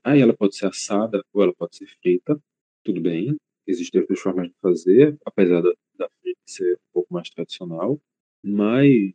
Aí 0.05 0.21
ela 0.21 0.37
pode 0.37 0.57
ser 0.57 0.67
assada 0.67 1.23
ou 1.33 1.43
ela 1.43 1.55
pode 1.55 1.77
ser 1.77 1.87
frita, 2.03 2.41
tudo 2.85 3.01
bem. 3.01 3.37
Existem 3.67 4.01
outras 4.01 4.21
formas 4.21 4.49
de 4.49 4.55
fazer, 4.61 5.17
apesar 5.25 5.63
da, 5.63 5.71
da 5.97 6.09
frita 6.21 6.41
ser 6.47 6.75
um 6.75 6.93
pouco 6.93 7.15
mais 7.15 7.31
tradicional. 7.31 8.01
Mas 8.43 9.15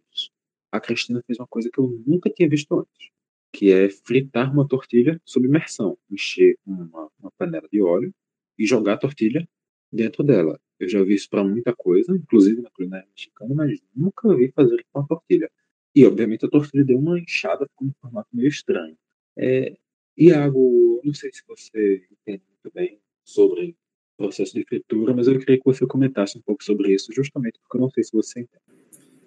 a 0.71 0.79
Cristina 0.79 1.21
fez 1.25 1.39
uma 1.39 1.47
coisa 1.47 1.69
que 1.71 1.79
eu 1.79 1.87
nunca 2.05 2.29
tinha 2.29 2.49
visto 2.49 2.73
antes, 2.77 3.09
que 3.53 3.71
é 3.71 3.87
fritar 3.87 4.51
uma 4.51 4.67
tortilha 4.67 5.21
sob 5.23 5.47
imersão, 5.47 5.95
encher 6.09 6.57
uma, 6.65 7.07
uma 7.19 7.31
panela 7.37 7.67
de 7.71 7.81
óleo 7.81 8.11
e 8.57 8.65
jogar 8.65 8.93
a 8.93 8.97
tortilha 8.97 9.47
dentro 9.91 10.23
dela. 10.23 10.59
Eu 10.79 10.89
já 10.89 11.03
vi 11.03 11.13
isso 11.13 11.29
para 11.29 11.43
muita 11.43 11.73
coisa, 11.73 12.15
inclusive 12.15 12.61
na 12.61 12.71
culinária 12.71 13.07
mexicana, 13.07 13.53
mas 13.53 13.79
nunca 13.95 14.35
vi 14.35 14.51
fazer 14.51 14.83
com 14.91 14.99
a 14.99 15.05
tortilha. 15.05 15.49
E, 15.95 16.03
obviamente, 16.03 16.45
a 16.45 16.49
tortilha 16.49 16.83
deu 16.83 16.97
uma 16.97 17.19
inchada, 17.19 17.67
ficou 17.67 17.87
um 17.87 17.93
formato 18.01 18.27
meio 18.33 18.49
estranho. 18.49 18.97
É, 19.37 19.77
Iago, 20.17 20.99
não 21.03 21.13
sei 21.13 21.31
se 21.31 21.43
você 21.47 22.03
entende 22.11 22.43
muito 22.49 22.73
bem 22.73 22.99
sobre 23.23 23.77
o 24.15 24.23
processo 24.23 24.55
de 24.55 24.65
fritura, 24.65 25.13
mas 25.13 25.27
eu 25.27 25.37
queria 25.37 25.59
que 25.59 25.65
você 25.65 25.85
comentasse 25.85 26.37
um 26.39 26.41
pouco 26.41 26.63
sobre 26.63 26.91
isso, 26.91 27.13
justamente 27.13 27.59
porque 27.59 27.77
eu 27.77 27.81
não 27.81 27.89
sei 27.91 28.03
se 28.03 28.11
você 28.11 28.41
entende. 28.41 28.63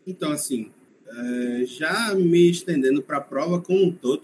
Então, 0.05 0.33
assim, 0.33 0.73
é, 1.09 1.65
já 1.67 2.15
me 2.15 2.51
estendendo 2.51 3.03
para 3.03 3.19
a 3.19 3.21
prova 3.21 3.61
como 3.61 3.85
um 3.85 3.93
todo, 3.93 4.23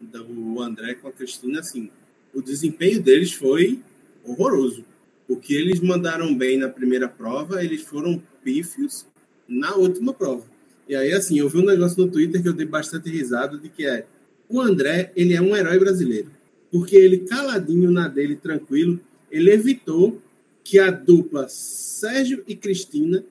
do 0.00 0.60
André 0.60 0.94
com 0.94 1.08
a 1.08 1.12
Cristina, 1.12 1.60
assim, 1.60 1.90
o 2.34 2.42
desempenho 2.42 3.02
deles 3.02 3.32
foi 3.32 3.80
horroroso. 4.24 4.84
O 5.28 5.36
que 5.36 5.54
eles 5.54 5.80
mandaram 5.80 6.34
bem 6.36 6.58
na 6.58 6.68
primeira 6.68 7.08
prova, 7.08 7.64
eles 7.64 7.82
foram 7.82 8.22
pífios 8.44 9.06
na 9.48 9.74
última 9.74 10.12
prova. 10.12 10.44
E 10.88 10.94
aí, 10.94 11.12
assim, 11.12 11.38
eu 11.38 11.48
vi 11.48 11.58
um 11.58 11.64
negócio 11.64 12.04
no 12.04 12.10
Twitter 12.10 12.40
que 12.42 12.48
eu 12.48 12.52
dei 12.52 12.66
bastante 12.66 13.10
risada 13.10 13.58
de 13.58 13.68
que 13.68 13.84
é 13.86 14.06
o 14.48 14.60
André, 14.60 15.12
ele 15.16 15.34
é 15.34 15.40
um 15.40 15.56
herói 15.56 15.78
brasileiro, 15.78 16.30
porque 16.70 16.94
ele 16.94 17.18
caladinho 17.18 17.90
na 17.90 18.06
dele, 18.06 18.36
tranquilo, 18.36 19.00
ele 19.30 19.50
evitou 19.50 20.22
que 20.62 20.78
a 20.78 20.90
dupla 20.90 21.48
Sérgio 21.48 22.44
e 22.46 22.54
Cristina 22.54 23.24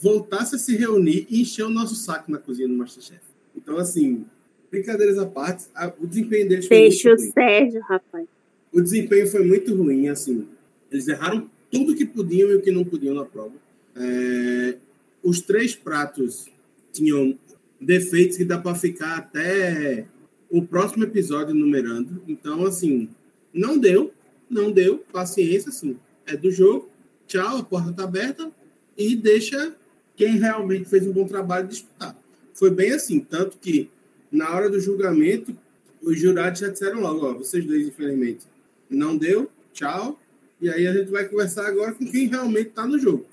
voltasse 0.00 0.56
a 0.56 0.58
se 0.58 0.76
reunir 0.76 1.26
e 1.28 1.42
encher 1.42 1.64
o 1.64 1.70
nosso 1.70 1.94
saco 1.94 2.30
na 2.30 2.38
cozinha 2.38 2.66
do 2.66 2.74
Masterchef. 2.74 3.20
Então, 3.54 3.76
assim, 3.76 4.24
brincadeiras 4.70 5.18
à 5.18 5.26
parte, 5.26 5.66
a, 5.74 5.92
o 6.00 6.06
desempenho 6.06 6.48
deles 6.48 6.66
foi 6.66 6.76
Deixa 6.78 7.12
o. 7.12 7.18
Sérgio, 7.18 7.80
rapaz. 7.82 8.26
O 8.72 8.80
desempenho 8.80 9.26
foi 9.26 9.44
muito 9.44 9.74
ruim, 9.74 10.08
assim. 10.08 10.48
Eles 10.90 11.06
erraram 11.06 11.50
tudo 11.70 11.94
que 11.94 12.06
podiam 12.06 12.50
e 12.50 12.56
o 12.56 12.62
que 12.62 12.70
não 12.70 12.84
podiam 12.84 13.14
na 13.14 13.24
prova. 13.24 13.52
É, 13.94 14.76
os 15.22 15.40
três 15.40 15.74
pratos 15.74 16.48
tinham 16.92 17.36
defeitos 17.80 18.36
que 18.36 18.44
dá 18.44 18.58
para 18.58 18.74
ficar 18.74 19.18
até 19.18 20.06
o 20.48 20.62
próximo 20.62 21.04
episódio 21.04 21.54
numerando. 21.54 22.22
Então, 22.26 22.64
assim, 22.64 23.08
não 23.52 23.78
deu, 23.78 24.12
não 24.48 24.70
deu, 24.70 24.98
paciência, 25.12 25.68
assim, 25.68 25.96
é 26.26 26.36
do 26.36 26.50
jogo. 26.50 26.88
Tchau, 27.26 27.58
a 27.58 27.62
porta 27.62 27.92
tá 27.92 28.04
aberta 28.04 28.50
e 28.96 29.14
deixa 29.14 29.74
quem 30.20 30.36
realmente 30.36 30.86
fez 30.86 31.06
um 31.06 31.12
bom 31.12 31.26
trabalho 31.26 31.66
disputar. 31.66 32.14
Foi 32.52 32.68
bem 32.68 32.92
assim, 32.92 33.20
tanto 33.20 33.56
que 33.56 33.88
na 34.30 34.54
hora 34.54 34.68
do 34.68 34.78
julgamento, 34.78 35.56
os 36.02 36.20
jurados 36.20 36.60
já 36.60 36.68
disseram 36.68 37.00
logo, 37.00 37.24
ó, 37.24 37.32
vocês 37.32 37.64
dois, 37.64 37.88
infelizmente, 37.88 38.44
não 38.90 39.16
deu, 39.16 39.50
tchau. 39.72 40.20
E 40.60 40.68
aí 40.68 40.86
a 40.86 40.92
gente 40.92 41.10
vai 41.10 41.26
conversar 41.26 41.66
agora 41.66 41.94
com 41.94 42.04
quem 42.04 42.28
realmente 42.28 42.68
está 42.68 42.86
no 42.86 42.98
jogo. 42.98 43.24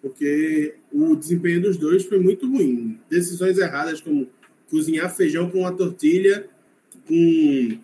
Porque 0.00 0.74
o 0.92 1.14
desempenho 1.14 1.62
dos 1.62 1.76
dois 1.76 2.04
foi 2.04 2.18
muito 2.18 2.50
ruim. 2.50 2.98
Decisões 3.08 3.56
erradas, 3.56 4.00
como 4.00 4.28
cozinhar 4.68 5.14
feijão 5.14 5.48
com 5.48 5.60
uma 5.60 5.72
tortilha 5.72 6.48
com 7.06 7.78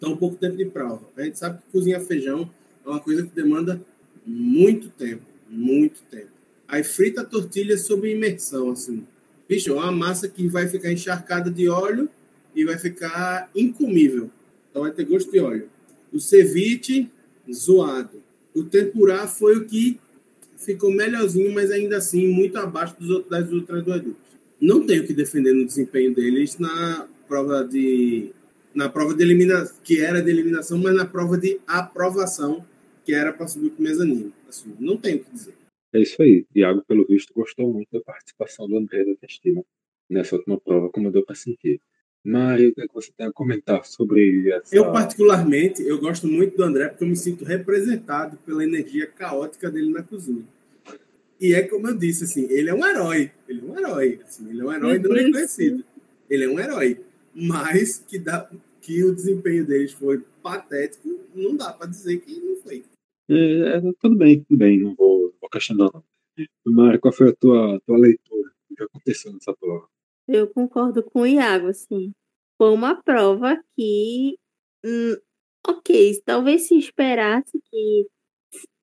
tão 0.00 0.16
pouco 0.16 0.36
tempo 0.36 0.56
de 0.56 0.64
prova. 0.64 1.02
A 1.14 1.24
gente 1.24 1.38
sabe 1.38 1.58
que 1.58 1.70
cozinhar 1.70 2.00
feijão 2.00 2.50
é 2.86 2.88
uma 2.88 3.00
coisa 3.00 3.22
que 3.22 3.34
demanda 3.34 3.84
muito 4.24 4.88
tempo, 4.88 5.24
muito 5.46 6.00
tempo. 6.10 6.32
Aí 6.72 6.82
frita 6.82 7.20
a 7.20 7.24
tortilha 7.24 7.76
sob 7.76 8.10
imersão, 8.10 8.70
assim. 8.70 9.06
Bicho, 9.46 9.68
é 9.68 9.74
uma 9.74 9.92
massa 9.92 10.26
que 10.26 10.48
vai 10.48 10.66
ficar 10.66 10.90
encharcada 10.90 11.50
de 11.50 11.68
óleo 11.68 12.08
e 12.56 12.64
vai 12.64 12.78
ficar 12.78 13.50
incomível. 13.54 14.30
Então 14.70 14.80
vai 14.80 14.90
ter 14.90 15.04
gosto 15.04 15.30
de 15.30 15.38
óleo. 15.38 15.68
O 16.10 16.18
ceviche, 16.18 17.10
zoado. 17.52 18.22
O 18.54 18.64
tempurá 18.64 19.26
foi 19.26 19.58
o 19.58 19.66
que 19.66 20.00
ficou 20.56 20.90
melhorzinho, 20.90 21.52
mas 21.52 21.70
ainda 21.70 21.98
assim 21.98 22.26
muito 22.26 22.56
abaixo 22.56 22.96
dos 22.98 23.10
outros, 23.10 23.30
das 23.30 23.52
outras 23.52 23.84
duas 23.84 24.00
duplas. 24.00 24.22
Não 24.58 24.86
tenho 24.86 25.06
que 25.06 25.12
defender 25.12 25.52
no 25.52 25.66
desempenho 25.66 26.14
deles 26.14 26.58
na 26.58 27.06
prova 27.28 27.64
de 27.64 28.30
na 28.74 28.88
prova 28.88 29.12
de 29.12 29.22
eliminação, 29.22 29.76
que 29.84 30.00
era 30.00 30.22
de 30.22 30.30
eliminação, 30.30 30.78
mas 30.78 30.94
na 30.94 31.04
prova 31.04 31.36
de 31.36 31.60
aprovação, 31.66 32.64
que 33.04 33.12
era 33.12 33.30
para 33.30 33.46
subir 33.46 33.68
para 33.68 33.80
o 33.80 33.82
mezanino. 33.82 34.32
Assim, 34.48 34.74
não 34.80 34.96
tenho 34.96 35.18
o 35.18 35.20
que 35.20 35.30
dizer. 35.30 35.61
É 35.92 36.00
isso 36.00 36.22
aí. 36.22 36.46
Iago, 36.54 36.82
pelo 36.86 37.06
visto, 37.06 37.34
gostou 37.34 37.72
muito 37.72 37.88
da 37.92 38.00
participação 38.00 38.66
do 38.68 38.76
André 38.76 39.04
da 39.04 39.14
Testina 39.14 39.62
nessa 40.08 40.36
última 40.36 40.58
prova, 40.58 40.90
como 40.90 41.10
deu 41.10 41.24
para 41.24 41.34
sentir. 41.34 41.80
Mário, 42.24 42.70
o 42.70 42.74
que, 42.74 42.82
é 42.82 42.86
que 42.86 42.94
você 42.94 43.10
tem 43.16 43.26
a 43.26 43.32
comentar 43.32 43.84
sobre 43.84 44.50
essa... 44.52 44.74
Eu, 44.74 44.92
particularmente, 44.92 45.82
eu 45.82 45.98
gosto 45.98 46.26
muito 46.28 46.56
do 46.56 46.62
André 46.62 46.88
porque 46.88 47.02
eu 47.02 47.08
me 47.08 47.16
sinto 47.16 47.44
representado 47.44 48.36
pela 48.46 48.62
energia 48.62 49.06
caótica 49.06 49.70
dele 49.70 49.90
na 49.90 50.02
cozinha. 50.02 50.44
E 51.40 51.52
é 51.52 51.62
como 51.62 51.88
eu 51.88 51.98
disse, 51.98 52.22
assim, 52.24 52.46
ele 52.48 52.70
é 52.70 52.74
um 52.74 52.86
herói. 52.86 53.32
Ele 53.48 53.60
é 53.60 53.64
um 53.64 53.76
herói. 53.76 54.20
Assim, 54.24 54.48
ele 54.48 54.60
é 54.60 54.64
um 54.64 54.72
herói 54.72 54.98
não 54.98 55.12
reconhecido. 55.12 55.84
Ele 56.30 56.44
é 56.44 56.48
um 56.48 56.60
herói. 56.60 57.00
Mas 57.34 57.98
que, 58.06 58.18
dá, 58.18 58.48
que 58.80 59.02
o 59.02 59.12
desempenho 59.12 59.66
deles 59.66 59.92
foi 59.92 60.22
patético, 60.40 61.18
não 61.34 61.56
dá 61.56 61.72
para 61.72 61.88
dizer 61.88 62.20
que 62.20 62.38
não 62.38 62.56
foi. 62.56 62.84
É, 63.28 63.78
é, 63.78 63.80
tudo 64.00 64.16
bem, 64.16 64.44
tudo 64.44 64.58
bem, 64.58 64.78
não 64.78 64.94
vou, 64.94 65.34
não. 65.74 66.04
Mário, 66.64 67.00
qual 67.00 67.12
foi 67.12 67.30
a 67.30 67.34
tua, 67.34 67.80
tua 67.86 67.98
leitura? 67.98 68.50
O 68.70 68.74
que 68.74 68.82
aconteceu 68.82 69.32
nessa 69.32 69.54
prova? 69.54 69.86
Eu 70.26 70.48
concordo 70.48 71.02
com 71.02 71.22
o 71.22 71.26
Iago, 71.26 71.68
assim. 71.68 72.12
Foi 72.56 72.70
uma 72.70 73.00
prova 73.02 73.62
que, 73.76 74.38
hum, 74.84 75.16
ok, 75.66 76.22
talvez 76.24 76.68
se 76.68 76.78
esperasse 76.78 77.60
que 77.70 78.06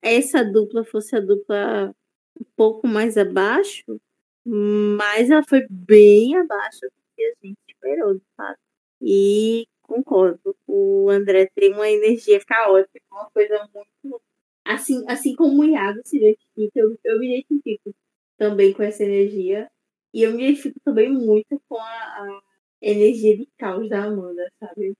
essa 0.01 0.43
dupla 0.43 0.83
fosse 0.85 1.15
a 1.15 1.19
dupla 1.19 1.93
um 2.39 2.45
pouco 2.55 2.87
mais 2.87 3.17
abaixo, 3.17 3.99
mas 4.45 5.29
ela 5.29 5.43
foi 5.47 5.65
bem 5.69 6.35
abaixo 6.37 6.81
do 6.81 6.91
que 7.15 7.23
a 7.23 7.33
gente 7.47 7.57
esperou, 7.67 8.15
de 8.15 8.23
fato. 8.35 8.59
E 9.01 9.67
concordo, 9.83 10.55
o 10.67 11.09
André 11.09 11.49
tem 11.55 11.73
uma 11.73 11.89
energia 11.89 12.39
caótica, 12.45 13.01
uma 13.11 13.29
coisa 13.31 13.67
muito. 13.73 14.21
Assim, 14.69 15.03
assim 15.07 15.35
como 15.35 15.63
o 15.63 15.65
Iago 15.65 15.99
se 16.05 16.17
identifica, 16.17 16.79
eu, 16.79 16.95
eu 17.03 17.19
me 17.19 17.39
identifico 17.39 17.91
também 18.37 18.71
com 18.71 18.83
essa 18.83 19.03
energia. 19.03 19.67
E 20.13 20.21
eu 20.21 20.31
me 20.31 20.43
identifico 20.43 20.79
também 20.81 21.11
muito 21.11 21.59
com 21.67 21.75
a, 21.75 21.81
a 21.81 22.41
energia 22.79 23.35
de 23.35 23.47
caos 23.57 23.89
da 23.89 24.03
Amanda, 24.03 24.47
sabe? 24.59 24.95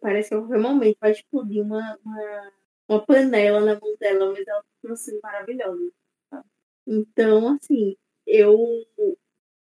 Parece 0.00 0.28
que 0.28 0.34
a 0.36 0.38
qualquer 0.38 0.60
momento 0.60 0.98
vai 1.00 1.10
explodir 1.10 1.64
uma, 1.64 1.98
uma, 2.04 2.52
uma 2.88 3.04
panela 3.04 3.58
na 3.60 3.80
mão 3.80 3.96
dela, 3.98 4.32
mas 4.32 4.46
ela 4.46 4.62
continua 4.62 4.96
sendo 4.96 5.20
maravilhosa. 5.20 5.92
Então, 6.86 7.48
assim, 7.56 7.96
eu, 8.24 8.56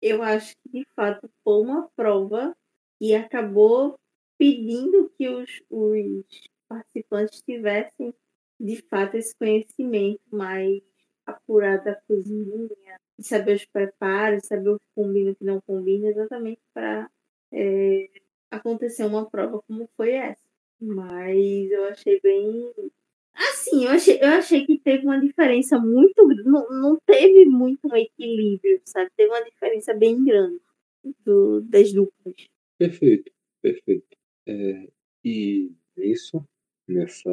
eu 0.04 0.22
acho 0.22 0.54
que 0.62 0.82
de 0.82 0.88
fato 0.96 1.28
foi 1.44 1.62
uma 1.64 1.90
prova 1.96 2.56
e 3.02 3.16
acabou 3.16 4.00
pedindo 4.38 5.12
que 5.18 5.28
os, 5.28 5.50
os 5.72 6.26
participantes 6.70 7.42
tivessem 7.42 8.14
de 8.60 8.82
fato 8.90 9.16
esse 9.16 9.36
conhecimento 9.36 10.22
mais 10.32 10.82
apurado 11.26 11.86
da 11.86 11.96
cozinha, 11.96 12.70
saber 13.20 13.56
os 13.56 13.66
preparos, 13.66 14.48
saber 14.48 14.70
o 14.70 14.80
que 14.80 14.86
combina 14.96 15.30
e 15.30 15.34
o 15.34 15.36
que 15.36 15.44
não 15.44 15.62
combina, 15.62 16.08
exatamente 16.08 16.62
para 16.74 17.10
é, 17.52 18.10
acontecer 18.50 19.06
uma 19.06 19.30
prova 19.30 19.62
como 19.68 19.90
foi 19.96 20.12
essa. 20.12 20.48
Mas 20.80 21.72
eu 21.72 21.86
achei 21.86 22.20
bem. 22.22 22.72
Assim, 23.34 23.86
eu 23.86 23.92
achei, 23.92 24.20
eu 24.22 24.30
achei 24.30 24.66
que 24.66 24.80
teve 24.80 25.06
uma 25.06 25.20
diferença 25.20 25.78
muito. 25.80 26.26
Não, 26.46 26.70
não 26.70 27.00
teve 27.06 27.46
muito 27.46 27.94
equilíbrio, 27.96 28.82
sabe? 28.86 29.12
Teve 29.16 29.30
uma 29.30 29.44
diferença 29.44 29.94
bem 29.94 30.24
grande 30.24 30.62
do, 31.26 31.62
das 31.62 31.92
duplas. 31.92 32.36
Perfeito, 32.78 33.32
perfeito. 33.62 34.18
É, 34.48 34.88
e 35.24 35.72
isso, 35.98 36.44
nessa, 36.88 37.30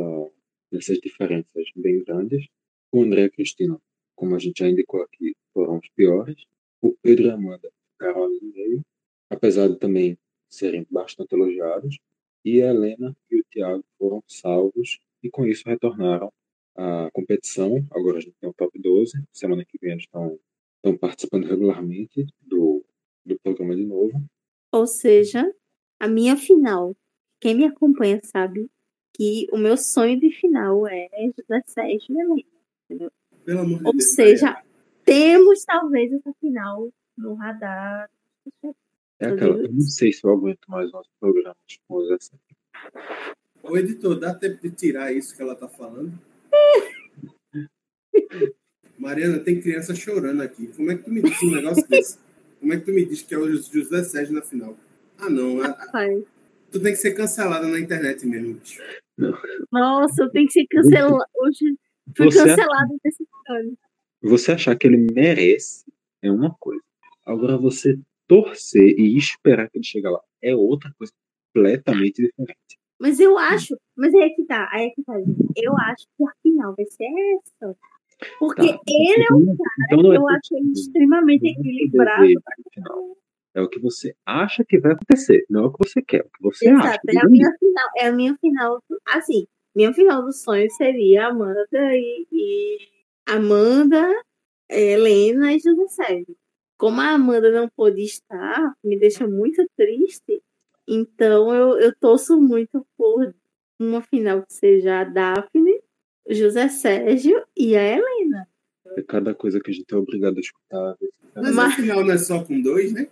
nessas 0.75 0.99
diferenças 0.99 1.65
bem 1.77 2.03
grandes, 2.03 2.47
o 2.93 3.03
André 3.03 3.23
e 3.23 3.25
a 3.27 3.31
Cristina, 3.31 3.81
como 4.17 4.35
a 4.35 4.39
gente 4.39 4.59
já 4.59 4.69
indicou 4.69 5.01
aqui, 5.03 5.35
foram 5.53 5.79
os 5.79 5.89
piores. 5.91 6.45
O 6.83 6.93
Pedro 7.01 7.27
e 7.27 7.31
a 7.31 7.35
Amanda 7.35 7.71
ficaram 7.93 8.25
ali 8.25 8.39
no 8.43 8.53
meio, 8.53 8.83
apesar 9.31 9.69
de 9.69 9.79
também 9.79 10.19
serem 10.51 10.85
bastante 10.91 11.33
elogiados. 11.33 11.99
E 12.45 12.61
a 12.61 12.71
Helena 12.71 13.17
e 13.31 13.41
o 13.41 13.45
Thiago 13.51 13.85
foram 13.97 14.23
salvos 14.27 14.99
e 15.23 15.31
com 15.31 15.47
isso 15.47 15.63
retornaram 15.67 16.31
à 16.77 17.09
competição. 17.13 17.87
Agora 17.91 18.19
a 18.19 18.21
gente 18.21 18.37
tem 18.41 18.51
o 18.51 18.55
top 18.55 18.79
12. 18.79 19.13
Semana 19.33 19.65
que 19.65 19.79
vem 19.81 19.93
eles 19.93 20.05
estão, 20.05 20.39
estão 20.77 20.99
participando 20.99 21.47
regularmente 21.47 22.27
do, 22.43 22.85
do 23.25 23.39
programa 23.41 23.75
de 23.75 23.87
novo. 23.87 24.23
Ou 24.73 24.87
seja, 24.87 25.51
a 25.99 26.09
minha 26.09 26.37
final. 26.37 26.95
Quem 27.41 27.55
me 27.55 27.65
acompanha 27.65 28.21
sabe 28.23 28.69
que 29.15 29.47
o 29.53 29.57
meu 29.57 29.77
sonho 29.77 30.19
de 30.19 30.31
final 30.33 30.87
é 30.89 31.09
José 31.39 31.63
Sérgio 31.67 32.07
e 32.11 32.21
Helena. 32.21 32.43
Entendeu? 32.85 33.11
Pelo 33.45 33.61
amor 33.61 33.79
de 33.79 33.87
Ou 33.87 33.93
Deus, 33.93 34.15
seja, 34.15 34.47
Maria. 34.53 34.65
temos 35.05 35.65
talvez 35.65 36.13
essa 36.13 36.33
final 36.41 36.91
no 37.17 37.35
radar. 37.35 38.11
É 39.21 39.27
aquela, 39.29 39.57
eu 39.59 39.73
não 39.73 39.81
sei 39.81 40.13
se 40.13 40.25
eu 40.25 40.31
aguento 40.33 40.67
mais 40.69 40.91
nossos 40.93 41.13
programas 41.21 41.57
com 41.87 41.95
os 41.97 42.11
assim. 42.11 42.37
Ô, 43.63 43.77
editor, 43.79 44.19
dá 44.19 44.35
tempo 44.35 44.61
de 44.61 44.71
tirar 44.71 45.13
isso 45.13 45.35
que 45.35 45.41
ela 45.41 45.55
tá 45.55 45.69
falando? 45.69 46.13
Mariana, 48.99 49.39
tem 49.39 49.61
criança 49.61 49.95
chorando 49.95 50.43
aqui. 50.43 50.67
Como 50.69 50.91
é 50.91 50.97
que 50.97 51.05
tu 51.05 51.11
me 51.11 51.23
diz 51.23 51.43
um 51.43 51.51
negócio 51.51 51.87
desse? 51.89 52.19
Como 52.61 52.73
é 52.73 52.79
que 52.79 52.85
tu 52.87 52.93
me 52.93 53.05
diz 53.05 53.23
que 53.23 53.35
é 53.35 53.39
o 53.39 53.47
José 53.57 54.03
Sérgio 54.05 54.35
na 54.35 54.43
final? 54.43 54.77
Ah, 55.19 55.31
não. 55.31 55.61
a- 55.63 55.67
a- 55.67 55.85
Rapaz, 55.87 56.25
Tu 56.71 56.81
tem 56.81 56.93
que 56.93 56.99
ser 56.99 57.13
cancelada 57.15 57.69
na 57.69 57.79
internet 57.79 58.27
mesmo, 58.27 58.55
bicho. 58.55 58.83
Nossa, 59.71 60.23
eu 60.25 60.31
tenho 60.31 60.47
que 60.47 60.53
ser 60.53 60.67
cancelado. 60.67 61.25
Hoje 61.37 61.77
fui 62.17 62.27
Você- 62.31 62.45
cancelado 62.45 62.97
desse 63.05 63.27
ano. 63.49 63.79
Você 64.23 64.53
achar 64.53 64.77
que 64.77 64.87
ele 64.87 65.07
merece 65.13 65.85
é 66.23 66.31
uma 66.31 66.55
coisa. 66.59 66.83
Agora 67.27 67.57
você 67.59 67.99
torcer 68.27 68.99
e 68.99 69.17
esperar 69.17 69.69
que 69.71 69.79
ele 69.79 69.85
chegue 69.85 70.09
lá 70.09 70.21
é 70.43 70.55
outra 70.55 70.93
coisa 70.99 71.13
completamente 71.55 72.23
diferente. 72.23 72.59
Mas 72.99 73.21
eu 73.21 73.37
acho, 73.37 73.77
mas 73.97 74.15
aí 74.15 74.23
é 74.23 74.31
que 74.31 74.45
tá, 74.45 74.69
aí 74.73 74.87
é 74.87 74.91
que 74.91 75.03
tá, 75.03 75.19
gente. 75.19 75.37
Eu 75.57 75.73
acho 75.77 76.07
que 76.17 76.25
a 76.25 76.33
final 76.43 76.75
vai 76.75 76.87
ser 76.87 77.05
essa. 77.37 77.77
Porque 78.39 78.69
Tá. 78.73 78.81
ele 78.87 79.25
é 79.31 79.35
um 79.35 79.57
então 79.87 80.03
não 80.03 80.13
é 80.13 80.17
eu 80.17 80.29
acho 80.29 80.57
ele 80.57 80.71
extremamente 80.73 81.47
é 81.47 81.51
equilibrado. 81.51 82.25
Final. 83.55 83.63
É 83.63 83.63
o 83.63 83.69
que 83.69 83.79
você 83.79 84.15
acha 84.27 84.65
que 84.65 84.79
vai 84.79 84.93
acontecer, 84.93 85.45
não 85.49 85.65
é 85.65 85.67
o 85.67 85.73
que 85.73 85.89
você 85.89 86.03
quer, 86.03 86.19
é 86.19 86.21
o 86.21 86.31
que 86.31 86.43
você 86.43 86.69
acha. 86.69 86.89
Exato, 86.89 87.01
é 87.09 87.19
a 87.19 87.29
minha 87.29 87.53
final, 87.59 87.89
é 87.97 88.07
a 88.07 88.13
minha 88.13 88.37
final, 88.39 88.83
assim, 89.09 89.47
minha 89.75 89.93
final 89.93 90.23
do 90.23 90.33
sonho 90.33 90.71
seria 90.73 91.29
Amanda 91.29 91.67
e, 91.95 92.27
e 92.33 92.79
Amanda, 93.27 94.07
Helena 94.69 95.53
e 95.53 95.59
José 95.59 95.87
Sérgio. 95.89 96.37
Como 96.77 97.01
a 97.01 97.11
Amanda 97.11 97.51
não 97.53 97.69
pôde 97.77 98.03
estar, 98.03 98.75
me 98.83 98.99
deixa 98.99 99.27
muito 99.27 99.65
triste. 99.77 100.43
Então 100.87 101.55
eu, 101.55 101.79
eu 101.79 101.95
torço 101.97 102.41
muito 102.41 102.87
por 102.97 103.35
uma 103.81 104.03
final 104.03 104.43
que 104.45 104.53
seja 104.53 105.01
a 105.01 105.05
Daphne, 105.05 105.81
o 106.27 106.35
José 106.35 106.69
Sérgio 106.69 107.43
e 107.57 107.77
a 107.77 107.83
Helena. 107.83 108.49
É 108.97 109.03
cada 109.03 109.35
coisa 109.35 109.61
que 109.61 109.71
a 109.71 109.75
gente 109.75 109.93
é 109.93 109.97
obrigado 109.97 110.37
a 110.37 110.41
escutar. 110.41 110.97
Mas 111.35 111.55
Mas- 111.55 111.73
afinal 111.73 112.05
não 112.05 112.13
é 112.13 112.19
só 112.19 112.45
com 112.45 112.61
dois, 112.61 112.93
né? 112.93 113.09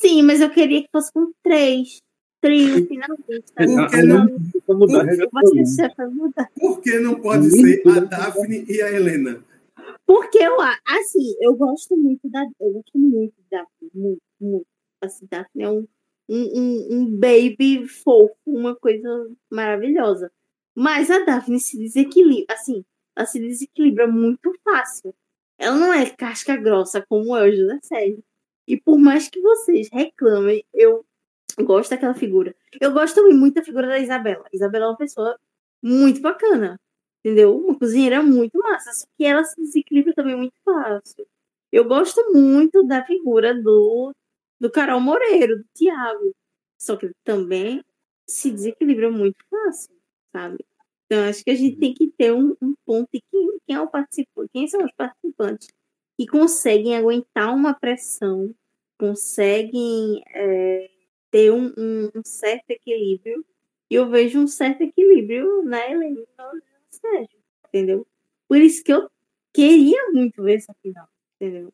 Sim, 0.00 0.22
mas 0.22 0.40
eu 0.40 0.50
queria 0.50 0.82
que 0.82 0.88
fosse 0.90 1.12
com 1.12 1.32
três. 1.42 1.98
Trio, 2.40 2.86
finalmente. 2.88 3.52
Tá? 3.54 3.64
Por 3.64 3.88
que 3.88 4.02
não? 4.02 4.26
Por 6.58 6.80
que 6.80 6.98
não 6.98 7.20
pode 7.20 7.50
ser 7.50 7.82
a. 7.88 8.00
Daphne 8.00 8.64
e 8.68 8.82
a 8.82 8.90
Helena? 8.92 9.44
Porque 10.04 10.38
eu, 10.38 10.60
a- 10.60 10.76
assim, 10.88 11.34
eu 11.40 11.54
gosto 11.54 11.96
muito 11.96 12.28
da. 12.28 12.44
Eu 12.60 12.72
gosto 12.72 12.98
muito 12.98 13.34
da 13.50 13.58
Daphne, 13.58 13.90
muito, 13.94 14.22
muito. 14.40 14.66
Assim, 15.00 15.26
Daphne 15.30 15.62
é 15.62 15.70
um, 15.70 15.86
um, 16.28 16.58
um, 16.58 16.88
um 16.90 17.16
baby 17.16 17.86
fofo, 17.86 18.34
uma 18.44 18.74
coisa 18.74 19.08
maravilhosa. 19.50 20.30
Mas 20.74 21.10
a 21.10 21.20
Daphne 21.24 21.60
se 21.60 21.78
desequilibra, 21.78 22.54
assim, 22.54 22.84
ela 23.16 23.26
se 23.26 23.38
desequilibra 23.38 24.06
muito 24.08 24.52
fácil. 24.64 25.14
Ela 25.58 25.76
não 25.76 25.92
é 25.92 26.10
casca 26.10 26.56
grossa 26.56 27.04
como 27.08 27.36
é 27.36 27.48
o 27.48 27.52
José 27.54 27.78
Sérgio. 27.82 28.24
E 28.72 28.80
por 28.80 28.96
mais 28.98 29.28
que 29.28 29.38
vocês 29.38 29.90
reclamem, 29.92 30.64
eu 30.72 31.04
gosto 31.60 31.90
daquela 31.90 32.14
figura. 32.14 32.56
Eu 32.80 32.90
gosto 32.90 33.16
também 33.16 33.36
muito 33.36 33.56
da 33.56 33.62
figura 33.62 33.86
da 33.86 33.98
Isabela. 33.98 34.46
Isabela 34.50 34.86
é 34.86 34.88
uma 34.88 34.96
pessoa 34.96 35.38
muito 35.82 36.22
bacana, 36.22 36.80
entendeu? 37.22 37.54
Uma 37.54 37.78
cozinheira 37.78 38.22
muito 38.22 38.58
massa, 38.58 38.90
só 38.94 39.06
que 39.18 39.26
ela 39.26 39.44
se 39.44 39.60
desequilibra 39.60 40.14
também 40.14 40.36
muito 40.36 40.54
fácil. 40.64 41.26
Eu 41.70 41.84
gosto 41.84 42.32
muito 42.32 42.82
da 42.84 43.04
figura 43.04 43.54
do, 43.54 44.14
do 44.58 44.70
Carol 44.70 45.02
Moreiro, 45.02 45.58
do 45.58 45.64
Tiago. 45.74 46.34
Só 46.80 46.96
que 46.96 47.04
ele 47.04 47.14
também 47.24 47.84
se 48.26 48.50
desequilibra 48.50 49.10
muito 49.10 49.44
fácil, 49.50 49.94
sabe? 50.34 50.64
Então, 51.04 51.28
acho 51.28 51.44
que 51.44 51.50
a 51.50 51.54
gente 51.54 51.76
tem 51.76 51.92
que 51.92 52.10
ter 52.16 52.32
um, 52.32 52.56
um 52.62 52.74
ponto 52.86 53.10
de 53.12 53.22
quem, 53.30 53.58
quem 53.66 53.76
é 53.76 53.80
o 53.82 53.90
participante, 53.90 54.48
quem 54.50 54.66
são 54.66 54.82
os 54.82 54.92
participantes 54.92 55.68
que 56.18 56.26
conseguem 56.26 56.96
aguentar 56.96 57.54
uma 57.54 57.74
pressão, 57.74 58.54
conseguem 59.02 60.22
é, 60.32 60.88
ter 61.28 61.50
um, 61.50 61.72
um, 61.76 62.10
um, 62.14 62.22
certo 62.24 62.70
equilíbrio. 62.70 63.44
E 63.90 63.96
eu 63.96 64.08
vejo 64.08 64.38
um 64.38 64.46
certo 64.46 64.82
equilíbrio 64.82 65.64
na 65.64 65.84
Helena 65.90 66.20
e 66.20 66.24
no 66.38 66.62
Sérgio, 66.88 67.38
entendeu? 67.66 68.06
Por 68.46 68.58
isso 68.58 68.84
que 68.84 68.92
eu 68.92 69.10
queria 69.52 70.08
muito 70.12 70.40
ver 70.40 70.54
essa 70.54 70.72
final, 70.80 71.08
entendeu? 71.34 71.72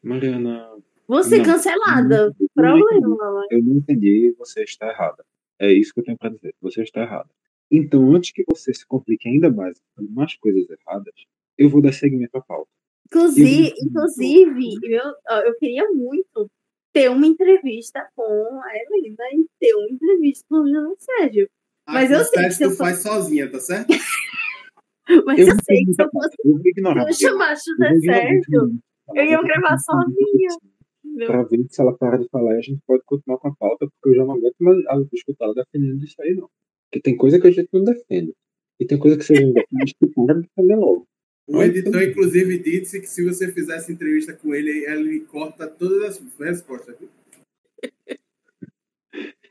Mariana. 0.00 0.70
Vou 1.08 1.24
ser 1.24 1.44
cancelada. 1.44 2.28
Não, 2.28 2.78
problema. 2.78 3.46
Eu 3.50 3.64
não 3.64 3.78
entendi, 3.78 4.32
você 4.38 4.62
está 4.62 4.88
errada. 4.90 5.24
É 5.58 5.72
isso 5.72 5.92
que 5.92 5.98
eu 5.98 6.04
tenho 6.04 6.18
para 6.18 6.30
dizer. 6.30 6.54
Você 6.62 6.82
está 6.82 7.02
errada. 7.02 7.28
Então, 7.68 8.14
antes 8.14 8.30
que 8.30 8.44
você 8.48 8.72
se 8.72 8.86
complique 8.86 9.28
ainda 9.28 9.50
mais 9.50 9.76
com 9.96 10.04
mais 10.04 10.36
coisas 10.36 10.68
erradas, 10.70 11.14
eu 11.58 11.68
vou 11.68 11.82
dar 11.82 11.92
seguimento 11.92 12.38
à 12.38 12.40
pauta. 12.40 12.70
Inclusive, 13.06 13.74
inclusive 13.82 14.78
eu, 14.84 15.12
eu 15.46 15.58
queria 15.58 15.90
muito 15.90 16.48
ter 16.92 17.10
uma 17.10 17.26
entrevista 17.26 18.06
com 18.14 18.60
a 18.62 18.70
Helena 18.74 19.24
e 19.32 19.46
ter 19.58 19.74
uma 19.74 19.90
entrevista 19.90 20.44
com 20.48 20.56
o 20.56 20.68
João 20.68 20.96
Sérgio. 20.98 21.48
Ah, 21.86 21.94
Mas 21.94 22.10
eu 22.10 22.24
sei 22.24 22.48
que 22.48 22.56
tu 22.56 22.62
eu... 22.64 22.70
faz 22.72 23.02
sozinha, 23.02 23.50
tá 23.50 23.58
certo? 23.58 23.88
Mas 25.26 25.38
eu, 25.40 25.48
eu 25.48 25.56
sei 25.64 25.84
que 25.84 25.92
se 25.92 26.02
eu 26.02 26.10
fosse 26.10 26.36
eu 26.44 26.60
ignorar, 26.64 27.06
eu 27.08 27.12
chamar 27.12 27.54
José 27.56 27.98
Sérgio, 28.00 28.78
eu 29.14 29.24
ia 29.24 29.42
gravar 29.42 29.76
sozinha. 29.78 31.26
Para 31.26 31.42
ver 31.42 31.66
se 31.68 31.80
ela 31.80 31.96
para 31.96 32.18
de 32.18 32.28
falar, 32.28 32.52
a 32.52 32.60
gente 32.60 32.80
pode 32.86 33.02
continuar 33.04 33.38
com 33.38 33.48
a 33.48 33.56
pauta, 33.56 33.88
porque 33.88 34.10
eu 34.10 34.14
já 34.14 34.24
não 34.24 34.36
aguento 34.36 34.54
mais 34.60 34.78
escutar 35.12 35.46
ela 35.46 35.54
defendendo 35.54 36.04
isso 36.04 36.14
aí, 36.20 36.34
não. 36.34 36.48
Porque 36.84 37.02
tem 37.02 37.16
coisa 37.16 37.40
que 37.40 37.46
a 37.48 37.50
gente 37.50 37.68
não 37.72 37.82
defende. 37.82 38.32
E 38.78 38.86
tem 38.86 38.98
coisa 38.98 39.16
que 39.16 39.24
você 39.24 39.34
não 39.34 39.52
defende 39.52 39.94
que 39.98 40.06
para 40.06 40.34
de 40.34 40.42
defender 40.42 40.76
logo. 40.76 41.06
O 41.46 41.62
editor, 41.62 42.02
inclusive, 42.02 42.58
disse 42.58 43.00
que 43.00 43.06
se 43.06 43.24
você 43.24 43.52
fizesse 43.52 43.92
entrevista 43.92 44.32
com 44.32 44.54
ele, 44.54 44.84
ele 44.86 45.20
corta 45.20 45.66
todas 45.66 46.16
as 46.16 46.38
respostas. 46.38 46.96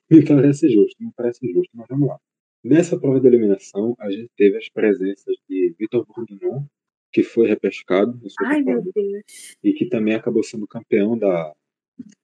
Me 0.10 0.24
parece 0.26 0.70
justo, 0.70 1.04
me 1.04 1.12
parece 1.16 1.46
justo, 1.52 1.70
mas 1.74 1.88
vamos 1.90 2.08
lá. 2.08 2.20
Nessa 2.64 3.00
prova 3.00 3.20
de 3.20 3.28
eliminação, 3.28 3.96
a 4.00 4.10
gente 4.12 4.30
teve 4.38 4.58
as 4.58 4.70
presenças 4.70 5.36
de 5.50 5.76
Vitor 5.78 6.06
Bourguignon, 6.06 6.64
que 7.12 7.24
foi 7.24 7.48
repescado 7.48 8.20
Ai, 8.46 8.62
meu 8.62 8.82
Deus. 8.82 9.56
e 9.64 9.74
que 9.74 9.88
também 9.88 10.14
acabou 10.14 10.44
sendo 10.44 10.68
campeão 10.68 11.18
da, 11.18 11.54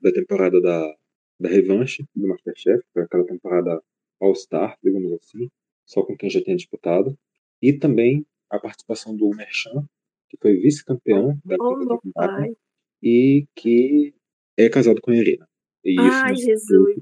da 0.01 0.11
temporada 0.11 0.61
da, 0.61 0.95
da 1.39 1.49
revanche 1.49 2.03
do 2.16 2.28
Masterchef, 2.28 2.84
foi 2.93 3.03
aquela 3.03 3.26
temporada 3.26 3.82
All-Star, 4.22 4.78
digamos 4.84 5.11
assim, 5.13 5.49
só 5.86 6.03
com 6.03 6.16
quem 6.16 6.30
já 6.30 6.41
tinha 6.41 6.55
disputado. 6.55 7.18
E 7.61 7.74
também 7.74 8.26
a 8.50 8.60
participação 8.60 9.16
do 9.16 9.30
Merchan, 9.30 9.88
que 10.30 10.38
foi 10.41 10.58
vice-campeão 10.58 11.39
da 11.46 11.56
oh, 11.60 12.00
temporada 12.00 12.56
e 13.02 13.48
que 13.56 14.14
é 14.58 14.70
casado 14.70 15.02
com 15.02 15.12
a 15.12 15.16
Irina. 15.16 15.48
E 15.84 15.96
Ai, 16.00 16.36
Jesus. 16.36 16.96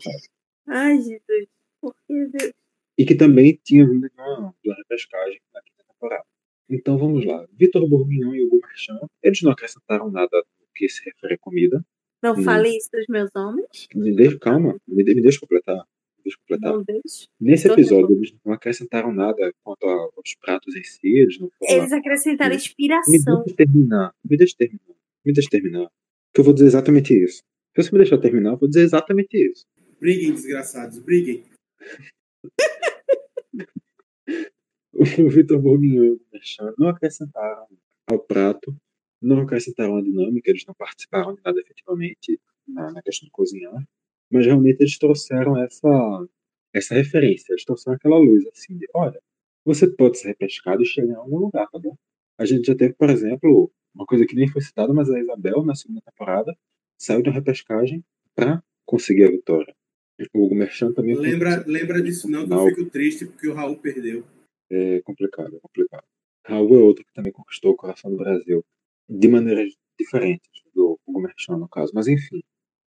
Ai, 0.67 0.97
Jesus. 0.97 1.47
Por 1.81 1.95
que 2.07 2.25
Deus? 2.27 2.53
E 2.97 3.05
que 3.05 3.15
também 3.15 3.59
tinha 3.63 3.87
vindo 3.87 4.07
de 4.09 4.15
uma, 4.15 4.53
de 4.61 4.69
uma 4.69 4.75
repescagem 4.75 5.41
na 5.53 5.61
quinta 5.61 5.83
temporada. 5.87 6.25
Então 6.69 6.97
vamos 6.97 7.25
lá. 7.25 7.45
Vitor 7.53 7.87
Bourguignon 7.87 8.33
e 8.35 8.43
Hugo 8.43 8.59
Marchand, 8.61 9.07
eles 9.21 9.41
não 9.41 9.51
acrescentaram 9.51 10.09
nada 10.11 10.37
no 10.59 10.67
que 10.75 10.87
se 10.89 11.03
refere 11.03 11.35
à 11.35 11.37
comida. 11.37 11.83
Não 12.21 12.33
hum. 12.33 12.43
fale 12.43 12.69
isso 12.69 12.89
dos 12.91 13.05
meus 13.07 13.35
homens. 13.35 13.87
Me 13.93 14.15
deixa, 14.15 14.39
calma, 14.39 14.77
me, 14.87 15.03
me 15.03 15.21
deixa 15.21 15.39
completar. 15.39 15.85
Deixa 16.23 16.37
completar. 16.39 16.73
Não 16.73 16.83
deixa. 16.83 17.27
Nesse 17.39 17.67
episódio, 17.67 18.15
eles 18.15 18.33
não 18.45 18.53
acrescentaram 18.53 19.11
nada 19.11 19.53
quanto 19.63 19.85
aos 19.85 20.35
pratos 20.39 20.75
em 20.75 20.83
si. 20.83 21.07
Eles, 21.07 21.39
não 21.39 21.51
eles 21.61 21.91
acrescentaram 21.91 22.55
inspiração. 22.55 23.11
Me 23.11 23.19
deixa 23.19 23.55
terminar. 23.55 24.15
Me 24.23 24.37
deixa 24.37 24.55
terminar. 24.57 24.95
Me 25.25 25.33
deixa 25.33 25.49
terminar. 25.49 25.91
Que 26.33 26.39
eu 26.39 26.45
vou 26.45 26.53
dizer 26.53 26.67
exatamente 26.67 27.13
isso. 27.13 27.43
Se 27.75 27.83
você 27.83 27.91
me 27.91 27.97
deixar 27.97 28.17
terminar, 28.19 28.51
eu 28.51 28.57
vou 28.57 28.69
dizer 28.69 28.83
exatamente 28.83 29.35
isso. 29.35 29.65
Briguem, 29.99 30.33
desgraçados, 30.33 30.99
briguem. 30.99 31.43
o 34.93 35.29
Vitor 35.29 35.59
Bourguignon 35.59 36.03
e 36.03 36.11
o 36.11 36.21
Merchan 36.31 36.73
não 36.77 36.87
acrescentaram 36.89 37.67
ao 38.07 38.19
prato, 38.19 38.75
não 39.21 39.39
acrescentaram 39.39 39.97
a 39.97 40.01
dinâmica, 40.01 40.49
eles 40.49 40.65
não 40.65 40.73
participaram 40.73 41.35
de 41.35 41.41
nada 41.43 41.59
efetivamente 41.59 42.39
na, 42.67 42.91
na 42.91 43.01
questão 43.01 43.25
de 43.25 43.31
cozinhar, 43.31 43.83
mas 44.33 44.45
realmente 44.45 44.81
eles 44.81 44.97
trouxeram 44.97 45.57
essa, 45.63 46.27
essa 46.73 46.95
referência, 46.95 47.53
eles 47.53 47.63
trouxeram 47.63 47.95
aquela 47.95 48.17
luz 48.17 48.45
assim 48.47 48.77
de, 48.77 48.87
olha, 48.93 49.19
você 49.65 49.87
pode 49.87 50.17
ser 50.17 50.29
repescado 50.29 50.81
e 50.81 50.85
chegar 50.85 51.13
em 51.13 51.15
algum 51.15 51.37
lugar, 51.37 51.67
tá 51.69 51.79
bom? 51.79 51.95
A 52.37 52.45
gente 52.45 52.65
já 52.65 52.75
teve, 52.75 52.93
por 52.93 53.09
exemplo, 53.09 53.71
uma 53.93 54.05
coisa 54.05 54.25
que 54.25 54.35
nem 54.35 54.47
foi 54.47 54.61
citada, 54.61 54.93
mas 54.93 55.09
a 55.09 55.19
Isabel, 55.19 55.63
na 55.63 55.75
segunda 55.75 56.01
temporada, 56.01 56.57
saiu 56.97 57.21
de 57.21 57.29
uma 57.29 57.35
repescagem 57.35 58.03
para 58.35 58.61
conseguir 58.85 59.25
a 59.25 59.31
vitória. 59.31 59.73
O 60.33 60.45
Hugo 60.45 60.55
Merchan 60.55 60.91
também. 60.93 61.15
Lembra, 61.15 61.63
lembra 61.67 62.01
disso, 62.01 62.29
não, 62.29 62.47
que 62.47 62.53
eu 62.53 62.67
fico 62.67 62.89
triste 62.89 63.25
porque 63.25 63.47
o 63.47 63.53
Raul 63.53 63.77
perdeu 63.77 64.23
é 64.73 65.01
complicado, 65.01 65.55
é 65.55 65.59
complicado. 65.59 66.03
Raul 66.45 66.75
é 66.75 66.79
outro 66.79 67.05
que 67.05 67.13
também 67.13 67.31
conquistou 67.31 67.71
o 67.71 67.75
coração 67.75 68.11
do 68.11 68.17
Brasil 68.17 68.65
de 69.07 69.27
maneiras 69.27 69.73
diferentes 69.97 70.49
do 70.73 70.99
Hugo 71.05 71.21
Merchan, 71.21 71.57
no 71.57 71.69
caso. 71.69 71.91
Mas 71.93 72.07
enfim, 72.07 72.41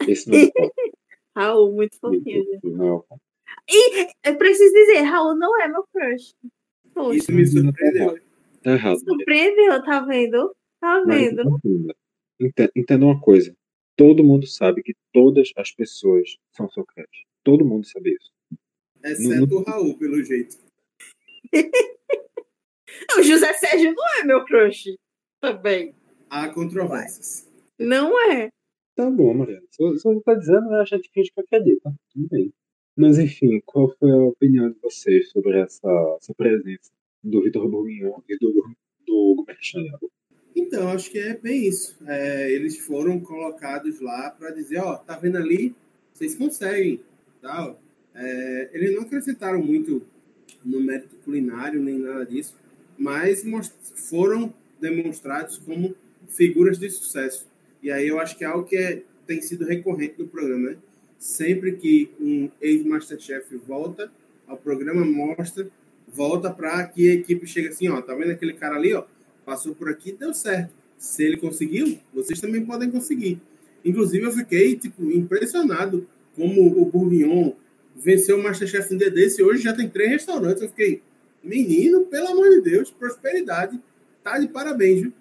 esse 0.07 0.29
não 0.29 0.37
é 0.37 0.45
o 0.45 0.51
Raul, 1.35 1.73
muito 1.73 1.97
fofinho. 1.99 2.43
Não. 2.63 3.03
E 3.69 4.07
eu 4.23 4.37
preciso 4.37 4.73
dizer, 4.73 5.01
Raul 5.01 5.35
não 5.35 5.59
é 5.61 5.67
meu 5.67 5.83
crush. 5.91 6.35
Poxa. 6.93 7.17
Isso 7.17 7.31
me 7.31 7.45
surpreendeu. 7.45 8.19
Tá 8.61 8.71
errado. 8.71 8.99
Surpreendeu, 8.99 9.83
tá 9.83 9.99
vendo? 10.01 10.55
Tá 10.79 11.03
vendo? 11.05 11.43
Entenda 12.75 13.05
uma 13.05 13.19
coisa. 13.19 13.55
Todo 13.95 14.23
mundo 14.23 14.47
sabe 14.47 14.81
que 14.81 14.95
todas 15.11 15.51
as 15.55 15.71
pessoas 15.71 16.37
são 16.51 16.69
seu 16.69 16.85
crush. 16.85 17.25
Todo 17.43 17.65
mundo 17.65 17.85
sabe 17.85 18.15
isso. 18.15 18.31
Exceto 19.03 19.47
no, 19.47 19.59
o 19.59 19.63
Raul, 19.63 19.97
pelo 19.97 20.23
jeito. 20.23 20.57
o 23.17 23.23
José 23.23 23.53
Sérgio 23.53 23.93
não 23.93 24.19
é 24.19 24.23
meu 24.23 24.45
crush 24.45 24.95
também. 25.41 25.93
Há 26.29 26.49
controvérsias. 26.49 27.51
Não 27.77 28.17
é. 28.31 28.49
Tá 28.95 29.09
bom, 29.09 29.33
Mariana. 29.33 29.65
Se 29.71 29.83
você 29.83 30.19
tá 30.21 30.35
dizendo, 30.35 30.69
a 30.73 30.85
gente 30.85 31.09
finge 31.11 31.31
que 31.31 31.41
acredita. 31.41 31.93
Tudo 32.13 32.27
bem. 32.29 32.53
Mas 32.95 33.17
enfim, 33.17 33.59
qual 33.65 33.89
foi 33.97 34.11
a 34.11 34.23
opinião 34.23 34.69
de 34.69 34.79
vocês 34.79 35.29
sobre 35.31 35.59
essa, 35.59 35.89
essa 36.21 36.33
presença 36.35 36.91
do 37.23 37.41
Vitor 37.41 37.67
Bourguignon 37.67 38.19
e 38.29 38.37
do, 38.37 38.75
do 39.07 39.31
Hugo 39.31 39.45
Então, 40.55 40.89
acho 40.89 41.09
que 41.09 41.17
é 41.17 41.35
bem 41.35 41.67
isso. 41.67 41.97
É, 42.05 42.51
eles 42.51 42.77
foram 42.77 43.19
colocados 43.19 43.99
lá 43.99 44.29
para 44.29 44.51
dizer, 44.51 44.77
ó, 44.77 44.97
tá 44.97 45.17
vendo 45.17 45.37
ali? 45.37 45.75
Vocês 46.13 46.35
conseguem. 46.35 47.01
Tal. 47.41 47.79
É, 48.13 48.69
eles 48.73 48.95
não 48.95 49.01
acrescentaram 49.01 49.61
muito 49.61 50.03
no 50.63 50.79
mérito 50.79 51.15
culinário 51.25 51.81
nem 51.81 51.97
nada 51.97 52.25
disso, 52.25 52.55
mas 52.97 53.43
foram 54.09 54.53
demonstrados 54.79 55.57
como 55.57 55.95
figuras 56.27 56.77
de 56.77 56.89
sucesso. 56.91 57.47
E 57.83 57.91
aí 57.91 58.07
eu 58.07 58.19
acho 58.19 58.37
que 58.37 58.45
é 58.45 58.47
algo 58.47 58.65
que 58.65 58.77
é, 58.77 59.03
tem 59.27 59.41
sido 59.41 59.65
recorrente 59.65 60.15
no 60.17 60.27
programa. 60.27 60.71
Né? 60.71 60.77
Sempre 61.19 61.73
que 61.73 62.09
um 62.19 62.49
ex-Masterchef 62.61 63.55
volta 63.67 64.09
ao 64.47 64.57
programa, 64.57 65.05
mostra, 65.05 65.67
volta 66.07 66.49
para 66.49 66.85
que 66.87 67.09
a 67.09 67.13
equipe 67.13 67.45
chega 67.45 67.69
assim, 67.69 67.89
ó, 67.89 68.01
tá 68.01 68.15
vendo 68.15 68.31
aquele 68.31 68.53
cara 68.53 68.75
ali, 68.75 68.93
ó, 68.93 69.03
passou 69.45 69.75
por 69.75 69.89
aqui, 69.89 70.13
deu 70.13 70.33
certo. 70.33 70.73
Se 70.97 71.23
ele 71.23 71.37
conseguiu, 71.37 71.99
vocês 72.13 72.39
também 72.39 72.65
podem 72.65 72.89
conseguir. 72.89 73.41
Inclusive 73.83 74.25
eu 74.25 74.31
fiquei 74.31 74.77
tipo 74.77 75.11
impressionado 75.11 76.07
como 76.35 76.81
o 76.81 76.85
Bourguignon 76.85 77.51
venceu 77.95 78.39
o 78.39 78.43
Masterchef 78.43 78.93
um 78.93 78.97
dia 78.97 79.13
e 79.13 79.43
hoje 79.43 79.61
já 79.61 79.73
tem 79.73 79.89
três 79.89 80.09
restaurantes. 80.09 80.61
Eu 80.61 80.69
fiquei, 80.69 81.01
menino, 81.43 82.05
pelo 82.05 82.29
amor 82.29 82.49
de 82.49 82.61
Deus, 82.61 82.89
prosperidade, 82.89 83.79
tá 84.23 84.39
de 84.39 84.47
parabéns, 84.47 85.01
viu? 85.01 85.13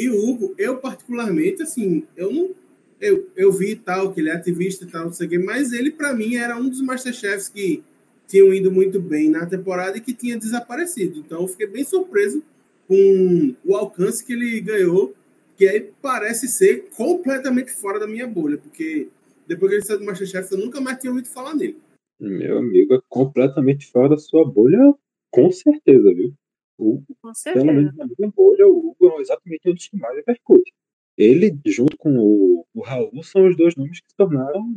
E 0.00 0.08
o 0.08 0.18
Hugo, 0.18 0.54
eu 0.56 0.78
particularmente, 0.78 1.62
assim, 1.62 2.04
eu 2.16 2.32
não, 2.32 2.54
eu, 2.98 3.28
eu 3.36 3.52
vi 3.52 3.76
tal, 3.76 4.14
que 4.14 4.20
ele 4.20 4.30
é 4.30 4.32
ativista 4.32 4.86
e 4.86 4.88
tal, 4.88 5.04
não 5.04 5.12
sei 5.12 5.26
o 5.26 5.30
quê, 5.30 5.38
mas 5.38 5.74
ele, 5.74 5.90
para 5.90 6.14
mim, 6.14 6.36
era 6.36 6.56
um 6.56 6.70
dos 6.70 6.80
Masterchefs 6.80 7.50
que 7.50 7.84
tinham 8.26 8.54
ido 8.54 8.72
muito 8.72 8.98
bem 8.98 9.28
na 9.28 9.44
temporada 9.44 9.98
e 9.98 10.00
que 10.00 10.14
tinha 10.14 10.38
desaparecido. 10.38 11.18
Então, 11.18 11.42
eu 11.42 11.48
fiquei 11.48 11.66
bem 11.66 11.84
surpreso 11.84 12.42
com 12.88 13.54
o 13.62 13.76
alcance 13.76 14.24
que 14.24 14.32
ele 14.32 14.58
ganhou, 14.62 15.14
que 15.54 15.68
aí 15.68 15.90
parece 16.00 16.48
ser 16.48 16.88
completamente 16.96 17.70
fora 17.70 18.00
da 18.00 18.06
minha 18.06 18.26
bolha, 18.26 18.56
porque 18.56 19.08
depois 19.46 19.68
que 19.68 19.76
ele 19.76 19.84
saiu 19.84 19.98
do 19.98 20.06
Masterchef, 20.06 20.50
eu 20.50 20.58
nunca 20.58 20.80
mais 20.80 20.98
tinha 20.98 21.10
ouvido 21.10 21.28
falar 21.28 21.54
nele. 21.54 21.76
Meu 22.18 22.56
amigo, 22.56 22.94
é 22.94 23.00
completamente 23.06 23.86
fora 23.86 24.08
da 24.08 24.16
sua 24.16 24.50
bolha, 24.50 24.94
com 25.30 25.50
certeza, 25.50 26.14
viu? 26.14 26.32
O, 26.80 27.02
Com 27.20 27.32
pelo 27.52 27.66
menos 27.66 27.94
na 27.94 28.06
minha 28.06 28.32
bolha, 28.34 28.66
o 28.66 28.90
Hugo 28.90 29.18
é 29.18 29.20
exatamente 29.20 29.68
um 29.68 29.74
dos 29.74 29.86
que 29.86 29.98
mais 29.98 30.16
repercute. 30.16 30.72
Ele, 31.18 31.54
junto 31.66 31.94
com 31.98 32.16
o, 32.16 32.66
o 32.72 32.80
Raul, 32.82 33.22
são 33.22 33.46
os 33.46 33.54
dois 33.54 33.76
nomes 33.76 34.00
que 34.00 34.08
se 34.08 34.16
tornaram, 34.16 34.74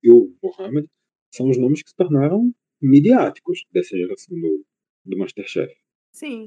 e 0.00 0.12
o 0.12 0.32
Mohamed, 0.40 0.88
são 1.34 1.50
os 1.50 1.58
nomes 1.58 1.82
que 1.82 1.90
se 1.90 1.96
tornaram 1.96 2.54
midiáticos 2.80 3.64
dessa 3.72 3.96
geração 3.96 4.38
do, 4.38 4.64
do 5.04 5.18
Masterchef. 5.18 5.74
Sim. 6.12 6.46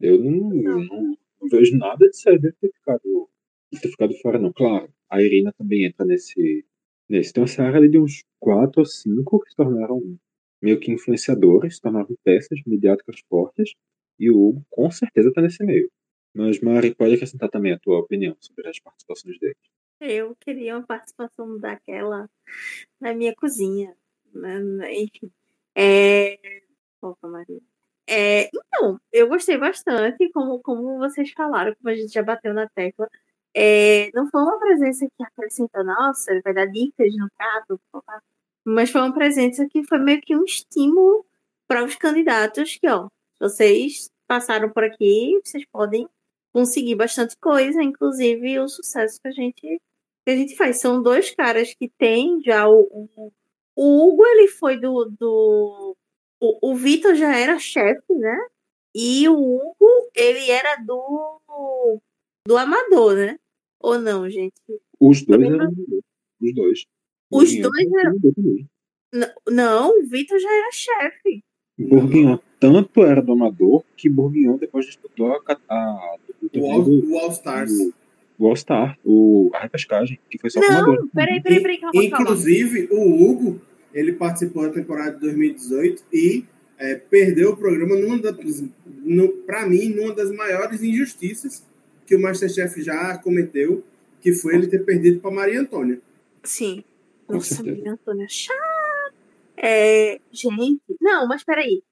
Eu 0.00 0.22
não, 0.22 0.50
não, 0.50 1.16
não 1.40 1.48
vejo 1.50 1.76
nada 1.76 2.08
de 2.08 2.16
sério 2.16 2.40
dele 2.40 2.54
ter 2.60 2.72
ficado, 2.72 3.28
de 3.72 3.80
ter 3.80 3.88
ficado 3.88 4.14
fora, 4.22 4.38
não. 4.38 4.52
Claro, 4.52 4.88
a 5.10 5.20
Irina 5.20 5.52
também 5.58 5.84
entra 5.84 6.06
nesse. 6.06 6.64
nesse. 7.08 7.32
Tem 7.32 7.42
uma 7.42 7.48
seara 7.48 7.78
ali 7.78 7.88
de 7.88 7.98
uns 7.98 8.22
quatro 8.38 8.80
ou 8.80 8.86
cinco 8.86 9.40
que 9.40 9.50
se 9.50 9.56
tornaram 9.56 10.00
meio 10.62 10.80
que 10.80 10.92
influenciadores, 10.92 11.76
se 11.76 11.80
tornaram 11.80 12.08
peças 12.24 12.58
midiáticas 12.66 13.20
fortes, 13.28 13.74
e 14.18 14.30
o 14.30 14.36
Hugo 14.36 14.64
com 14.70 14.90
certeza 14.90 15.28
está 15.28 15.40
nesse 15.40 15.64
meio. 15.64 15.90
Mas, 16.34 16.60
Mari, 16.60 16.94
pode 16.94 17.14
acrescentar 17.14 17.48
também 17.48 17.72
a 17.72 17.78
tua 17.78 18.00
opinião 18.00 18.36
sobre 18.40 18.68
as 18.68 18.78
participações 18.80 19.38
dele. 19.38 19.56
Eu 20.00 20.36
queria 20.40 20.76
uma 20.76 20.86
participação 20.86 21.58
daquela 21.58 22.28
na 23.00 23.14
minha 23.14 23.34
cozinha. 23.34 23.94
né? 24.32 24.60
Enfim. 24.94 25.30
É... 25.76 26.38
Opa, 27.00 27.28
Maria. 27.28 27.60
É, 28.06 28.48
então, 28.54 29.00
eu 29.12 29.28
gostei 29.28 29.56
bastante, 29.56 30.30
como, 30.30 30.60
como 30.60 30.98
vocês 30.98 31.30
falaram, 31.32 31.74
como 31.76 31.88
a 31.88 31.94
gente 31.94 32.12
já 32.12 32.22
bateu 32.22 32.52
na 32.52 32.68
tecla. 32.68 33.08
É, 33.54 34.10
não 34.12 34.28
foi 34.28 34.42
uma 34.42 34.58
presença 34.58 35.06
que 35.06 35.24
acrescentou, 35.24 35.84
nossa, 35.84 36.32
ele 36.32 36.42
vai 36.42 36.52
dar 36.52 36.66
dicas 36.66 37.08
no 37.16 37.28
prato, 37.36 37.80
mas 38.64 38.90
foi 38.90 39.00
uma 39.00 39.14
presença 39.14 39.66
que 39.70 39.84
foi 39.84 39.98
meio 39.98 40.20
que 40.20 40.36
um 40.36 40.44
estímulo 40.44 41.24
para 41.68 41.84
os 41.84 41.94
candidatos 41.96 42.76
que, 42.76 42.88
ó, 42.88 43.08
vocês 43.40 44.10
passaram 44.26 44.70
por 44.70 44.84
aqui, 44.84 45.38
vocês 45.44 45.64
podem 45.70 46.08
conseguir 46.52 46.94
bastante 46.94 47.36
coisa, 47.36 47.82
inclusive 47.82 48.58
o 48.60 48.68
sucesso 48.68 49.20
que 49.20 49.28
a 49.28 49.32
gente 49.32 49.80
que 50.26 50.30
a 50.30 50.36
gente 50.36 50.56
faz. 50.56 50.80
São 50.80 51.02
dois 51.02 51.34
caras 51.34 51.74
que 51.74 51.88
têm 51.98 52.40
já 52.42 52.66
o, 52.68 52.80
o, 52.90 53.32
o 53.76 54.08
Hugo, 54.08 54.24
ele 54.26 54.48
foi 54.48 54.78
do. 54.78 55.04
do 55.18 55.96
o, 56.40 56.70
o 56.70 56.74
Vitor 56.76 57.14
já 57.14 57.36
era 57.38 57.58
chefe, 57.58 58.12
né? 58.14 58.36
E 58.94 59.28
o 59.28 59.34
Hugo, 59.36 60.10
ele 60.14 60.50
era 60.50 60.76
do. 60.76 62.00
do 62.46 62.56
Amador, 62.56 63.16
né? 63.16 63.38
Ou 63.80 63.98
não, 63.98 64.28
gente? 64.30 64.54
Os 65.00 65.22
dois 65.26 65.42
eram 65.44 65.68
os 66.40 66.54
dois. 66.54 66.84
Os 67.30 67.50
dois 67.60 67.92
eram- 68.00 68.18
também. 68.34 68.68
N- 69.12 69.34
não, 69.50 69.98
o 70.00 70.06
Vitor 70.06 70.38
já 70.38 70.50
era 70.52 70.70
chefe. 70.72 71.44
Bourguignon 71.78 72.38
tanto 72.72 73.04
era 73.04 73.20
do 73.22 73.32
Amador 73.32 73.82
que 73.96 74.08
Bourguignon 74.08 74.56
depois 74.56 74.86
disputou 74.86 75.32
a, 75.46 75.56
a, 75.68 76.16
o 76.42 76.58
O 76.58 76.70
All, 76.70 76.82
torneio 76.84 77.10
o 77.12 77.18
All 77.18 77.30
Stars. 77.30 77.76
do- 77.76 77.94
o 78.36 78.46
All 78.48 78.56
Star, 78.56 78.98
o, 79.04 79.50
a 79.54 79.60
repescagem, 79.60 80.18
que 80.28 80.38
foi 80.38 80.50
só 80.50 80.58
o. 80.58 80.62
Não, 80.62 81.08
peraí, 81.08 81.40
peraí, 81.40 81.60
peraí, 81.60 81.78
que 81.78 81.84
eu 81.86 81.90
vou 81.92 82.10
falar. 82.10 82.22
Inclusive, 82.22 82.88
o 82.90 83.22
Hugo, 83.22 83.60
ele 83.92 84.12
participou 84.14 84.64
da 84.64 84.70
temporada 84.70 85.12
de 85.12 85.20
2018 85.20 86.02
e 86.12 86.44
é, 86.76 86.96
perdeu 86.96 87.50
o 87.52 87.56
programa 87.56 87.94
numa 87.96 88.18
das, 88.18 88.64
no, 89.04 89.28
para 89.28 89.64
mim, 89.68 89.88
numa 89.90 90.12
das 90.12 90.32
maiores 90.32 90.82
injustiças 90.82 91.64
que 92.06 92.16
o 92.16 92.20
Masterchef 92.20 92.82
já 92.82 93.16
cometeu, 93.18 93.84
que 94.20 94.32
foi 94.32 94.54
ele 94.56 94.66
ter 94.66 94.84
perdido 94.84 95.20
para 95.20 95.30
Maria 95.30 95.60
Antônia. 95.60 96.00
Sim. 96.42 96.82
Com 97.28 97.34
Nossa, 97.34 97.54
certeza. 97.54 97.76
Maria 97.78 97.92
Antônia, 97.92 98.26
chato. 98.28 99.14
É, 99.56 100.18
gente, 100.32 100.80
não, 101.00 101.28
mas 101.28 101.44
peraí. 101.44 101.82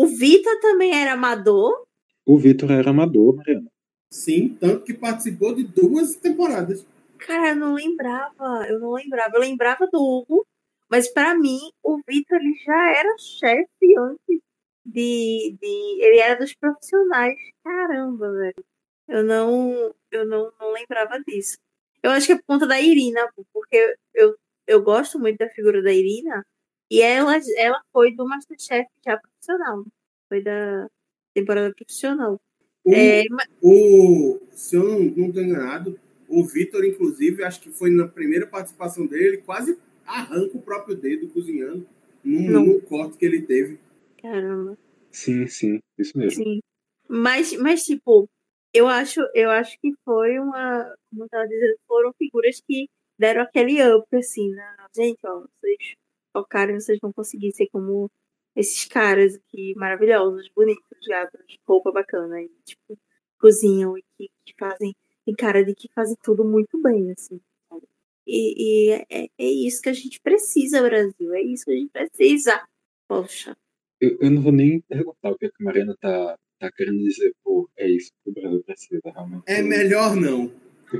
O 0.00 0.06
Vitor 0.06 0.60
também 0.60 0.94
era 0.94 1.14
amador. 1.14 1.84
O 2.24 2.38
Vitor 2.38 2.70
era 2.70 2.90
amador, 2.90 3.34
Mariana. 3.34 3.68
Sim, 4.08 4.56
tanto 4.60 4.84
que 4.84 4.94
participou 4.94 5.52
de 5.52 5.64
duas 5.64 6.14
temporadas. 6.14 6.86
Cara, 7.18 7.48
eu 7.48 7.56
não 7.56 7.74
lembrava. 7.74 8.64
Eu 8.68 8.78
não 8.78 8.92
lembrava. 8.92 9.34
Eu 9.34 9.40
lembrava 9.40 9.88
do 9.88 9.98
Hugo, 10.00 10.46
mas 10.88 11.12
pra 11.12 11.36
mim, 11.36 11.58
o 11.82 11.96
Vitor 12.06 12.38
ele 12.38 12.54
já 12.64 12.90
era 12.96 13.12
chefe 13.18 13.98
antes 13.98 14.40
de, 14.86 15.56
de. 15.60 15.98
Ele 16.00 16.18
era 16.20 16.38
dos 16.38 16.54
profissionais. 16.54 17.36
Caramba, 17.64 18.32
velho. 18.34 18.64
Eu 19.08 19.24
não. 19.24 19.92
Eu 20.12 20.24
não, 20.24 20.52
não 20.60 20.72
lembrava 20.74 21.18
disso. 21.26 21.56
Eu 22.04 22.12
acho 22.12 22.24
que 22.28 22.34
é 22.34 22.36
por 22.36 22.44
conta 22.46 22.68
da 22.68 22.80
Irina, 22.80 23.28
porque 23.52 23.96
eu, 24.14 24.36
eu 24.64 24.80
gosto 24.80 25.18
muito 25.18 25.38
da 25.38 25.50
figura 25.50 25.82
da 25.82 25.92
Irina. 25.92 26.46
E 26.90 27.02
ela, 27.02 27.38
ela 27.56 27.80
foi 27.92 28.14
do 28.14 28.26
Masterchef 28.26 28.88
já 29.04 29.18
profissional. 29.18 29.84
Foi 30.28 30.42
da 30.42 30.88
temporada 31.34 31.72
profissional. 31.74 32.40
O, 32.84 32.94
É, 32.94 33.24
o, 33.62 34.40
se 34.52 34.76
eu 34.76 34.84
não, 34.84 35.00
não 35.00 35.26
estou 35.28 35.42
enganado, 35.42 36.00
o 36.28 36.44
Vitor, 36.44 36.84
inclusive, 36.84 37.44
acho 37.44 37.60
que 37.60 37.70
foi 37.70 37.90
na 37.90 38.06
primeira 38.06 38.46
participação 38.46 39.06
dele, 39.06 39.28
ele 39.28 39.36
quase 39.38 39.78
arranca 40.06 40.56
o 40.56 40.62
próprio 40.62 40.96
dedo 40.96 41.28
cozinhando 41.28 41.86
num, 42.24 42.50
num 42.50 42.80
corte 42.80 43.18
que 43.18 43.24
ele 43.24 43.42
teve. 43.42 43.78
caramba. 44.20 44.76
Sim, 45.10 45.46
sim, 45.46 45.80
isso 45.98 46.16
mesmo. 46.16 46.44
Sim. 46.44 46.60
Mas, 47.08 47.52
mas 47.58 47.84
tipo, 47.84 48.28
eu 48.72 48.86
acho, 48.86 49.20
eu 49.34 49.50
acho 49.50 49.78
que 49.80 49.92
foi 50.04 50.38
uma. 50.38 50.94
Como 51.10 51.24
eu 51.24 51.28
tava 51.28 51.48
dizendo, 51.48 51.76
foram 51.86 52.12
figuras 52.18 52.60
que 52.66 52.88
deram 53.18 53.42
aquele 53.42 53.82
up, 53.94 54.06
assim, 54.14 54.50
na. 54.50 54.86
Gente, 54.94 55.18
ó, 55.24 55.40
vocês 55.40 55.96
focarem, 56.32 56.78
vocês 56.78 56.98
vão 57.00 57.12
conseguir 57.12 57.52
ser 57.52 57.68
como 57.68 58.10
esses 58.56 58.84
caras 58.86 59.36
aqui 59.36 59.74
maravilhosos, 59.76 60.48
bonitos, 60.54 60.98
gatos, 61.06 61.58
roupa 61.66 61.92
bacana, 61.92 62.42
e, 62.42 62.50
tipo, 62.64 62.98
cozinham 63.38 63.96
e 63.96 64.02
que, 64.16 64.30
que 64.44 64.54
fazem. 64.58 64.94
Tem 65.24 65.34
cara 65.34 65.64
de 65.64 65.74
que 65.74 65.88
fazem 65.94 66.16
tudo 66.22 66.44
muito 66.44 66.80
bem, 66.80 67.12
assim. 67.12 67.40
sabe? 67.68 67.86
E, 68.26 68.90
e 68.90 69.06
é, 69.10 69.28
é 69.38 69.44
isso 69.44 69.80
que 69.82 69.88
a 69.88 69.92
gente 69.92 70.20
precisa, 70.20 70.82
Brasil. 70.82 71.34
É 71.34 71.42
isso 71.42 71.64
que 71.64 71.70
a 71.70 71.76
gente 71.76 71.90
precisa. 71.90 72.66
Poxa. 73.06 73.56
Eu, 74.00 74.16
eu 74.20 74.30
não 74.30 74.42
vou 74.42 74.52
nem 74.52 74.80
perguntar 74.80 75.30
o 75.30 75.36
que 75.36 75.46
a 75.46 75.50
Mariana 75.60 75.96
tá, 76.00 76.38
tá 76.58 76.70
querendo 76.72 76.98
dizer. 76.98 77.34
Pô, 77.44 77.68
é 77.76 77.88
isso 77.88 78.10
que 78.24 78.30
o 78.30 78.32
Brasil 78.32 78.62
precisa, 78.64 79.00
realmente. 79.04 79.44
É 79.46 79.62
melhor 79.62 80.16
não. 80.16 80.50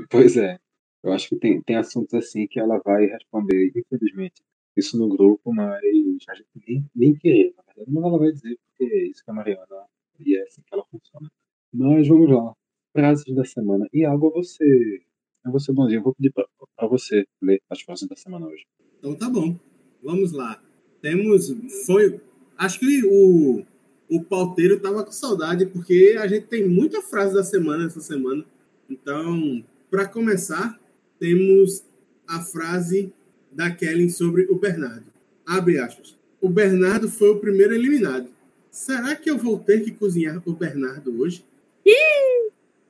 Pois 0.09 0.37
é. 0.37 0.59
Eu 1.03 1.13
acho 1.13 1.29
que 1.29 1.37
tem, 1.37 1.61
tem 1.61 1.77
assuntos 1.77 2.13
assim 2.13 2.45
que 2.45 2.59
ela 2.59 2.79
vai 2.83 3.05
responder, 3.05 3.71
infelizmente, 3.75 4.41
isso 4.75 4.97
no 4.97 5.09
grupo, 5.09 5.53
mas 5.53 5.81
a 6.29 6.35
gente 6.35 6.47
nem, 6.67 6.85
nem 6.95 7.13
querer, 7.13 7.53
na 7.57 7.63
verdade, 7.63 7.91
mas 7.91 8.03
ela 8.03 8.17
vai 8.17 8.31
dizer, 8.31 8.57
porque 8.67 8.83
é 8.93 9.07
isso 9.07 9.23
que 9.23 9.31
a 9.31 9.33
Mariana, 9.33 9.85
e 10.19 10.35
é 10.35 10.43
assim 10.43 10.61
que 10.61 10.73
ela 10.73 10.85
funciona. 10.85 11.31
Mas 11.73 12.07
vamos 12.07 12.29
lá. 12.29 12.53
Frases 12.91 13.35
da 13.35 13.45
semana. 13.45 13.87
E 13.93 14.03
água, 14.05 14.29
você. 14.31 15.01
É 15.45 15.49
você 15.49 15.71
bonzinho. 15.71 15.99
Eu 15.99 16.03
vou 16.03 16.15
pedir 16.15 16.33
pra 16.33 16.87
você 16.87 17.25
ler 17.41 17.61
as 17.69 17.81
frases 17.81 18.07
da 18.07 18.15
semana 18.15 18.47
hoje. 18.47 18.65
Então 18.97 19.15
tá 19.15 19.29
bom. 19.29 19.55
Vamos 20.03 20.31
lá. 20.31 20.61
Temos. 21.01 21.49
Foi. 21.85 22.19
Acho 22.57 22.79
que 22.79 23.03
o, 23.05 23.63
o 24.09 24.23
pauteiro 24.23 24.79
tava 24.79 25.05
com 25.05 25.11
saudade, 25.11 25.65
porque 25.67 26.17
a 26.19 26.27
gente 26.27 26.47
tem 26.47 26.67
muita 26.67 27.01
frase 27.01 27.33
da 27.33 27.43
semana 27.43 27.85
essa 27.85 28.01
semana. 28.01 28.43
Então, 28.89 29.63
para 29.89 30.07
começar, 30.07 30.77
temos 31.19 31.85
a 32.27 32.41
frase 32.41 33.13
da 33.51 33.71
Kellen 33.71 34.09
sobre 34.09 34.47
o 34.49 34.55
Bernardo. 34.55 35.05
Abre 35.45 35.79
aspas. 35.79 36.17
O 36.41 36.49
Bernardo 36.49 37.09
foi 37.09 37.29
o 37.29 37.39
primeiro 37.39 37.73
eliminado. 37.73 38.29
Será 38.71 39.15
que 39.15 39.29
eu 39.29 39.37
vou 39.37 39.59
ter 39.59 39.83
que 39.83 39.91
cozinhar 39.91 40.41
o 40.45 40.53
Bernardo 40.53 41.21
hoje? 41.21 41.43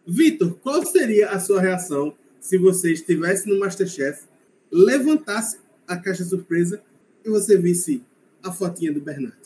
Vitor, 0.06 0.58
qual 0.64 0.84
seria 0.86 1.30
a 1.30 1.40
sua 1.40 1.62
reação 1.62 2.16
se 2.40 2.58
você 2.58 2.92
estivesse 2.92 3.48
no 3.48 3.60
Masterchef, 3.60 4.24
levantasse 4.72 5.60
a 5.88 5.96
caixa 5.96 6.24
surpresa 6.24 6.82
e 7.24 7.30
você 7.30 7.58
visse 7.58 8.02
a 8.42 8.52
fotinha 8.52 8.92
do 8.92 9.00
Bernardo? 9.00 9.38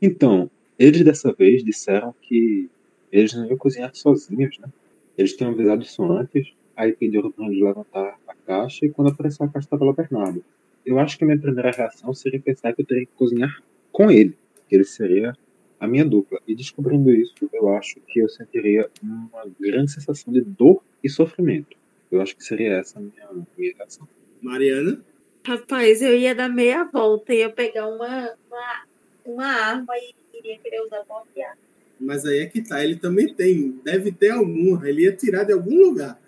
Então, 0.00 0.50
eles 0.76 1.04
dessa 1.04 1.32
vez 1.32 1.62
disseram 1.62 2.12
que 2.20 2.68
eles 3.12 3.32
não 3.34 3.46
iam 3.46 3.56
cozinhar 3.56 3.94
sozinhos, 3.94 4.58
né? 4.58 4.68
Eles 5.16 5.34
tinham 5.34 5.52
avisado 5.52 5.82
isso 5.82 6.02
antes, 6.04 6.52
aí 6.76 6.92
pediram 6.92 7.30
para 7.30 7.46
eles 7.46 7.62
levantar 7.62 8.18
a 8.26 8.34
caixa 8.34 8.86
e 8.86 8.90
quando 8.90 9.10
apareceu 9.10 9.46
a 9.46 9.48
caixa 9.48 9.66
estava 9.66 9.84
lá 9.84 9.92
Bernardo. 9.92 10.44
Eu 10.84 10.98
acho 10.98 11.16
que 11.16 11.24
a 11.24 11.26
minha 11.26 11.38
primeira 11.38 11.70
reação 11.70 12.12
seria 12.12 12.40
pensar 12.40 12.72
que 12.72 12.82
eu 12.82 12.86
teria 12.86 13.06
que 13.06 13.12
cozinhar 13.16 13.62
com 13.92 14.10
ele, 14.10 14.36
que 14.68 14.74
ele 14.74 14.84
seria 14.84 15.36
a 15.78 15.86
minha 15.86 16.04
dupla. 16.04 16.40
E 16.46 16.54
descobrindo 16.54 17.12
isso, 17.12 17.34
eu 17.52 17.68
acho 17.70 18.00
que 18.06 18.20
eu 18.20 18.28
sentiria 18.28 18.88
uma 19.02 19.44
grande 19.60 19.92
sensação 19.92 20.32
de 20.32 20.40
dor 20.40 20.82
e 21.02 21.08
sofrimento. 21.08 21.76
Eu 22.10 22.20
acho 22.20 22.36
que 22.36 22.44
seria 22.44 22.74
essa 22.74 22.98
a 22.98 23.02
minha, 23.02 23.46
minha 23.56 23.74
reação. 23.76 24.08
Mariana? 24.40 25.02
Rapaz, 25.44 26.02
eu 26.02 26.16
ia 26.16 26.34
dar 26.34 26.48
meia 26.48 26.84
volta, 26.84 27.34
ia 27.34 27.50
pegar 27.50 27.88
uma, 27.88 28.30
uma, 28.48 28.84
uma 29.24 29.46
arma 29.46 29.92
e 29.96 30.14
iria 30.38 30.58
querer 30.58 30.82
usar 30.82 30.98
arma. 30.98 31.58
Mas 31.98 32.24
aí 32.24 32.40
é 32.40 32.46
que 32.46 32.62
tá, 32.62 32.82
ele 32.82 32.96
também 32.96 33.32
tem, 33.32 33.80
deve 33.84 34.12
ter 34.12 34.30
alguma, 34.30 34.88
ele 34.88 35.02
ia 35.02 35.16
tirar 35.16 35.44
de 35.44 35.52
algum 35.52 35.76
lugar. 35.76 36.20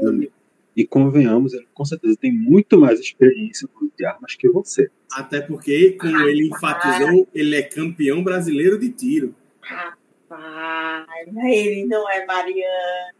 Também. 0.00 0.30
E 0.74 0.86
convenhamos, 0.86 1.52
ele 1.52 1.68
com 1.74 1.84
certeza 1.84 2.16
tem 2.18 2.32
muito 2.32 2.78
mais 2.78 2.98
experiência 2.98 3.68
com 3.68 3.84
uso 3.84 3.92
de 3.96 4.06
armas 4.06 4.34
que 4.34 4.48
você. 4.48 4.90
Até 5.12 5.40
porque, 5.40 5.92
como 6.00 6.18
ele 6.22 6.48
enfatizou, 6.48 7.28
ele 7.34 7.56
é 7.56 7.62
campeão 7.62 8.24
brasileiro 8.24 8.78
de 8.78 8.88
tiro. 8.88 9.34
Rapaz, 9.60 11.06
ele 11.44 11.84
não 11.84 12.10
é 12.10 12.24
Mariana. 12.24 13.12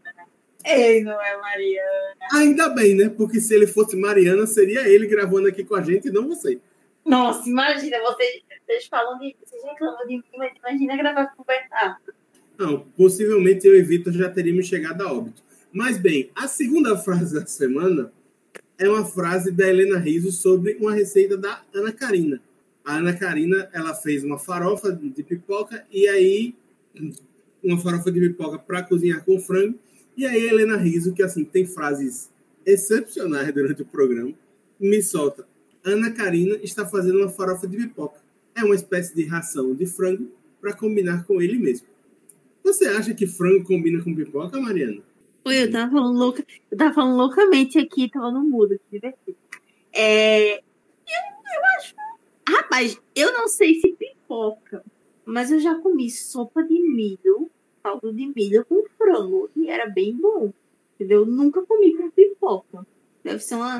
Ele 0.65 1.03
não 1.03 1.21
é 1.21 1.37
Mariana. 1.37 2.15
Ainda 2.33 2.69
bem, 2.69 2.95
né? 2.95 3.09
Porque 3.09 3.39
se 3.39 3.53
ele 3.53 3.67
fosse 3.67 3.95
Mariana, 3.95 4.47
seria 4.47 4.87
ele 4.87 5.05
gravando 5.05 5.47
aqui 5.47 5.63
com 5.63 5.75
a 5.75 5.81
gente 5.81 6.07
e 6.07 6.11
não 6.11 6.27
você. 6.27 6.59
Nossa, 7.05 7.47
imagina, 7.47 7.99
vocês, 8.01 8.41
vocês 8.65 8.87
falam 8.87 9.19
de. 9.19 9.35
Vocês 9.43 9.61
reclamam 9.63 10.07
de 10.07 10.15
mim, 10.15 10.23
mas 10.37 10.53
imagina 10.57 10.97
gravar 10.97 11.27
com 11.35 11.43
o 11.43 11.45
Bernardo. 11.45 12.13
Não, 12.57 12.79
possivelmente 12.79 13.67
eu 13.67 13.75
e 13.75 13.81
Vitor 13.81 14.13
já 14.13 14.29
teríamos 14.29 14.67
chegado 14.67 15.01
a 15.01 15.11
óbito. 15.11 15.41
Mas 15.73 15.97
bem, 15.97 16.29
a 16.35 16.47
segunda 16.47 16.95
frase 16.95 17.33
da 17.33 17.47
semana 17.47 18.13
é 18.77 18.87
uma 18.87 19.03
frase 19.03 19.51
da 19.51 19.67
Helena 19.67 19.97
Riso 19.97 20.31
sobre 20.31 20.75
uma 20.75 20.93
receita 20.93 21.35
da 21.35 21.63
Ana 21.73 21.91
Karina. 21.91 22.39
A 22.85 22.97
Ana 22.97 23.11
Karina, 23.11 23.67
ela 23.73 23.95
fez 23.95 24.23
uma 24.23 24.37
farofa 24.37 24.91
de 24.91 25.23
pipoca 25.23 25.83
e 25.91 26.07
aí 26.07 26.53
uma 27.63 27.79
farofa 27.79 28.11
de 28.11 28.19
pipoca 28.19 28.59
para 28.59 28.83
cozinhar 28.83 29.25
com 29.25 29.39
frango. 29.39 29.79
E 30.15 30.27
aí 30.27 30.47
a 30.47 30.53
Helena 30.53 30.77
Riso, 30.77 31.11
que 31.11 31.23
assim 31.23 31.43
tem 31.43 31.65
frases 31.65 32.29
excepcionais 32.63 33.51
durante 33.51 33.81
o 33.81 33.85
programa, 33.85 34.31
me 34.79 35.01
solta. 35.01 35.47
Ana 35.83 36.11
Karina 36.11 36.55
está 36.61 36.85
fazendo 36.85 37.17
uma 37.17 37.29
farofa 37.29 37.67
de 37.67 37.77
pipoca. 37.77 38.19
É 38.55 38.63
uma 38.63 38.75
espécie 38.75 39.15
de 39.15 39.25
ração 39.25 39.73
de 39.73 39.87
frango 39.87 40.29
para 40.61 40.71
combinar 40.71 41.25
com 41.25 41.41
ele 41.41 41.57
mesmo. 41.57 41.87
Você 42.63 42.85
acha 42.85 43.11
que 43.15 43.25
frango 43.25 43.63
combina 43.63 44.03
com 44.03 44.13
pipoca, 44.13 44.61
Mariana? 44.61 45.01
Oi, 45.45 45.63
eu 45.63 45.71
tava 45.71 45.91
falando 45.91 46.17
louca. 46.17 46.45
Eu 46.71 46.77
tava 46.77 46.93
falando 46.93 47.17
loucamente 47.17 47.77
aqui, 47.77 48.09
tava 48.09 48.31
no 48.31 48.43
mudo, 48.43 48.79
que 48.79 48.97
divertido. 48.97 49.37
É, 49.91 50.55
eu, 50.55 50.59
eu 51.07 51.77
acho. 51.77 51.95
Rapaz, 52.47 53.01
eu 53.15 53.33
não 53.33 53.47
sei 53.47 53.75
se 53.75 53.93
pipoca, 53.93 54.83
mas 55.25 55.51
eu 55.51 55.59
já 55.59 55.75
comi 55.75 56.09
sopa 56.09 56.63
de 56.63 56.79
milho, 56.79 57.49
caldo 57.83 58.13
de 58.13 58.31
milho 58.33 58.65
com 58.65 58.83
frango, 58.97 59.49
e 59.55 59.69
era 59.69 59.89
bem 59.89 60.15
bom. 60.15 60.53
Entendeu? 60.95 61.21
Eu 61.21 61.25
nunca 61.25 61.61
comi 61.63 61.93
com 61.95 62.09
pipoca. 62.09 62.85
Deve 63.23 63.39
ser 63.39 63.55
uma. 63.55 63.79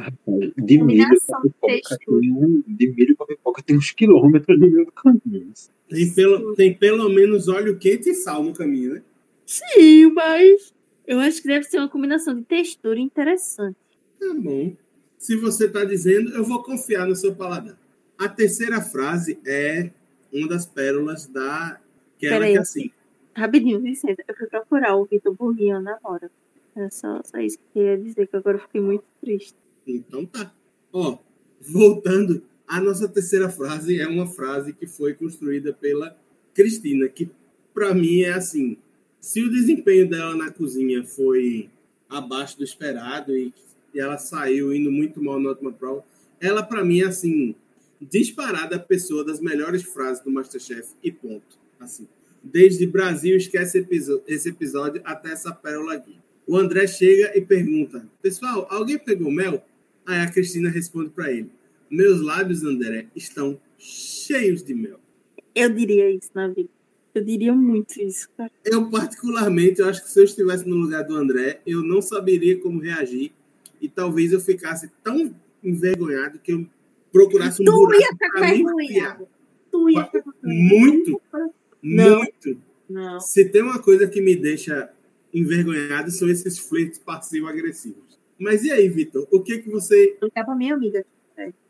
De 0.57 0.81
milho 0.81 1.05
Combinação 1.05 1.41
com 1.41 1.49
pipoca 1.49 1.73
textura. 1.73 2.19
tem 2.21 2.33
um, 2.33 2.63
de 2.65 2.87
milho 2.91 3.15
com 3.15 3.25
pipoca 3.25 3.61
tem 3.61 3.77
uns 3.77 3.91
quilômetros 3.91 4.59
no 4.59 4.69
meio 4.69 4.85
do 4.85 4.91
caminho. 4.91 5.53
Tem 5.89 6.13
pelo, 6.13 6.55
tem 6.55 6.73
pelo 6.73 7.09
menos 7.09 7.47
óleo 7.47 7.77
quente 7.77 8.09
e 8.09 8.13
sal 8.13 8.43
no 8.43 8.53
caminho, 8.53 8.95
né? 8.95 9.03
Sim, 9.45 10.11
mas. 10.13 10.73
Eu 11.05 11.19
acho 11.19 11.41
que 11.41 11.47
deve 11.47 11.65
ser 11.65 11.79
uma 11.79 11.89
combinação 11.89 12.35
de 12.35 12.43
textura 12.43 12.99
interessante. 12.99 13.77
Tá 14.19 14.33
bom. 14.35 14.75
Se 15.17 15.35
você 15.35 15.65
está 15.65 15.83
dizendo, 15.83 16.31
eu 16.31 16.43
vou 16.43 16.63
confiar 16.63 17.07
no 17.07 17.15
seu 17.15 17.35
paladar. 17.35 17.77
A 18.17 18.29
terceira 18.29 18.81
frase 18.81 19.39
é 19.45 19.91
uma 20.31 20.47
das 20.47 20.65
pérolas 20.65 21.27
da. 21.27 21.79
Que 22.17 22.27
ela 22.27 22.39
Peraí. 22.39 22.51
que 22.53 22.57
é 22.57 22.61
assim. 22.61 22.91
Rapidinho, 23.35 23.79
licença. 23.79 24.23
Eu 24.27 24.35
fui 24.35 24.47
procurar 24.47 24.95
o 24.95 25.05
Vitor 25.05 25.33
Burguinho 25.33 25.81
na 25.81 25.97
hora. 26.03 26.29
É 26.75 26.89
só, 26.89 27.21
só 27.23 27.37
isso 27.39 27.57
que 27.57 27.63
eu 27.79 27.83
queria 27.83 27.97
dizer, 27.97 28.27
que 28.27 28.35
agora 28.35 28.57
eu 28.57 28.61
fiquei 28.61 28.81
muito 28.81 29.03
triste. 29.21 29.55
Então 29.85 30.25
tá. 30.25 30.53
Ó, 30.91 31.17
voltando, 31.61 32.43
a 32.67 32.79
nossa 32.79 33.07
terceira 33.07 33.49
frase 33.49 33.99
é 33.99 34.07
uma 34.07 34.25
frase 34.25 34.73
que 34.73 34.87
foi 34.87 35.13
construída 35.13 35.73
pela 35.73 36.15
Cristina, 36.53 37.07
que 37.07 37.29
para 37.73 37.93
mim 37.93 38.21
é 38.21 38.33
assim: 38.33 38.77
se 39.23 39.41
o 39.41 39.49
desempenho 39.49 40.09
dela 40.09 40.35
na 40.35 40.51
cozinha 40.51 41.01
foi 41.05 41.69
abaixo 42.09 42.57
do 42.57 42.63
esperado 42.65 43.33
e, 43.33 43.53
e 43.93 43.99
ela 43.99 44.17
saiu 44.17 44.75
indo 44.75 44.91
muito 44.91 45.23
mal 45.23 45.39
na 45.39 45.47
última 45.47 45.71
prova, 45.71 46.03
ela 46.41 46.61
para 46.61 46.83
mim 46.83 46.99
é 46.99 47.05
assim, 47.05 47.55
disparada 48.01 48.75
a 48.75 48.79
pessoa 48.79 49.23
das 49.23 49.39
melhores 49.39 49.81
frases 49.81 50.21
do 50.21 50.29
Masterchef 50.29 50.89
e 51.01 51.09
ponto. 51.09 51.57
Assim, 51.79 52.05
desde 52.43 52.85
Brasil 52.85 53.37
esquece 53.37 53.87
esse 54.27 54.49
episódio 54.49 55.01
até 55.05 55.31
essa 55.31 55.53
pérola 55.53 55.93
aqui. 55.93 56.17
O 56.45 56.57
André 56.57 56.85
chega 56.85 57.31
e 57.33 57.39
pergunta: 57.39 58.05
Pessoal, 58.21 58.67
alguém 58.69 58.99
pegou 58.99 59.31
mel? 59.31 59.63
Aí 60.05 60.19
a 60.19 60.29
Cristina 60.29 60.69
responde 60.69 61.11
para 61.11 61.31
ele: 61.31 61.49
Meus 61.89 62.19
lábios, 62.19 62.61
André, 62.61 63.07
estão 63.15 63.57
cheios 63.77 64.61
de 64.61 64.73
mel. 64.73 64.99
Eu 65.55 65.69
diria 65.69 66.11
isso 66.11 66.29
na 66.35 66.49
vida. 66.49 66.72
Eu 67.13 67.23
diria 67.23 67.53
muito 67.53 68.01
isso, 68.01 68.27
cara. 68.35 68.51
Eu, 68.65 68.89
particularmente, 68.89 69.79
eu 69.81 69.87
acho 69.87 70.03
que 70.03 70.09
se 70.09 70.19
eu 70.19 70.23
estivesse 70.23 70.67
no 70.67 70.75
lugar 70.75 71.03
do 71.03 71.15
André, 71.15 71.61
eu 71.65 71.83
não 71.83 72.01
saberia 72.01 72.59
como 72.59 72.79
reagir 72.79 73.31
e 73.79 73.87
talvez 73.87 74.31
eu 74.31 74.39
ficasse 74.39 74.89
tão 75.03 75.33
envergonhado 75.63 76.39
que 76.39 76.53
eu 76.53 76.65
procurasse 77.11 77.61
um 77.61 77.65
Tu 77.65 77.71
buraco 77.71 78.01
ia 78.01 78.09
ficar 78.09 78.55
envergonhado. 78.55 79.27
Tu 79.71 79.89
ia 79.91 80.05
ficar 80.05 80.33
Muito. 80.41 81.21
Não. 81.81 82.17
Muito. 82.17 82.57
Não. 82.89 83.19
Se 83.19 83.45
tem 83.45 83.61
uma 83.61 83.79
coisa 83.79 84.07
que 84.07 84.21
me 84.21 84.35
deixa 84.35 84.91
envergonhado 85.33 86.11
são 86.11 86.29
esses 86.29 86.57
flertes 86.57 86.99
passivo-agressivos. 86.99 88.19
Mas 88.39 88.63
e 88.63 88.71
aí, 88.71 88.89
Vitor? 88.89 89.27
O 89.31 89.41
que 89.41 89.59
que 89.59 89.69
você, 89.69 90.17
Vou 90.19 90.29
ligar 90.29 90.45
pra 90.45 90.55
minha 90.55 90.73
amiga. 90.73 91.05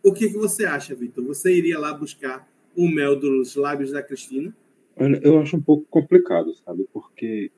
o 0.02 0.14
que 0.14 0.30
que 0.30 0.38
você 0.38 0.66
acha, 0.66 0.96
Vitor? 0.96 1.24
Você 1.26 1.54
iria 1.54 1.78
lá 1.78 1.94
buscar 1.94 2.48
o 2.76 2.88
mel 2.90 3.16
dos 3.18 3.56
lábios 3.56 3.92
da 3.92 4.02
Cristina? 4.02 4.56
Olha, 4.96 5.20
eu 5.24 5.40
acho 5.40 5.58
um 5.58 5.62
pouco 5.62 5.86
complicado, 5.90 6.54
sabe? 6.66 6.86
Porque 6.94 7.52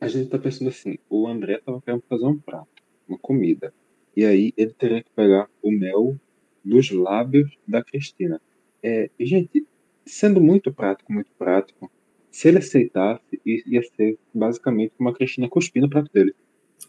a 0.00 0.08
gente 0.08 0.30
tá 0.30 0.38
pensando 0.38 0.68
assim, 0.68 0.96
o 1.10 1.26
André 1.26 1.58
tava 1.64 1.80
querendo 1.82 2.02
fazer 2.08 2.24
um 2.26 2.38
prato, 2.38 2.68
uma 3.08 3.18
comida. 3.18 3.72
E 4.16 4.24
aí 4.24 4.52
ele 4.56 4.72
teria 4.72 5.02
que 5.02 5.10
pegar 5.14 5.48
o 5.62 5.70
mel 5.70 6.16
dos 6.64 6.90
lábios 6.90 7.50
da 7.66 7.82
Cristina. 7.84 8.40
É, 8.82 9.10
e, 9.18 9.26
gente, 9.26 9.66
sendo 10.06 10.40
muito 10.40 10.72
prático, 10.72 11.12
muito 11.12 11.30
prático, 11.38 11.90
se 12.30 12.48
ele 12.48 12.58
aceitasse, 12.58 13.40
i- 13.44 13.62
ia 13.66 13.82
ser 13.82 14.18
basicamente 14.32 14.92
uma 14.98 15.12
Cristina 15.12 15.48
cuspindo 15.48 15.86
o 15.86 15.90
prato 15.90 16.10
dele. 16.12 16.34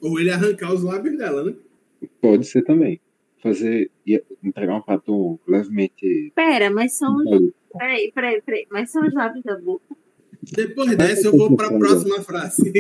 Ou 0.01 0.19
ele 0.19 0.31
arrancar 0.31 0.73
os 0.73 0.83
lábios 0.83 1.17
dela, 1.17 1.43
né? 1.43 1.55
Pode 2.21 2.45
ser 2.45 2.63
também. 2.63 3.01
Fazer, 3.41 3.89
ia 4.05 4.23
entregar 4.43 4.75
um 4.75 4.81
prato 4.81 5.39
levemente. 5.47 6.31
Pera, 6.35 6.69
mas 6.69 6.93
são. 6.97 7.17
Peraí, 7.77 8.11
peraí, 8.13 8.41
peraí. 8.41 8.67
Mas 8.69 8.89
são 8.91 9.05
os 9.05 9.13
lábios 9.13 9.43
da 9.43 9.57
boca. 9.57 9.95
Depois 10.41 10.95
dessa, 10.95 11.27
eu 11.27 11.37
vou 11.37 11.55
para 11.55 11.67
a 11.67 11.77
próxima 11.77 12.21
frase. 12.21 12.73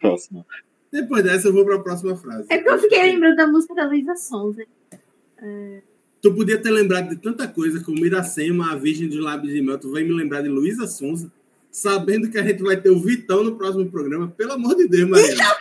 Próxima. 0.00 0.44
Depois 0.92 1.24
dessa, 1.24 1.48
eu 1.48 1.52
vou 1.52 1.64
para 1.64 1.76
a 1.76 1.80
próxima 1.80 2.16
frase. 2.16 2.46
É 2.50 2.58
porque 2.58 2.70
eu 2.70 2.78
fiquei 2.78 3.02
lembrando 3.02 3.36
da 3.36 3.46
música 3.46 3.74
da 3.74 3.86
Luísa 3.86 4.16
Sonza. 4.16 4.64
Tu 6.20 6.34
podia 6.34 6.58
ter 6.58 6.70
lembrado 6.70 7.10
de 7.10 7.16
tanta 7.16 7.46
coisa, 7.46 7.82
como 7.84 8.04
Iracema, 8.04 8.72
a 8.72 8.76
Virgem 8.76 9.08
dos 9.08 9.18
Lábios 9.18 9.52
de 9.52 9.60
Mel. 9.60 9.78
Tu 9.78 9.90
vai 9.90 10.02
me 10.02 10.12
lembrar 10.12 10.42
de 10.42 10.48
Luísa 10.48 10.86
Sonza, 10.86 11.30
sabendo 11.70 12.30
que 12.30 12.38
a 12.38 12.42
gente 12.42 12.62
vai 12.62 12.80
ter 12.80 12.90
o 12.90 13.00
Vitão 13.00 13.44
no 13.44 13.56
próximo 13.56 13.90
programa. 13.90 14.28
Pelo 14.28 14.52
amor 14.52 14.74
de 14.76 14.88
Deus, 14.88 15.08
Mariana. 15.08 15.56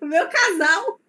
O 0.00 0.06
meu 0.06 0.26
casal. 0.28 1.00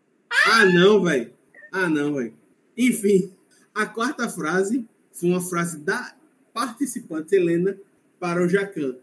Ah, 0.47 0.65
não, 0.65 1.03
velho. 1.03 1.31
Ah, 1.71 1.89
não, 1.89 2.15
velho. 2.15 2.33
Enfim, 2.77 3.31
a 3.73 3.85
quarta 3.85 4.29
frase 4.29 4.85
foi 5.11 5.29
uma 5.29 5.41
frase 5.41 5.79
da 5.79 6.13
participante 6.57 7.35
Helena 7.35 7.77
para 8.19 8.43
o 8.43 8.49
Jacan 8.49 8.95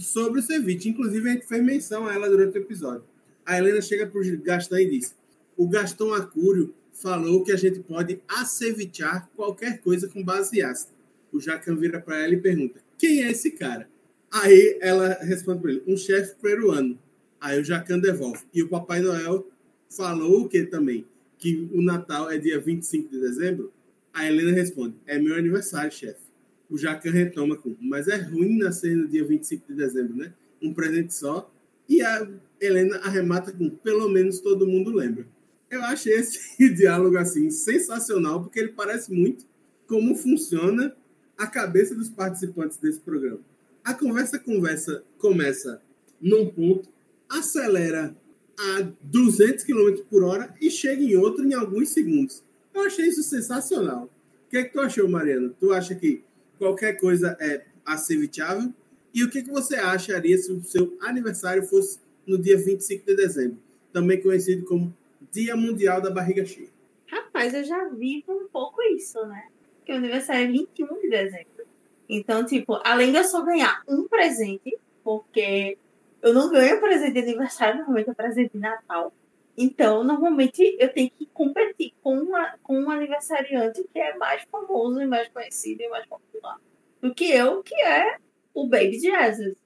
sobre 0.00 0.40
o 0.40 0.42
ceviche. 0.42 0.88
Inclusive, 0.88 1.28
a 1.28 1.32
gente 1.34 1.46
fez 1.46 1.62
menção 1.62 2.06
a 2.06 2.14
ela 2.14 2.30
durante 2.30 2.56
o 2.56 2.62
episódio. 2.62 3.04
A 3.44 3.58
Helena 3.58 3.82
chega 3.82 4.06
para 4.06 4.18
o 4.18 4.38
Gastão 4.38 4.78
e 4.78 4.88
diz: 4.88 5.14
O 5.54 5.68
Gastão 5.68 6.14
Acúrio 6.14 6.74
falou 6.94 7.44
que 7.44 7.52
a 7.52 7.56
gente 7.56 7.80
pode 7.80 8.22
acevichar 8.26 9.28
qualquer 9.36 9.82
coisa 9.82 10.08
com 10.08 10.24
base 10.24 10.62
ácida. 10.62 10.94
O 11.30 11.38
Jacan 11.38 11.76
vira 11.76 12.00
para 12.00 12.24
ela 12.24 12.32
e 12.32 12.40
pergunta: 12.40 12.80
Quem 12.96 13.22
é 13.22 13.30
esse 13.30 13.50
cara? 13.50 13.86
Aí 14.32 14.78
ela 14.80 15.18
responde 15.20 15.60
para 15.60 15.72
ele: 15.72 15.82
Um 15.86 15.98
chefe 15.98 16.36
peruano. 16.40 16.98
Aí 17.38 17.60
o 17.60 17.64
Jacan 17.64 17.98
devolve. 17.98 18.44
E 18.54 18.62
o 18.62 18.68
Papai 18.70 19.00
Noel 19.00 19.46
falou 19.90 20.44
o 20.44 20.48
que 20.48 20.64
também? 20.64 21.04
Que 21.36 21.68
o 21.70 21.82
Natal 21.82 22.30
é 22.30 22.38
dia 22.38 22.58
25 22.58 23.10
de 23.10 23.20
dezembro? 23.20 23.70
A 24.10 24.26
Helena 24.26 24.52
responde: 24.52 24.94
É 25.04 25.18
meu 25.18 25.34
aniversário, 25.36 25.92
chefe. 25.92 26.23
O 26.68 26.78
Jacan 26.78 27.10
retoma 27.10 27.56
com: 27.56 27.76
Mas 27.80 28.08
é 28.08 28.16
ruim 28.16 28.58
nascer 28.58 28.96
no 28.96 29.08
dia 29.08 29.24
25 29.24 29.66
de 29.68 29.74
dezembro, 29.74 30.16
né? 30.16 30.32
Um 30.62 30.72
presente 30.72 31.14
só. 31.14 31.50
E 31.88 32.02
a 32.02 32.26
Helena 32.60 32.98
arremata 32.98 33.52
com: 33.52 33.68
Pelo 33.70 34.08
menos 34.08 34.40
todo 34.40 34.66
mundo 34.66 34.90
lembra. 34.90 35.26
Eu 35.70 35.82
achei 35.82 36.14
esse 36.14 36.38
diálogo 36.74 37.18
assim 37.18 37.50
sensacional, 37.50 38.42
porque 38.42 38.60
ele 38.60 38.72
parece 38.72 39.12
muito 39.12 39.44
como 39.86 40.14
funciona 40.14 40.94
a 41.36 41.46
cabeça 41.46 41.94
dos 41.94 42.08
participantes 42.08 42.78
desse 42.78 43.00
programa. 43.00 43.40
A 43.82 43.92
conversa 43.92 44.38
conversa 44.38 45.04
começa 45.18 45.82
num 46.20 46.48
ponto, 46.48 46.88
acelera 47.28 48.16
a 48.58 48.88
200 49.02 49.64
km 49.64 50.02
por 50.08 50.22
hora 50.22 50.54
e 50.60 50.70
chega 50.70 51.02
em 51.02 51.16
outro 51.16 51.44
em 51.44 51.54
alguns 51.54 51.90
segundos. 51.90 52.42
Eu 52.72 52.82
achei 52.82 53.08
isso 53.08 53.22
sensacional. 53.22 54.08
O 54.46 54.50
que 54.50 54.56
é 54.56 54.64
que 54.64 54.72
tu 54.72 54.80
achou, 54.80 55.08
Mariana? 55.08 55.52
Tu 55.58 55.72
acha 55.72 55.94
que 55.94 56.22
qualquer 56.64 56.94
coisa 56.94 57.36
é 57.38 57.62
aceitável? 57.84 58.72
E 59.12 59.22
o 59.22 59.30
que, 59.30 59.42
que 59.42 59.50
você 59.50 59.76
acharia 59.76 60.36
se 60.38 60.50
o 60.50 60.62
seu 60.64 60.96
aniversário 61.02 61.62
fosse 61.64 62.00
no 62.26 62.38
dia 62.38 62.56
25 62.56 63.04
de 63.04 63.14
dezembro? 63.14 63.58
Também 63.92 64.20
conhecido 64.20 64.64
como 64.64 64.96
Dia 65.30 65.54
Mundial 65.54 66.00
da 66.00 66.10
Barriga 66.10 66.44
Cheia. 66.44 66.70
Rapaz, 67.06 67.52
eu 67.52 67.64
já 67.64 67.88
vi 67.88 68.24
um 68.26 68.48
pouco 68.48 68.82
isso, 68.82 69.24
né? 69.26 69.48
Que 69.84 69.92
o 69.92 69.96
aniversário 69.96 70.44
é 70.44 70.50
21 70.50 71.00
de 71.02 71.10
dezembro. 71.10 71.66
Então, 72.08 72.44
tipo, 72.44 72.80
além 72.82 73.12
de 73.12 73.18
eu 73.18 73.24
só 73.24 73.44
ganhar 73.44 73.82
um 73.86 74.08
presente, 74.08 74.76
porque 75.02 75.76
eu 76.22 76.32
não 76.32 76.50
ganho 76.50 76.80
presente 76.80 77.12
de 77.12 77.20
aniversário, 77.20 77.76
normalmente 77.76 78.10
é 78.10 78.14
presente 78.14 78.52
de 78.54 78.58
Natal. 78.58 79.12
Então, 79.56 80.02
normalmente 80.02 80.76
eu 80.80 80.92
tenho 80.92 81.10
que 81.10 81.26
competir 81.26 81.94
com, 82.02 82.18
uma, 82.18 82.58
com 82.62 82.78
um 82.78 82.90
aniversariante 82.90 83.84
que 83.92 83.98
é 83.98 84.16
mais 84.16 84.42
famoso 84.50 85.00
e 85.00 85.06
mais 85.06 85.28
conhecido 85.28 85.82
e 85.82 85.88
mais 85.88 86.06
popular 86.06 86.58
do 87.00 87.14
que 87.14 87.30
eu, 87.30 87.62
que 87.62 87.74
é 87.82 88.18
o 88.54 88.66
Baby 88.66 88.98
Jesus. 88.98 89.62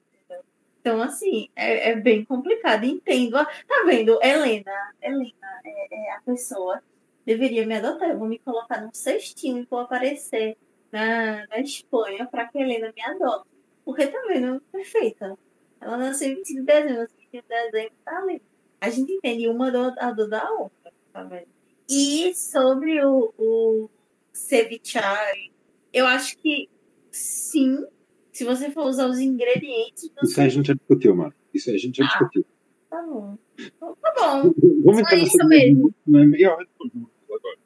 Então, 0.81 1.01
assim, 1.01 1.49
é, 1.55 1.91
é 1.91 1.95
bem 1.95 2.23
complicado. 2.25 2.83
Entendo. 2.83 3.33
Tá 3.33 3.83
vendo? 3.85 4.19
Helena, 4.21 4.93
Helena 5.01 5.61
é, 5.63 5.95
é, 5.95 6.15
a 6.15 6.21
pessoa 6.21 6.81
deveria 7.25 7.65
me 7.65 7.75
adotar. 7.75 8.09
Eu 8.09 8.19
vou 8.19 8.27
me 8.27 8.39
colocar 8.39 8.81
num 8.81 8.93
cestinho 8.93 9.59
e 9.59 9.65
vou 9.65 9.79
aparecer 9.79 10.57
na, 10.91 11.45
na 11.47 11.59
Espanha 11.59 12.27
para 12.27 12.47
que 12.47 12.57
Helena 12.57 12.91
me 12.95 13.01
adote. 13.01 13.47
Porque 13.85 14.07
tá 14.07 14.21
vendo? 14.27 14.61
Perfeita. 14.71 15.37
Ela 15.81 15.97
nasceu 15.97 16.29
em 16.29 16.35
25 16.35 16.59
de 16.59 16.65
dezembro, 16.65 17.07
25 17.07 17.31
de 17.31 17.47
dezembro 17.47 17.93
tá 18.03 18.17
ali. 18.17 18.41
A 18.81 18.89
gente 18.89 19.11
entende 19.11 19.47
uma 19.47 19.71
do, 19.71 19.93
a 19.97 20.11
do 20.11 20.29
da 20.29 20.49
outra, 20.51 20.91
tá 21.11 21.23
vendo? 21.23 21.47
E 21.89 22.33
sobre 22.35 23.03
o, 23.03 23.33
o 23.37 23.89
cevichai, 24.31 25.49
eu 25.91 26.05
acho 26.05 26.37
que 26.37 26.69
sim, 27.11 27.85
se 28.31 28.43
você 28.45 28.71
for 28.71 28.85
usar 28.85 29.07
os 29.07 29.19
ingredientes 29.19 30.09
do 30.09 30.23
Isso 30.23 30.39
a 30.39 30.47
gente 30.47 30.67
já 30.67 30.73
discutiu, 30.73 31.15
Marco. 31.15 31.37
Isso 31.53 31.69
a 31.71 31.77
gente 31.77 31.97
já 31.97 32.05
ah, 32.05 32.07
discutiu. 32.07 32.45
Tá 32.89 33.01
bom. 33.01 33.37
Então, 33.57 33.97
tá 34.01 34.13
bom. 34.15 34.53
Vamos 34.83 34.99
entrar 35.01 35.17
isso 35.17 35.37
mesmo. 35.47 35.93
Não 36.05 36.19
é 36.19 36.25
meia 36.25 36.53
hora 36.53 36.67
agora. 36.77 37.57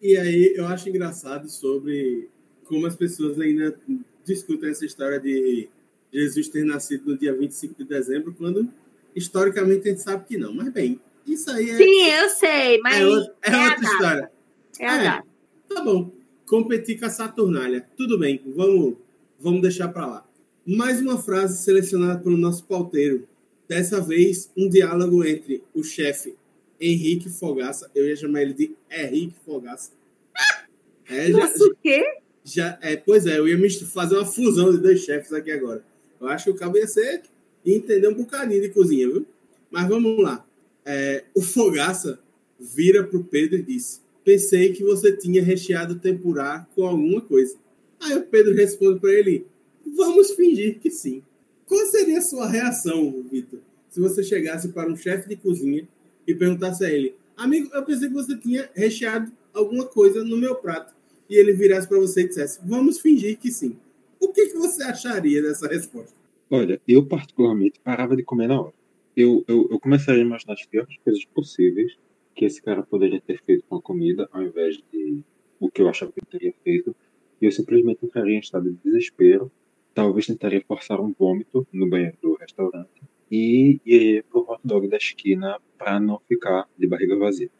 E 0.00 0.16
aí 0.16 0.54
eu 0.54 0.66
acho 0.66 0.88
engraçado 0.88 1.48
sobre 1.48 2.28
como 2.64 2.86
as 2.86 2.94
pessoas 2.94 3.40
ainda 3.40 3.76
discutem 4.24 4.70
essa 4.70 4.84
história 4.84 5.18
de 5.18 5.68
Jesus 6.12 6.48
ter 6.48 6.64
nascido 6.64 7.10
no 7.10 7.18
dia 7.18 7.34
25 7.34 7.74
de 7.74 7.84
dezembro, 7.84 8.34
quando 8.34 8.68
historicamente 9.14 9.88
a 9.88 9.90
gente 9.90 10.02
sabe 10.02 10.24
que 10.24 10.36
não. 10.36 10.52
Mas 10.52 10.72
bem, 10.72 11.00
isso 11.26 11.50
aí 11.50 11.70
é. 11.70 11.76
Sim, 11.76 12.10
eu 12.10 12.28
sei, 12.30 12.78
mas. 12.80 12.96
É, 12.96 13.06
outra, 13.06 13.34
é 13.42 13.50
é 13.50 13.68
outra 13.68 13.84
história. 13.84 14.30
É 14.78 14.86
a 14.86 15.02
data. 15.02 15.28
Tá 15.68 15.82
bom. 15.82 16.10
Competir 16.46 16.98
com 16.98 17.06
a 17.06 17.10
Saturnália. 17.10 17.86
Tudo 17.96 18.18
bem, 18.18 18.40
vamos, 18.46 18.96
vamos 19.38 19.62
deixar 19.62 19.88
para 19.88 20.06
lá. 20.06 20.26
Mais 20.66 21.00
uma 21.00 21.20
frase 21.20 21.62
selecionada 21.62 22.20
pelo 22.20 22.36
nosso 22.36 22.64
pauteiro. 22.64 23.28
Dessa 23.68 24.00
vez, 24.00 24.50
um 24.56 24.68
diálogo 24.68 25.24
entre 25.24 25.62
o 25.72 25.84
chefe 25.84 26.34
Henrique 26.80 27.28
Fogaça, 27.28 27.90
eu 27.94 28.08
ia 28.08 28.16
chamar 28.16 28.42
ele 28.42 28.54
de 28.54 28.74
Henrique 28.90 29.36
Fogaça. 29.44 29.92
É, 31.08 31.28
Nossa, 31.28 31.58
já, 31.58 31.64
o 31.64 31.76
quê? 31.82 32.04
Já, 32.42 32.78
é, 32.80 32.96
pois 32.96 33.26
é, 33.26 33.38
eu 33.38 33.46
ia 33.46 33.70
fazer 33.86 34.16
uma 34.16 34.24
fusão 34.24 34.72
de 34.72 34.78
dois 34.78 35.04
chefes 35.04 35.32
aqui 35.32 35.52
agora. 35.52 35.84
Eu 36.20 36.28
acho 36.28 36.44
que 36.44 36.50
o 36.50 36.54
cabo 36.54 36.78
ia 36.78 36.86
ser 36.86 37.22
entender 37.64 38.08
um 38.08 38.14
bocadinho 38.14 38.62
de 38.62 38.68
cozinha, 38.70 39.08
viu? 39.08 39.26
Mas 39.70 39.88
vamos 39.88 40.22
lá. 40.22 40.46
É, 40.84 41.24
o 41.34 41.42
Fogaça 41.42 42.18
vira 42.58 43.04
pro 43.04 43.24
Pedro 43.24 43.58
e 43.58 43.62
disse: 43.62 44.00
Pensei 44.24 44.72
que 44.72 44.82
você 44.82 45.16
tinha 45.16 45.42
recheado 45.42 45.98
tempurá 45.98 46.66
com 46.74 46.86
alguma 46.86 47.20
coisa. 47.20 47.56
Aí 48.00 48.16
o 48.16 48.22
Pedro 48.22 48.54
responde 48.54 49.00
para 49.00 49.12
ele: 49.12 49.46
Vamos 49.96 50.32
fingir 50.32 50.78
que 50.78 50.90
sim. 50.90 51.22
Qual 51.66 51.86
seria 51.86 52.18
a 52.18 52.22
sua 52.22 52.48
reação, 52.48 53.24
Vitor, 53.30 53.60
se 53.88 54.00
você 54.00 54.22
chegasse 54.22 54.68
para 54.68 54.90
um 54.90 54.96
chefe 54.96 55.28
de 55.28 55.36
cozinha 55.36 55.86
e 56.26 56.34
perguntasse 56.34 56.84
a 56.84 56.90
ele: 56.90 57.14
Amigo, 57.36 57.70
eu 57.72 57.84
pensei 57.84 58.08
que 58.08 58.14
você 58.14 58.36
tinha 58.36 58.68
recheado 58.74 59.32
alguma 59.54 59.86
coisa 59.86 60.24
no 60.24 60.36
meu 60.36 60.56
prato. 60.56 60.94
E 61.28 61.36
ele 61.36 61.52
virasse 61.52 61.88
para 61.88 61.98
você 61.98 62.22
e 62.22 62.28
dissesse: 62.28 62.60
Vamos 62.64 63.00
fingir 63.00 63.38
que 63.38 63.50
sim. 63.50 63.76
O 64.18 64.28
que, 64.28 64.48
que 64.48 64.56
você 64.56 64.82
acharia 64.82 65.42
dessa 65.42 65.66
resposta? 65.66 66.19
Olha, 66.50 66.80
eu 66.86 67.06
particularmente 67.06 67.78
parava 67.78 68.16
de 68.16 68.24
comer 68.24 68.48
na 68.48 68.60
hora. 68.60 68.74
Eu, 69.16 69.44
eu, 69.46 69.68
eu 69.70 69.78
começaria 69.78 70.20
a 70.20 70.26
imaginar 70.26 70.54
as 70.54 70.66
piores 70.66 70.96
coisas 71.04 71.24
possíveis 71.26 71.96
que 72.34 72.44
esse 72.44 72.60
cara 72.60 72.82
poderia 72.82 73.20
ter 73.20 73.40
feito 73.44 73.64
com 73.68 73.76
a 73.76 73.82
comida, 73.82 74.28
ao 74.32 74.42
invés 74.42 74.82
de 74.92 75.22
o 75.60 75.70
que 75.70 75.80
eu 75.80 75.88
achava 75.88 76.10
que 76.10 76.18
ele 76.18 76.26
teria 76.30 76.54
feito. 76.64 76.96
E 77.40 77.46
eu 77.46 77.52
simplesmente 77.52 78.04
entraria 78.04 78.36
em 78.36 78.40
estado 78.40 78.68
de 78.68 78.76
desespero. 78.82 79.50
Talvez 79.94 80.26
tentaria 80.26 80.62
forçar 80.66 81.00
um 81.00 81.12
vômito 81.16 81.66
no 81.72 81.88
banheiro 81.88 82.16
do 82.20 82.34
restaurante. 82.34 83.00
E 83.30 83.78
iria 83.84 84.24
pro 84.24 84.40
hot 84.40 84.60
dog 84.64 84.88
da 84.88 84.96
esquina 84.96 85.56
para 85.78 86.00
não 86.00 86.20
ficar 86.26 86.68
de 86.76 86.86
barriga 86.86 87.16
vazia. 87.16 87.50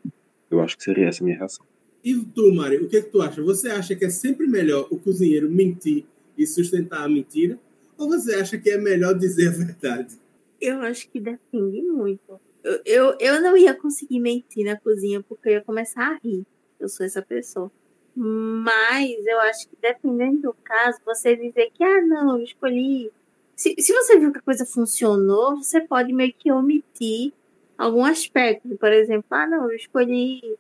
Eu 0.51 0.61
acho 0.61 0.77
que 0.77 0.83
seria 0.83 1.07
essa 1.07 1.23
a 1.23 1.25
minha 1.25 1.39
reação. 1.39 1.65
E 2.03 2.15
tu, 2.35 2.53
Mari, 2.53 2.79
o 2.79 2.89
que, 2.89 2.97
é 2.97 3.03
que 3.03 3.11
tu 3.11 3.23
acha? 3.23 3.41
Você 3.43 3.69
acha 3.69 3.95
que 3.95 4.05
é 4.05 4.11
sempre 4.11 4.49
melhor 4.49 4.89
o 4.91 4.99
cozinheiro 4.99 5.49
mentir 5.49 6.05
e 6.37 6.47
sustentar 6.47 7.05
a 7.05 7.09
mentira? 7.09 7.59
Ou 8.01 8.09
você 8.09 8.37
acha 8.37 8.57
que 8.57 8.71
é 8.71 8.79
melhor 8.79 9.13
dizer 9.13 9.49
a 9.49 9.51
verdade? 9.51 10.19
Eu 10.59 10.81
acho 10.81 11.07
que 11.11 11.21
depende 11.21 11.83
muito. 11.83 12.41
Eu, 12.65 12.81
eu, 12.87 13.17
eu 13.21 13.43
não 13.43 13.55
ia 13.55 13.75
conseguir 13.75 14.19
mentir 14.19 14.65
na 14.65 14.75
cozinha 14.75 15.23
porque 15.23 15.51
eu 15.51 15.53
ia 15.53 15.61
começar 15.61 16.13
a 16.13 16.19
rir. 16.25 16.47
Eu 16.81 16.89
sou 16.89 17.05
essa 17.05 17.21
pessoa. 17.21 17.71
Mas 18.17 19.27
eu 19.27 19.39
acho 19.41 19.69
que 19.69 19.77
dependendo 19.83 20.41
do 20.41 20.55
caso, 20.65 20.99
você 21.05 21.37
dizer 21.37 21.71
que, 21.75 21.85
ah, 21.85 22.01
não, 22.01 22.39
eu 22.39 22.43
escolhi. 22.43 23.13
Se, 23.55 23.75
se 23.79 23.93
você 23.93 24.19
viu 24.19 24.33
que 24.33 24.39
a 24.39 24.43
coisa 24.43 24.65
funcionou, 24.65 25.59
você 25.59 25.83
pode 25.83 26.11
meio 26.11 26.33
que 26.33 26.51
omitir 26.51 27.35
algum 27.77 28.03
aspecto. 28.03 28.79
Por 28.79 28.93
exemplo, 28.95 29.27
ah, 29.29 29.47
não, 29.47 29.71
eu 29.71 29.77
escolhi 29.77 30.57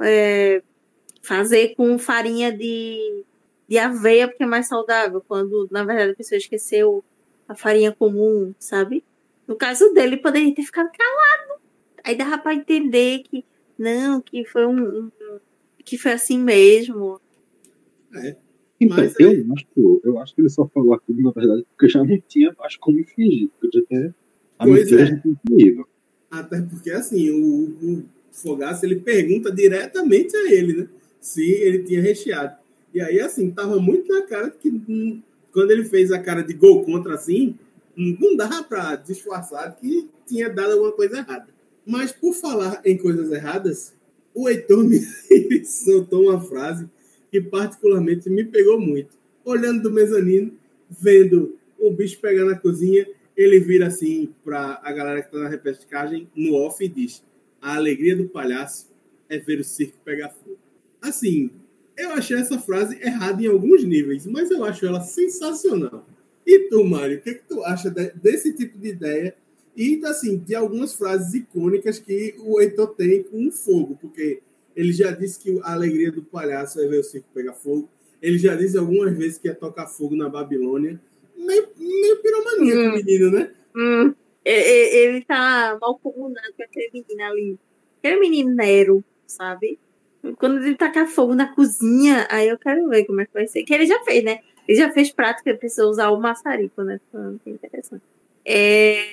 é, 0.00 0.62
fazer 1.22 1.74
com 1.74 1.98
farinha 1.98 2.56
de 2.56 3.24
de 3.68 3.78
aveia 3.78 4.28
porque 4.28 4.44
é 4.44 4.46
mais 4.46 4.68
saudável, 4.68 5.22
quando 5.26 5.68
na 5.70 5.84
verdade 5.84 6.12
a 6.12 6.16
pessoa 6.16 6.38
esqueceu 6.38 7.04
a 7.48 7.54
farinha 7.54 7.92
comum, 7.92 8.54
sabe? 8.58 9.04
No 9.46 9.56
caso 9.56 9.92
dele, 9.92 10.16
poderia 10.16 10.54
ter 10.54 10.62
ficado 10.62 10.90
calado. 10.90 11.60
Aí 12.02 12.16
dava 12.16 12.38
para 12.38 12.54
entender 12.54 13.22
que 13.24 13.44
não, 13.78 14.20
que 14.20 14.44
foi 14.44 14.66
um, 14.66 14.80
um, 14.80 15.10
que 15.84 15.98
foi 15.98 16.12
assim 16.12 16.38
mesmo. 16.38 17.20
É. 18.14 18.36
Então, 18.80 18.96
Mas, 18.96 19.14
eu, 19.18 19.30
é... 19.30 19.44
acho, 19.54 20.00
eu 20.04 20.18
acho 20.18 20.34
que 20.34 20.40
ele 20.40 20.48
só 20.48 20.66
falou 20.68 20.94
aquilo, 20.94 21.22
na 21.22 21.30
verdade, 21.30 21.64
porque 21.70 21.88
já 21.88 22.02
não 22.02 22.20
tinha 22.28 22.54
mais 22.58 22.76
como 22.76 23.02
fingir. 23.04 23.48
Podia 23.60 23.84
ter. 23.86 24.14
A 24.58 24.64
pois 24.64 24.92
é. 24.92 25.06
já 25.06 25.20
tinha 25.20 25.84
Até 26.30 26.60
porque, 26.62 26.90
assim, 26.90 27.30
o, 27.30 27.70
o 27.82 28.04
Fogaça 28.32 28.84
ele 28.84 28.96
pergunta 28.96 29.50
diretamente 29.52 30.36
a 30.36 30.52
ele, 30.52 30.72
né? 30.74 30.88
Se 31.20 31.48
ele 31.48 31.84
tinha 31.84 32.02
recheado. 32.02 32.56
E 32.94 33.00
aí, 33.00 33.20
assim, 33.20 33.50
tava 33.50 33.80
muito 33.80 34.12
na 34.12 34.22
cara 34.22 34.50
que 34.50 34.70
quando 35.52 35.70
ele 35.72 35.84
fez 35.84 36.12
a 36.12 36.18
cara 36.18 36.42
de 36.42 36.54
gol 36.54 36.84
contra, 36.84 37.14
assim, 37.14 37.58
não 37.96 38.36
dava 38.36 38.62
para 38.62 38.96
disfarçar 38.96 39.76
que 39.76 40.08
tinha 40.26 40.48
dado 40.48 40.72
alguma 40.72 40.92
coisa 40.92 41.18
errada. 41.18 41.48
Mas 41.84 42.12
por 42.12 42.32
falar 42.32 42.80
em 42.84 42.96
coisas 42.96 43.30
erradas, 43.32 43.92
o 44.32 44.48
Heitor 44.48 44.84
me 44.86 45.64
soltou 45.64 46.24
uma 46.28 46.40
frase 46.40 46.88
que 47.30 47.40
particularmente 47.40 48.30
me 48.30 48.44
pegou 48.44 48.80
muito. 48.80 49.16
Olhando 49.44 49.82
do 49.82 49.90
mezanino, 49.90 50.52
vendo 50.88 51.56
o 51.78 51.90
bicho 51.90 52.20
pegar 52.20 52.44
na 52.44 52.56
cozinha, 52.56 53.06
ele 53.36 53.58
vira 53.58 53.88
assim 53.88 54.32
para 54.44 54.80
a 54.82 54.92
galera 54.92 55.20
que 55.20 55.28
está 55.28 55.40
na 55.40 55.48
repescagem 55.48 56.28
no 56.34 56.54
off 56.54 56.82
e 56.82 56.88
diz: 56.88 57.22
A 57.60 57.74
alegria 57.74 58.16
do 58.16 58.28
palhaço 58.28 58.86
é 59.28 59.38
ver 59.38 59.58
o 59.58 59.64
circo 59.64 59.98
pegar 60.04 60.30
fogo. 60.30 60.58
Assim, 61.02 61.50
eu 61.96 62.10
achei 62.10 62.36
essa 62.36 62.58
frase 62.58 62.98
errada 63.00 63.42
em 63.42 63.46
alguns 63.46 63.84
níveis, 63.84 64.26
mas 64.26 64.50
eu 64.50 64.64
acho 64.64 64.84
ela 64.86 65.00
sensacional. 65.00 66.06
E 66.46 66.68
tu, 66.68 66.84
Mário, 66.84 67.18
o 67.18 67.20
que, 67.20 67.30
é 67.30 67.34
que 67.34 67.44
tu 67.48 67.64
acha 67.64 67.90
de, 67.90 68.10
desse 68.12 68.52
tipo 68.52 68.78
de 68.78 68.88
ideia 68.88 69.34
e, 69.76 70.00
assim, 70.04 70.36
de 70.38 70.54
algumas 70.54 70.94
frases 70.94 71.34
icônicas 71.34 71.98
que 71.98 72.34
o 72.38 72.60
Heitor 72.60 72.88
tem 72.94 73.22
com 73.22 73.48
o 73.48 73.50
fogo? 73.50 73.96
Porque 74.00 74.40
ele 74.76 74.92
já 74.92 75.10
disse 75.10 75.38
que 75.38 75.58
a 75.62 75.72
alegria 75.72 76.12
do 76.12 76.22
palhaço 76.22 76.80
é 76.80 76.86
ver 76.86 76.98
o 76.98 77.04
circo 77.04 77.28
pegar 77.32 77.54
fogo. 77.54 77.88
Ele 78.20 78.38
já 78.38 78.54
disse 78.54 78.76
algumas 78.76 79.16
vezes 79.16 79.38
que 79.38 79.48
ia 79.48 79.54
tocar 79.54 79.86
fogo 79.86 80.16
na 80.16 80.28
Babilônia. 80.28 81.00
Meio, 81.36 81.68
meio 81.78 82.16
piromania 82.22 82.74
hum. 82.74 82.92
menino, 82.92 83.30
né? 83.30 83.50
Hum. 83.76 84.14
Ele 84.44 85.22
tá 85.22 85.78
mal 85.80 85.98
comunado 85.98 86.52
com 86.56 86.62
aquele 86.62 86.90
menino 86.92 87.24
ali. 87.24 87.58
Aquele 87.98 88.20
menino 88.20 88.54
Nero, 88.54 89.04
sabe? 89.26 89.78
Quando 90.38 90.58
ele 90.58 90.76
tacar 90.76 91.06
fogo 91.06 91.34
na 91.34 91.54
cozinha, 91.54 92.26
aí 92.30 92.48
eu 92.48 92.58
quero 92.58 92.88
ver 92.88 93.04
como 93.04 93.20
é 93.20 93.26
que 93.26 93.32
vai 93.32 93.46
ser. 93.46 93.64
Que 93.64 93.74
ele 93.74 93.86
já 93.86 94.02
fez, 94.04 94.24
né? 94.24 94.40
Ele 94.66 94.78
já 94.78 94.90
fez 94.90 95.12
prato 95.12 95.42
que 95.42 95.50
a 95.50 95.56
pessoa 95.56 95.90
usar 95.90 96.10
o 96.10 96.20
maçarico, 96.20 96.82
né? 96.82 97.00
Que 97.42 97.50
interessante. 97.50 98.02
É... 98.44 99.04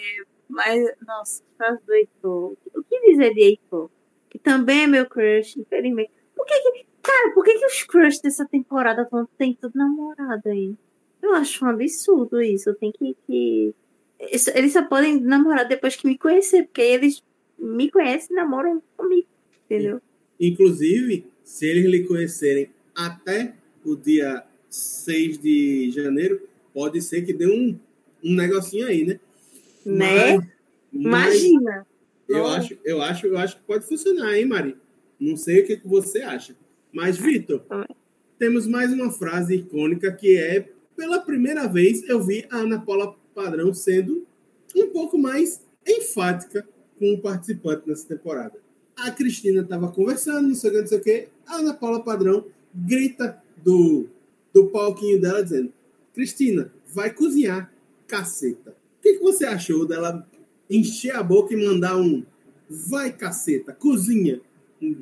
Mas, 0.47 0.93
nossa, 1.05 1.43
faz 1.57 1.79
do 1.85 1.93
Heitor. 1.93 2.57
O 2.75 2.83
que 2.83 3.11
dizer 3.11 3.33
de 3.33 3.41
Heitor? 3.41 3.89
Que 4.29 4.39
também 4.39 4.83
é 4.83 4.87
meu 4.87 5.05
crush, 5.05 5.57
infelizmente. 5.57 6.11
Por 6.35 6.45
que 6.45 6.53
que... 6.59 6.85
Cara, 7.01 7.33
por 7.33 7.43
que 7.43 7.57
que 7.57 7.65
os 7.65 7.83
crush 7.83 8.21
dessa 8.21 8.45
temporada 8.45 9.07
tem 9.37 9.53
tudo 9.53 9.73
namorado 9.75 10.49
aí? 10.49 10.75
Eu 11.21 11.33
acho 11.35 11.65
um 11.65 11.69
absurdo 11.69 12.41
isso. 12.41 12.69
Eu 12.69 12.75
tenho 12.75 12.93
que, 12.93 13.15
que. 13.25 13.75
Eles 14.19 14.73
só 14.73 14.83
podem 14.83 15.19
namorar 15.19 15.67
depois 15.67 15.95
que 15.95 16.07
me 16.07 16.17
conhecer, 16.17 16.63
porque 16.63 16.81
eles 16.81 17.23
me 17.57 17.89
conhecem 17.89 18.35
e 18.35 18.39
namoram 18.39 18.81
comigo. 18.95 19.27
Entendeu? 19.65 20.01
Inclusive, 20.41 21.25
se 21.43 21.67
eles 21.67 21.85
lhe 21.85 22.03
conhecerem 22.05 22.69
até 22.95 23.53
o 23.85 23.95
dia 23.95 24.43
6 24.69 25.37
de 25.37 25.91
janeiro, 25.91 26.41
pode 26.73 26.99
ser 27.01 27.21
que 27.21 27.31
dê 27.31 27.45
um, 27.45 27.77
um 28.23 28.33
negocinho 28.33 28.87
aí, 28.87 29.05
né? 29.05 29.19
Né? 29.85 30.37
Mas, 30.91 31.43
Imagina. 31.43 31.87
Eu 32.27 32.47
acho, 32.47 32.77
eu, 32.83 33.01
acho, 33.01 33.27
eu 33.27 33.37
acho 33.37 33.57
que 33.57 33.63
pode 33.63 33.85
funcionar, 33.85 34.37
hein, 34.37 34.45
Mari? 34.45 34.75
Não 35.19 35.35
sei 35.35 35.61
o 35.61 35.67
que, 35.67 35.77
que 35.77 35.87
você 35.87 36.21
acha. 36.21 36.55
Mas, 36.91 37.17
Vitor, 37.17 37.63
temos 38.39 38.65
mais 38.65 38.91
uma 38.91 39.11
frase 39.11 39.55
icônica 39.55 40.11
que 40.11 40.37
é 40.37 40.67
pela 40.95 41.19
primeira 41.19 41.67
vez 41.67 42.07
eu 42.07 42.21
vi 42.23 42.45
a 42.49 42.57
Ana 42.57 42.79
Paula 42.79 43.15
Padrão 43.33 43.73
sendo 43.73 44.25
um 44.75 44.87
pouco 44.87 45.17
mais 45.17 45.61
enfática 45.85 46.67
com 46.97 47.13
o 47.13 47.19
participante 47.19 47.87
nessa 47.87 48.07
temporada. 48.07 48.60
A 49.01 49.11
Cristina 49.11 49.61
estava 49.61 49.91
conversando, 49.91 50.47
não 50.47 50.55
sei 50.55 50.69
o 50.69 50.73
que, 50.73 50.79
não 50.79 50.87
sei 50.87 50.97
o 50.97 51.01
que. 51.01 51.27
A 51.47 51.55
Ana 51.55 51.73
Paula 51.73 52.03
Padrão 52.03 52.45
grita 52.73 53.41
do, 53.63 54.07
do 54.53 54.67
palquinho 54.67 55.19
dela 55.19 55.43
dizendo: 55.43 55.73
Cristina, 56.13 56.71
vai 56.93 57.11
cozinhar, 57.11 57.73
caceta. 58.07 58.71
O 58.71 59.01
que, 59.01 59.13
que 59.13 59.23
você 59.23 59.45
achou 59.45 59.87
dela 59.87 60.27
encher 60.69 61.15
a 61.15 61.23
boca 61.23 61.53
e 61.53 61.65
mandar 61.65 61.97
um 61.97 62.23
vai, 62.69 63.11
caceta, 63.11 63.73
cozinha 63.73 64.39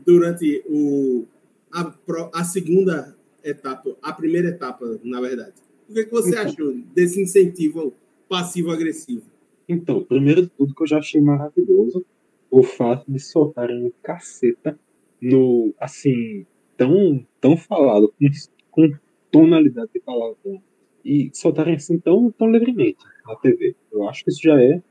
durante 0.05 0.63
o, 0.67 1.25
a, 1.71 1.93
a 2.33 2.43
segunda 2.43 3.15
etapa, 3.43 3.95
a 4.01 4.13
primeira 4.13 4.49
etapa, 4.49 4.99
na 5.03 5.19
verdade? 5.21 5.53
O 5.87 5.93
que, 5.93 6.05
que 6.05 6.11
você 6.11 6.29
então, 6.29 6.43
achou 6.43 6.73
desse 6.93 7.21
incentivo 7.21 7.93
passivo-agressivo? 8.27 9.23
Então, 9.67 10.03
primeiro 10.03 10.43
de 10.43 10.49
tudo 10.49 10.73
que 10.73 10.83
eu 10.83 10.87
já 10.87 10.99
achei 10.99 11.21
maravilhoso 11.21 12.05
o 12.49 12.63
fato 12.63 13.11
de 13.11 13.19
soltarem 13.19 13.93
caceta 14.01 14.79
no, 15.21 15.73
assim, 15.79 16.45
tão, 16.77 17.25
tão 17.39 17.57
falado, 17.57 18.13
com, 18.17 18.27
com 18.71 18.97
tonalidade 19.31 19.91
de 19.93 19.99
palavrão, 19.99 20.61
e 21.03 21.29
soltarem 21.33 21.75
assim 21.75 21.97
tão, 21.99 22.31
tão 22.31 22.51
livremente 22.51 22.97
na 23.25 23.35
TV. 23.35 23.75
Eu 23.91 24.07
acho 24.07 24.23
que 24.23 24.31
isso 24.31 24.41
já 24.41 24.61
é 24.61 24.81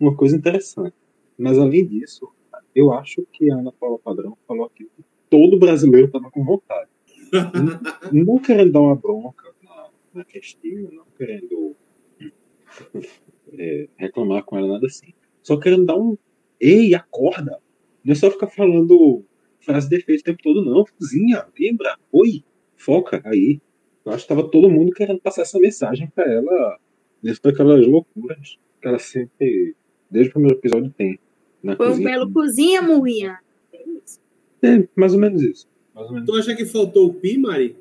uma 0.00 0.16
coisa 0.16 0.36
interessante. 0.36 0.94
Mas 1.36 1.58
além 1.58 1.86
disso, 1.86 2.28
eu 2.74 2.92
acho 2.92 3.26
que 3.32 3.50
a 3.50 3.56
Ana 3.56 3.72
Paula 3.72 3.98
Padrão 3.98 4.36
falou 4.46 4.66
aqui 4.66 4.84
que 4.84 5.04
todo 5.28 5.58
brasileiro 5.58 6.06
estava 6.06 6.30
com 6.30 6.44
vontade. 6.44 6.88
não, 8.12 8.38
querendo 8.38 8.72
dar 8.72 8.80
uma 8.80 8.94
bronca, 8.94 9.54
na 10.14 10.24
Cristina, 10.24 10.88
não 10.92 11.04
querendo 11.16 11.76
é, 13.52 13.88
reclamar 13.96 14.44
com 14.44 14.56
ela, 14.56 14.74
nada 14.74 14.86
assim. 14.86 15.12
Só 15.42 15.58
querendo 15.58 15.84
dar 15.84 15.96
um. 15.96 16.16
Ei, 16.64 16.94
acorda! 16.94 17.58
Não 18.02 18.12
é 18.12 18.14
só 18.14 18.30
ficar 18.30 18.46
falando 18.46 19.22
frase 19.60 19.86
de 19.86 19.96
efeito 19.96 20.20
o 20.20 20.24
tempo 20.24 20.42
todo, 20.42 20.64
não. 20.64 20.82
Cozinha, 20.98 21.46
lembra? 21.60 21.98
Oi, 22.10 22.42
foca 22.74 23.20
aí. 23.26 23.60
Eu 24.02 24.12
acho 24.12 24.26
que 24.26 24.32
estava 24.32 24.50
todo 24.50 24.70
mundo 24.70 24.90
querendo 24.92 25.20
passar 25.20 25.42
essa 25.42 25.58
mensagem 25.58 26.10
para 26.14 26.24
ela, 26.24 26.78
dentro 27.22 27.42
daquelas 27.42 27.86
loucuras 27.86 28.58
que 28.80 28.88
ela 28.88 28.98
sempre, 28.98 29.76
desde 30.10 30.30
o 30.30 30.32
primeiro 30.32 30.56
episódio, 30.56 30.90
tem. 30.96 31.18
Na 31.62 31.76
Foi 31.76 31.88
cozinha, 31.88 32.08
um 32.08 32.10
belo 32.10 32.32
cozinha, 32.32 32.82
Murrinha. 32.82 33.38
É, 34.62 34.88
mais 34.96 35.12
ou 35.12 35.20
menos 35.20 35.42
isso. 35.42 35.68
Mais 35.94 36.06
ou 36.06 36.14
menos. 36.14 36.26
Tu 36.26 36.34
acha 36.34 36.56
que 36.56 36.64
faltou 36.64 37.08
o 37.08 37.14
pi, 37.14 37.36
Mari? 37.36 37.76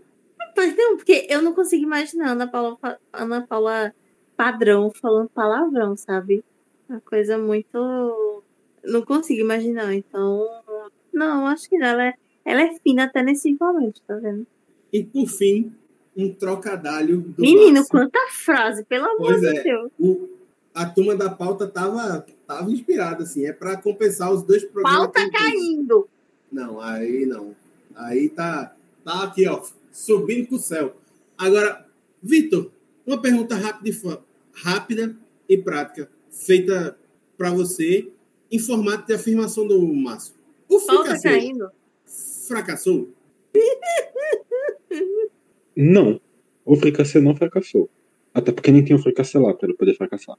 Mas 0.58 0.76
não, 0.76 0.98
porque 0.98 1.26
eu 1.30 1.42
não 1.42 1.54
consigo 1.54 1.84
imaginar 1.84 2.32
Ana 2.32 2.48
Paula, 2.48 2.78
Ana 3.14 3.48
Paula 3.48 3.94
padrão 4.36 4.92
falando 4.92 5.30
palavrão, 5.30 5.96
sabe? 5.96 6.44
Uma 6.90 7.00
coisa 7.00 7.38
muito. 7.38 8.44
Não 8.84 9.02
consigo 9.02 9.42
imaginar. 9.42 9.94
Então, 9.94 10.48
não, 11.14 11.48
acho 11.48 11.70
que 11.70 11.76
ela 11.76 12.08
é, 12.08 12.14
ela 12.46 12.62
é 12.62 12.74
fina 12.80 13.06
até 13.06 13.24
nesse 13.24 13.56
momento, 13.60 14.02
tá 14.08 14.16
vendo? 14.16 14.46
E 14.92 15.04
por 15.04 15.28
fim, 15.28 15.74
um 16.16 16.34
trocadalho 16.34 17.22
do 17.22 17.42
Menino, 17.42 17.76
Márcio. 17.76 17.92
quanta 17.92 18.20
frase, 18.32 18.84
pelo 18.86 19.06
amor 19.06 19.28
pois 19.28 19.42
de 19.42 19.58
é, 19.58 19.64
Deus. 19.64 19.92
O, 20.00 20.30
a 20.74 20.86
turma 20.86 21.16
da 21.16 21.30
pauta 21.30 21.68
tava, 21.68 22.26
tava 22.46 22.72
inspirada, 22.72 23.24
assim. 23.24 23.46
É 23.46 23.54
para 23.54 23.78
compensar 23.78 24.32
os 24.32 24.44
dois 24.44 24.64
programas. 24.64 25.00
Pauta 25.00 25.32
caindo! 25.32 26.08
Não, 26.52 26.80
aí 26.80 27.26
não. 27.26 27.56
Aí 27.96 28.30
tá, 28.30 28.76
tá 29.04 29.24
aqui, 29.24 29.48
ó 29.48 29.62
subindo 29.94 30.48
para 30.48 30.56
o 30.56 30.60
céu. 30.60 30.98
Agora, 31.38 31.86
Vitor, 32.22 32.72
uma 33.06 33.22
pergunta 33.22 33.56
rápida 33.56 33.90
e, 33.90 34.20
rápida 34.54 35.16
e 35.48 35.58
prática, 35.58 36.10
feita 36.30 36.98
para 37.38 37.52
você, 37.52 38.12
em 38.54 38.60
formato 38.60 39.08
de 39.08 39.14
afirmação 39.14 39.68
do 39.68 39.82
Márcio. 39.82 40.36
O 40.70 40.80
fricassê 40.80 41.52
fracassou? 42.48 43.10
Não. 45.76 46.22
O 46.64 46.76
fricassê 46.76 47.20
não 47.20 47.36
fracassou. 47.36 47.90
Até 48.32 48.52
porque 48.52 48.72
nem 48.72 48.84
tinha 48.84 48.96
o 48.96 49.02
fricassê 49.02 49.40
lá 49.40 49.54
para 49.56 49.68
ele 49.68 49.78
poder 49.78 49.96
fracassar. 49.96 50.38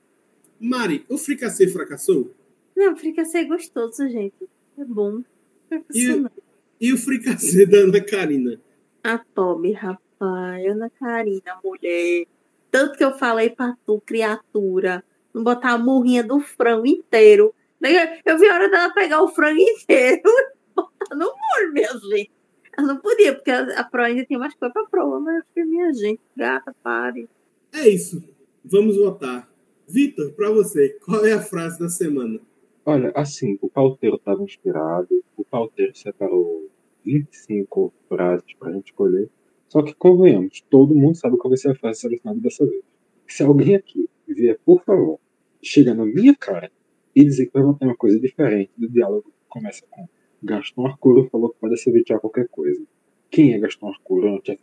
Mari, 0.61 1.05
o 1.09 1.19
fricassê 1.19 1.67
fracassou? 1.67 2.33
Não, 2.77 2.93
o 2.93 2.97
fricassê 2.97 3.39
é 3.39 3.45
gostoso, 3.45 4.09
gente. 4.09 4.49
É 4.79 4.85
bom. 4.85 5.23
E, 5.93 6.25
e 6.81 6.93
o 6.93 6.97
fricassê 6.97 7.67
da 7.67 7.79
Ana 7.79 8.01
Karina? 8.01 8.61
A 9.03 9.19
Toby, 9.19 9.73
rapaz, 9.73 10.67
Ana 10.67 10.89
Karina, 10.89 11.59
mulher. 11.65 12.27
Tanto 12.71 12.97
que 12.97 13.05
eu 13.05 13.19
falei 13.19 13.51
pra 13.51 13.77
tu, 13.85 14.01
criatura, 14.07 15.05
não 15.33 15.43
botar 15.43 15.73
a 15.73 15.79
murrinha 15.79 16.23
do 16.23 16.39
frango 16.41 16.87
inteiro. 16.87 17.53
Eu 18.25 18.39
vi 18.39 18.49
a 18.49 18.55
hora 18.55 18.71
dela 18.71 18.95
pegar 18.95 19.23
o 19.23 19.29
frango 19.29 19.61
inteiro 19.61 20.23
e 20.25 20.75
botar 20.75 21.15
no 21.15 21.27
molho, 21.27 21.73
minha 21.73 21.93
gente. 21.93 22.31
Ela 22.77 22.89
não 22.89 22.97
podia, 22.97 23.35
porque 23.35 23.51
a 23.51 23.85
Pro 23.85 24.03
ainda 24.03 24.27
tem 24.27 24.39
mais 24.39 24.55
coisa 24.55 24.73
pra 24.73 24.85
prova, 24.87 25.21
mas 25.21 25.37
eu 25.37 25.43
fiquei, 25.49 25.65
minha 25.65 25.93
gente, 25.93 26.21
gata, 26.37 26.75
pare. 26.83 27.29
É 27.73 27.89
isso. 27.89 28.23
Vamos 28.65 28.97
votar. 28.97 29.49
Vitor, 29.87 30.33
para 30.33 30.51
você, 30.51 30.99
qual 31.05 31.25
é 31.25 31.33
a 31.33 31.41
frase 31.41 31.79
da 31.79 31.89
semana? 31.89 32.41
Olha, 32.87 33.13
assim, 33.15 33.59
o 33.61 33.69
pauteiro 33.69 34.17
estava 34.17 34.43
inspirado, 34.43 35.09
o 35.37 35.45
pauteiro 35.45 35.95
separou 35.97 36.69
25 37.05 37.93
frases 38.09 38.47
para 38.59 38.71
a 38.71 38.73
gente 38.73 38.87
escolher. 38.87 39.29
Só 39.69 39.83
que, 39.83 39.95
convenhamos, 39.95 40.63
todo 40.71 40.95
mundo 40.95 41.17
sabe 41.17 41.37
qual 41.37 41.51
vai 41.51 41.59
ser 41.59 41.71
a 41.71 41.75
frase 41.75 42.01
selecionada 42.01 42.41
dessa 42.41 42.65
vez. 42.65 42.83
Se 43.27 43.43
alguém 43.43 43.75
aqui 43.75 44.09
vier, 44.27 44.59
por 44.65 44.83
favor, 44.85 45.19
chegar 45.63 45.95
na 45.95 46.05
minha 46.05 46.35
cara 46.35 46.71
e 47.15 47.25
dizer 47.25 47.47
que 47.47 47.53
vai 47.53 47.63
uma 47.63 47.97
coisa 47.97 48.19
diferente 48.19 48.73
do 48.77 48.89
diálogo 48.89 49.25
que 49.25 49.49
começa 49.49 49.85
com 49.91 50.09
Gaston 50.43 50.87
Arcuro 50.87 51.29
falou 51.31 51.51
que 51.51 51.59
pode 51.59 51.79
servir 51.79 52.05
qualquer 52.05 52.49
coisa. 52.49 52.85
Quem 53.31 53.55
é 53.55 53.59
Gaston 53.59 53.89
Arcuro? 53.89 54.29
É 54.29 54.33
um 54.33 54.41
chefe 54.45 54.63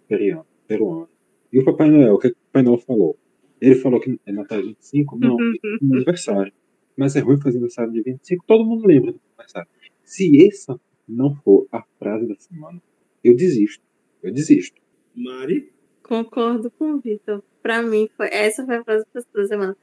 peruano. 0.68 1.10
E 1.52 1.60
o 1.60 1.66
Papai 1.66 1.90
Noel, 1.90 2.14
o 2.14 2.20
que, 2.20 2.28
é 2.28 2.30
que 2.30 2.36
o 2.36 2.40
Papai 2.46 2.64
Noel 2.64 2.78
falou? 2.78 3.18
Ele 3.60 3.76
falou 3.76 4.00
que 4.00 4.20
é 4.26 4.32
Natal 4.32 4.62
de 4.62 4.68
25? 4.70 5.20
Não, 5.20 5.38
é 5.40 5.96
aniversário. 5.96 6.54
Mas 6.96 7.16
é 7.16 7.20
ruim 7.20 7.38
fazer 7.38 7.58
aniversário 7.58 7.92
de 7.92 8.02
25, 8.02 8.46
todo 8.48 8.66
mundo 8.66 8.86
lembra 8.86 9.12
do 9.12 9.20
aniversário. 9.30 9.68
Se 10.04 10.48
essa 10.48 10.80
não 11.08 11.36
for 11.36 11.68
a 11.72 11.84
frase 11.98 12.28
da 12.28 12.36
semana, 12.36 12.82
eu 13.24 13.36
desisto. 13.36 13.84
Eu 14.22 14.32
desisto. 14.32 14.80
Mari? 15.16 15.72
Concordo 16.04 16.70
com 16.72 16.94
o 16.94 17.00
Vitor. 17.00 17.44
Pra 17.62 17.82
mim, 17.82 18.10
foi, 18.16 18.28
essa 18.32 18.66
foi 18.66 18.78
a 18.78 18.84
frase 18.84 19.06
da 19.14 19.48
semana. 19.48 19.78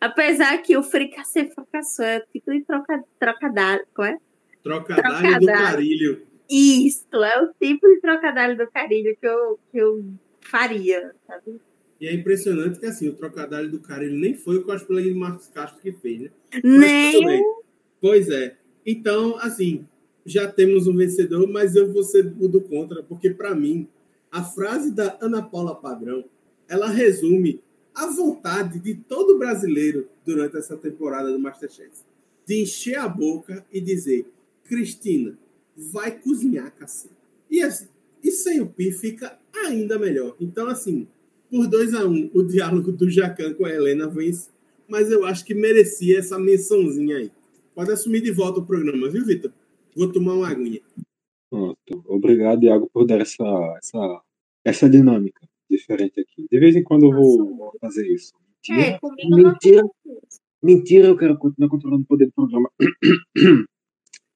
Apesar 0.00 0.58
que 0.62 0.76
o 0.76 0.82
fricassê 0.82 1.46
fracassou 1.46 2.04
é 2.04 2.18
o 2.18 2.32
tipo 2.32 2.52
de 2.52 2.62
troca, 2.62 3.02
trocadilho. 3.18 3.86
Qual 3.94 4.08
é? 4.08 4.18
Trocadilho, 4.62 5.02
trocadilho 5.02 5.40
do 5.40 5.46
carilho. 5.46 6.26
Isso, 6.48 7.06
é 7.12 7.42
o 7.42 7.52
tipo 7.60 7.88
de 7.88 8.00
trocadilho 8.00 8.56
do 8.56 8.70
carilho 8.70 9.16
que 9.20 9.26
eu, 9.26 9.58
que 9.70 9.78
eu 9.78 10.04
faria, 10.40 11.12
sabe? 11.26 11.60
E 12.00 12.06
é 12.06 12.14
impressionante 12.14 12.78
que 12.78 12.86
assim, 12.86 13.08
o 13.08 13.14
trocadilho 13.14 13.70
do 13.70 13.80
carilho 13.80 14.18
nem 14.18 14.34
foi 14.34 14.58
o 14.58 14.64
cosplay 14.64 15.04
de 15.04 15.14
Marcos 15.14 15.48
Castro 15.48 15.80
que 15.80 15.92
fez, 15.92 16.22
né? 16.22 16.30
Nem. 16.62 17.42
Pois 18.00 18.28
é. 18.28 18.56
Então, 18.84 19.36
assim, 19.38 19.86
já 20.24 20.46
temos 20.46 20.86
um 20.86 20.96
vencedor, 20.96 21.48
mas 21.48 21.74
eu 21.74 21.92
vou 21.92 22.02
ser 22.02 22.24
do 22.24 22.60
contra, 22.60 23.02
porque 23.02 23.30
para 23.30 23.54
mim, 23.54 23.88
a 24.30 24.42
frase 24.42 24.94
da 24.94 25.16
Ana 25.20 25.42
Paula 25.42 25.74
Padrão, 25.74 26.24
ela 26.68 26.88
resume 26.88 27.60
a 27.96 28.06
vontade 28.06 28.78
de 28.78 28.94
todo 28.94 29.38
brasileiro 29.38 30.06
durante 30.24 30.56
essa 30.56 30.76
temporada 30.76 31.32
do 31.32 31.40
Masterchef. 31.40 31.90
De 32.46 32.62
encher 32.62 32.98
a 32.98 33.08
boca 33.08 33.66
e 33.72 33.80
dizer, 33.80 34.26
Cristina, 34.64 35.36
vai 35.74 36.12
cozinhar, 36.20 36.72
cacete. 36.74 37.14
E, 37.50 37.62
assim, 37.62 37.88
e 38.22 38.30
sem 38.30 38.60
o 38.60 38.66
Pi 38.66 38.92
fica 38.92 39.38
ainda 39.52 39.98
melhor. 39.98 40.36
Então, 40.38 40.68
assim, 40.68 41.08
por 41.50 41.66
2 41.66 41.94
a 41.94 42.04
1 42.04 42.08
um, 42.08 42.30
o 42.34 42.42
diálogo 42.42 42.92
do 42.92 43.08
Jacan 43.08 43.54
com 43.54 43.64
a 43.64 43.72
Helena 43.72 44.06
vence 44.06 44.50
mas 44.88 45.10
eu 45.10 45.24
acho 45.24 45.44
que 45.44 45.54
merecia 45.54 46.18
essa 46.18 46.38
mençãozinha 46.38 47.16
aí. 47.16 47.32
Pode 47.74 47.90
assumir 47.90 48.20
de 48.20 48.30
volta 48.30 48.60
o 48.60 48.64
programa, 48.64 49.08
viu, 49.10 49.24
Vitor? 49.24 49.50
Vou 49.96 50.10
tomar 50.12 50.34
uma 50.34 50.48
aguinha. 50.48 50.80
Pronto. 51.50 52.04
Obrigado, 52.06 52.62
Iago, 52.62 52.88
por 52.92 53.04
dar 53.04 53.20
essa, 53.20 53.44
essa, 53.78 54.22
essa 54.64 54.88
dinâmica 54.88 55.40
diferente 55.68 56.20
aqui. 56.20 56.46
De 56.50 56.58
vez 56.58 56.76
em 56.76 56.82
quando 56.82 57.06
eu 57.06 57.12
vou, 57.12 57.72
fazer 57.80 58.06
isso. 58.06 58.32
Mentira. 58.68 58.88
É, 58.88 58.98
comigo 58.98 59.30
não 59.30 59.50
Mentira. 59.52 59.80
acontece 59.80 60.26
isso. 60.26 60.40
Mentira, 60.62 61.08
eu 61.08 61.16
quero 61.16 61.38
continuar 61.38 61.68
controlando 61.68 62.02
o 62.02 62.06
poder 62.06 62.26
do 62.26 62.32
programa. 62.32 62.70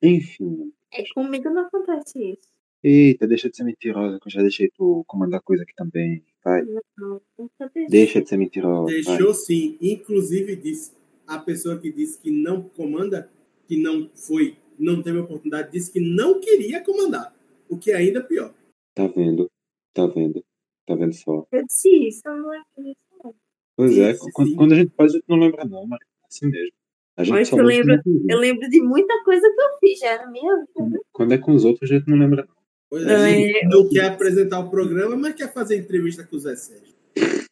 Enfim. 0.02 0.72
É, 0.92 1.04
comigo 1.14 1.50
não 1.50 1.66
acontece 1.66 2.32
isso. 2.32 2.48
Eita, 2.82 3.26
deixa 3.26 3.50
de 3.50 3.56
ser 3.56 3.64
mentirosa, 3.64 4.18
que 4.18 4.28
eu 4.28 4.32
já 4.32 4.40
deixei 4.40 4.70
tu 4.70 5.04
comandar 5.06 5.42
coisa 5.42 5.62
aqui 5.62 5.74
também. 5.74 6.24
Vai. 6.42 6.62
Não, 6.62 6.80
não 6.98 7.20
acontece. 7.44 7.90
Deixa 7.90 8.22
de 8.22 8.28
ser 8.28 8.36
mentirosa. 8.38 8.84
vai. 8.84 9.16
Deixou 9.16 9.34
sim. 9.34 9.76
Inclusive 9.80 10.56
disse 10.56 10.92
a 11.26 11.38
pessoa 11.38 11.78
que 11.78 11.92
disse 11.92 12.18
que 12.18 12.30
não 12.30 12.62
comanda, 12.62 13.30
que 13.66 13.76
não 13.76 14.10
foi, 14.14 14.56
não 14.78 15.02
teve 15.02 15.18
oportunidade, 15.18 15.72
disse 15.72 15.92
que 15.92 16.00
não 16.00 16.40
queria 16.40 16.82
comandar. 16.82 17.34
O 17.68 17.78
que 17.78 17.92
é 17.92 17.96
ainda 17.96 18.22
pior. 18.22 18.52
Tá 18.94 19.06
vendo? 19.06 19.48
Tá 19.94 20.06
vendo? 20.06 20.42
Tá 20.90 20.96
vendo 20.96 21.12
só? 21.14 21.46
Eu 21.52 21.64
disse 21.66 21.88
isso, 22.08 22.20
eu 22.26 22.36
não 22.36 22.48
lembro 22.50 22.66
disso. 22.78 23.00
não. 23.22 23.34
Pois 23.76 23.96
é, 23.96 24.16
quando, 24.32 24.56
quando 24.56 24.72
a 24.72 24.74
gente 24.74 24.92
faz, 24.96 25.12
a 25.12 25.18
gente 25.18 25.28
não 25.28 25.38
lembra, 25.38 25.64
não, 25.64 25.86
mas 25.86 26.00
é 26.02 26.26
assim 26.26 26.46
mesmo. 26.48 26.72
A 27.16 27.22
gente 27.22 27.32
Mas 27.32 27.48
só 27.48 27.56
eu 27.58 27.64
lembra 27.64 28.02
lembro- 28.04 28.26
Eu 28.28 28.38
lembro 28.40 28.68
de 28.68 28.82
muita 28.82 29.22
coisa 29.22 29.48
que 29.48 29.60
eu 29.62 29.78
fiz 29.78 29.98
já 30.00 30.16
na 30.24 30.30
minha 30.32 30.56
vida. 30.76 30.98
Quando 31.12 31.32
é 31.32 31.38
com 31.38 31.52
os 31.52 31.64
outros, 31.64 31.88
a 31.88 31.94
gente 31.94 32.08
não 32.08 32.18
lembra, 32.18 32.44
não. 32.44 32.54
Pois 32.88 33.04
Não, 33.04 33.12
é, 33.12 33.16
a 33.24 33.28
gente 33.30 33.56
é- 33.58 33.68
não 33.68 33.88
quer 33.88 34.06
apresentar 34.06 34.58
o 34.58 34.68
programa, 34.68 35.14
mas 35.16 35.34
quer 35.34 35.52
fazer 35.52 35.76
entrevista 35.76 36.26
com 36.26 36.34
o 36.34 36.38
Zé 36.40 36.56
Sérgio. 36.56 36.94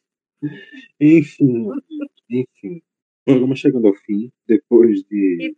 Enfim, 0.99 1.69
enfim. 2.29 2.81
O 3.21 3.31
programa 3.31 3.55
chegando 3.55 3.87
ao 3.87 3.95
fim, 3.95 4.29
depois 4.45 5.01
de 5.03 5.55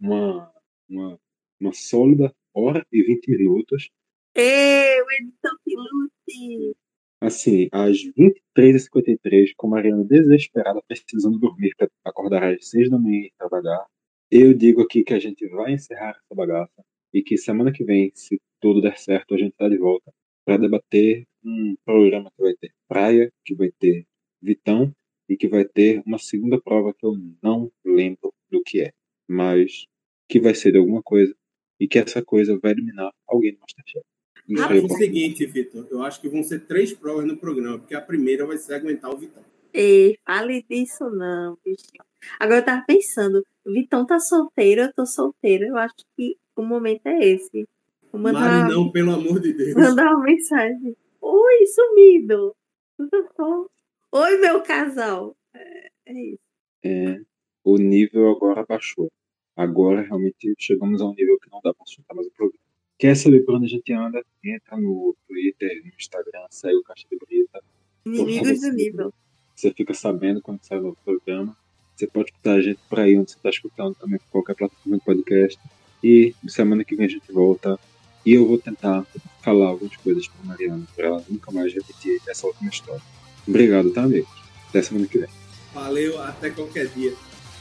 uma, 0.00 0.50
uma, 0.88 1.18
uma 1.60 1.72
sólida 1.74 2.34
hora 2.54 2.86
e 2.90 3.02
20 3.02 3.28
minutos. 3.28 3.90
Ei, 4.34 5.02
o 5.02 5.06
editor 5.20 5.58
que 5.64 5.74
lute. 5.76 6.76
Assim, 7.20 7.68
às 7.70 7.98
23h53, 8.16 9.52
com 9.54 9.68
Mariana 9.68 10.04
desesperada, 10.04 10.82
precisando 10.88 11.38
dormir 11.38 11.74
para 11.76 11.88
acordar 12.04 12.42
às 12.44 12.68
6 12.70 12.88
da 12.90 12.98
manhã 12.98 13.26
e 13.26 13.32
trabalhar, 13.36 13.86
eu 14.30 14.54
digo 14.54 14.80
aqui 14.80 15.04
que 15.04 15.12
a 15.12 15.18
gente 15.18 15.46
vai 15.48 15.72
encerrar 15.74 16.10
essa 16.10 16.34
bagaça 16.34 16.82
e 17.12 17.22
que 17.22 17.36
semana 17.36 17.72
que 17.72 17.84
vem, 17.84 18.10
se 18.14 18.40
tudo 18.58 18.80
der 18.80 18.96
certo, 18.96 19.34
a 19.34 19.38
gente 19.38 19.52
está 19.52 19.68
de 19.68 19.76
volta 19.76 20.10
para 20.46 20.56
debater 20.56 21.26
um 21.44 21.76
programa 21.84 22.30
que 22.30 22.42
vai 22.42 22.54
ter 22.54 22.72
praia, 22.88 23.30
que 23.44 23.54
vai 23.54 23.70
ter 23.78 24.06
Vitão 24.42 24.90
e 25.28 25.36
que 25.36 25.46
vai 25.46 25.66
ter 25.66 26.02
uma 26.06 26.18
segunda 26.18 26.58
prova 26.60 26.94
que 26.94 27.04
eu 27.04 27.14
não 27.42 27.70
lembro 27.84 28.32
do 28.50 28.62
que 28.62 28.80
é, 28.80 28.92
mas 29.28 29.86
que 30.26 30.40
vai 30.40 30.54
ser 30.54 30.72
de 30.72 30.78
alguma 30.78 31.02
coisa 31.02 31.34
e 31.78 31.86
que 31.86 31.98
essa 31.98 32.24
coisa 32.24 32.58
vai 32.58 32.72
eliminar 32.72 33.12
alguém 33.26 33.52
do 33.52 33.60
Masterchef. 33.60 34.04
Eu 34.50 34.64
aí 34.64 34.78
eu 34.78 34.84
acho 34.84 34.94
o 34.94 34.98
seguinte, 34.98 35.46
Vitor, 35.46 35.86
eu 35.90 36.02
acho 36.02 36.20
que 36.20 36.28
vão 36.28 36.42
ser 36.42 36.66
três 36.66 36.92
provas 36.92 37.24
no 37.24 37.36
programa, 37.36 37.78
porque 37.78 37.94
a 37.94 38.00
primeira 38.00 38.44
vai 38.46 38.58
ser 38.58 38.74
aguentar 38.74 39.12
o 39.12 39.16
Vitão. 39.16 39.44
Ei, 39.72 40.18
fale 40.26 40.64
disso 40.68 41.08
não, 41.10 41.56
bichinho. 41.64 42.02
Agora 42.38 42.60
eu 42.60 42.64
tava 42.64 42.84
pensando, 42.86 43.44
o 43.64 43.72
Vitão 43.72 44.04
tá 44.04 44.18
solteiro, 44.18 44.82
eu 44.82 44.92
tô 44.92 45.06
solteira. 45.06 45.66
Eu 45.66 45.76
acho 45.76 45.94
que 46.16 46.36
o 46.56 46.62
momento 46.62 47.06
é 47.06 47.18
esse. 47.20 47.66
Vou 48.12 48.20
mandar, 48.20 48.40
Mari, 48.40 48.74
não, 48.74 48.90
pelo 48.90 49.12
amor 49.12 49.40
de 49.40 49.52
Deus. 49.52 49.74
mandar 49.74 50.14
uma 50.14 50.24
mensagem. 50.24 50.96
Oi, 51.20 51.66
sumido. 51.66 52.56
Tudo 52.96 53.28
bom? 53.38 53.66
Oi, 54.12 54.38
meu 54.38 54.62
casal. 54.62 55.36
É, 55.54 55.90
é 56.06 56.12
isso. 56.12 56.42
É, 56.84 57.20
o 57.64 57.76
nível 57.78 58.28
agora 58.30 58.64
baixou. 58.66 59.10
Agora 59.56 60.02
realmente 60.02 60.54
chegamos 60.58 61.00
a 61.00 61.06
um 61.06 61.14
nível 61.14 61.38
que 61.38 61.50
não 61.50 61.60
dá 61.62 61.72
para 61.72 61.86
sustentar 61.86 62.14
mais 62.14 62.26
o 62.26 62.32
programa. 62.32 62.69
Quer 63.00 63.16
saber 63.16 63.40
por 63.46 63.54
onde 63.54 63.64
a 63.64 63.68
gente 63.68 63.90
anda? 63.94 64.22
Entra 64.44 64.76
no 64.76 65.16
Twitter, 65.26 65.82
no 65.82 65.90
Instagram, 65.98 66.46
segue 66.50 66.76
o 66.76 66.82
Caixa 66.82 67.06
de 67.10 67.16
Brita. 67.16 67.64
Inimigos 68.04 68.60
do 68.60 68.72
nível. 68.74 69.14
Você 69.56 69.72
fica 69.72 69.94
sabendo 69.94 70.42
quando 70.42 70.62
sai 70.62 70.78
o 70.78 70.82
novo 70.82 70.98
programa. 71.02 71.56
Você 71.96 72.06
pode 72.06 72.28
escutar 72.28 72.56
a 72.56 72.60
gente 72.60 72.78
por 72.90 73.00
aí 73.00 73.16
onde 73.16 73.30
você 73.30 73.38
está 73.38 73.48
escutando 73.48 73.94
também, 73.94 74.18
por 74.18 74.28
qualquer 74.28 74.54
plataforma 74.54 74.98
de 74.98 75.04
podcast. 75.04 75.58
E 76.04 76.34
semana 76.46 76.84
que 76.84 76.94
vem 76.94 77.06
a 77.06 77.08
gente 77.08 77.32
volta. 77.32 77.80
E 78.26 78.34
eu 78.34 78.46
vou 78.46 78.58
tentar 78.58 79.06
falar 79.42 79.68
algumas 79.68 79.96
coisas 79.96 80.28
para 80.28 80.44
Mariana, 80.44 80.86
para 80.94 81.06
ela 81.06 81.24
nunca 81.26 81.50
mais 81.52 81.72
repetir 81.72 82.20
essa 82.28 82.46
última 82.46 82.68
história. 82.68 83.02
Obrigado, 83.48 83.90
tá, 83.94 84.02
amigos? 84.02 84.28
Até 84.68 84.82
semana 84.82 85.06
que 85.06 85.16
vem. 85.16 85.28
Valeu, 85.72 86.20
até 86.20 86.50
qualquer 86.50 86.88
dia. 86.88 87.14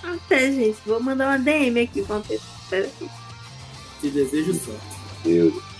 Até, 0.03 0.51
gente. 0.51 0.79
Vou 0.85 0.99
mandar 0.99 1.27
uma 1.29 1.39
DM 1.39 1.79
aqui 1.79 2.03
pra 2.03 2.17
uma 2.17 2.25
pessoa. 2.25 2.57
Espera 2.61 2.87
aqui. 2.87 3.09
Te 4.01 4.09
desejo 4.09 4.53
sorte. 4.53 4.98
Deus. 5.23 5.78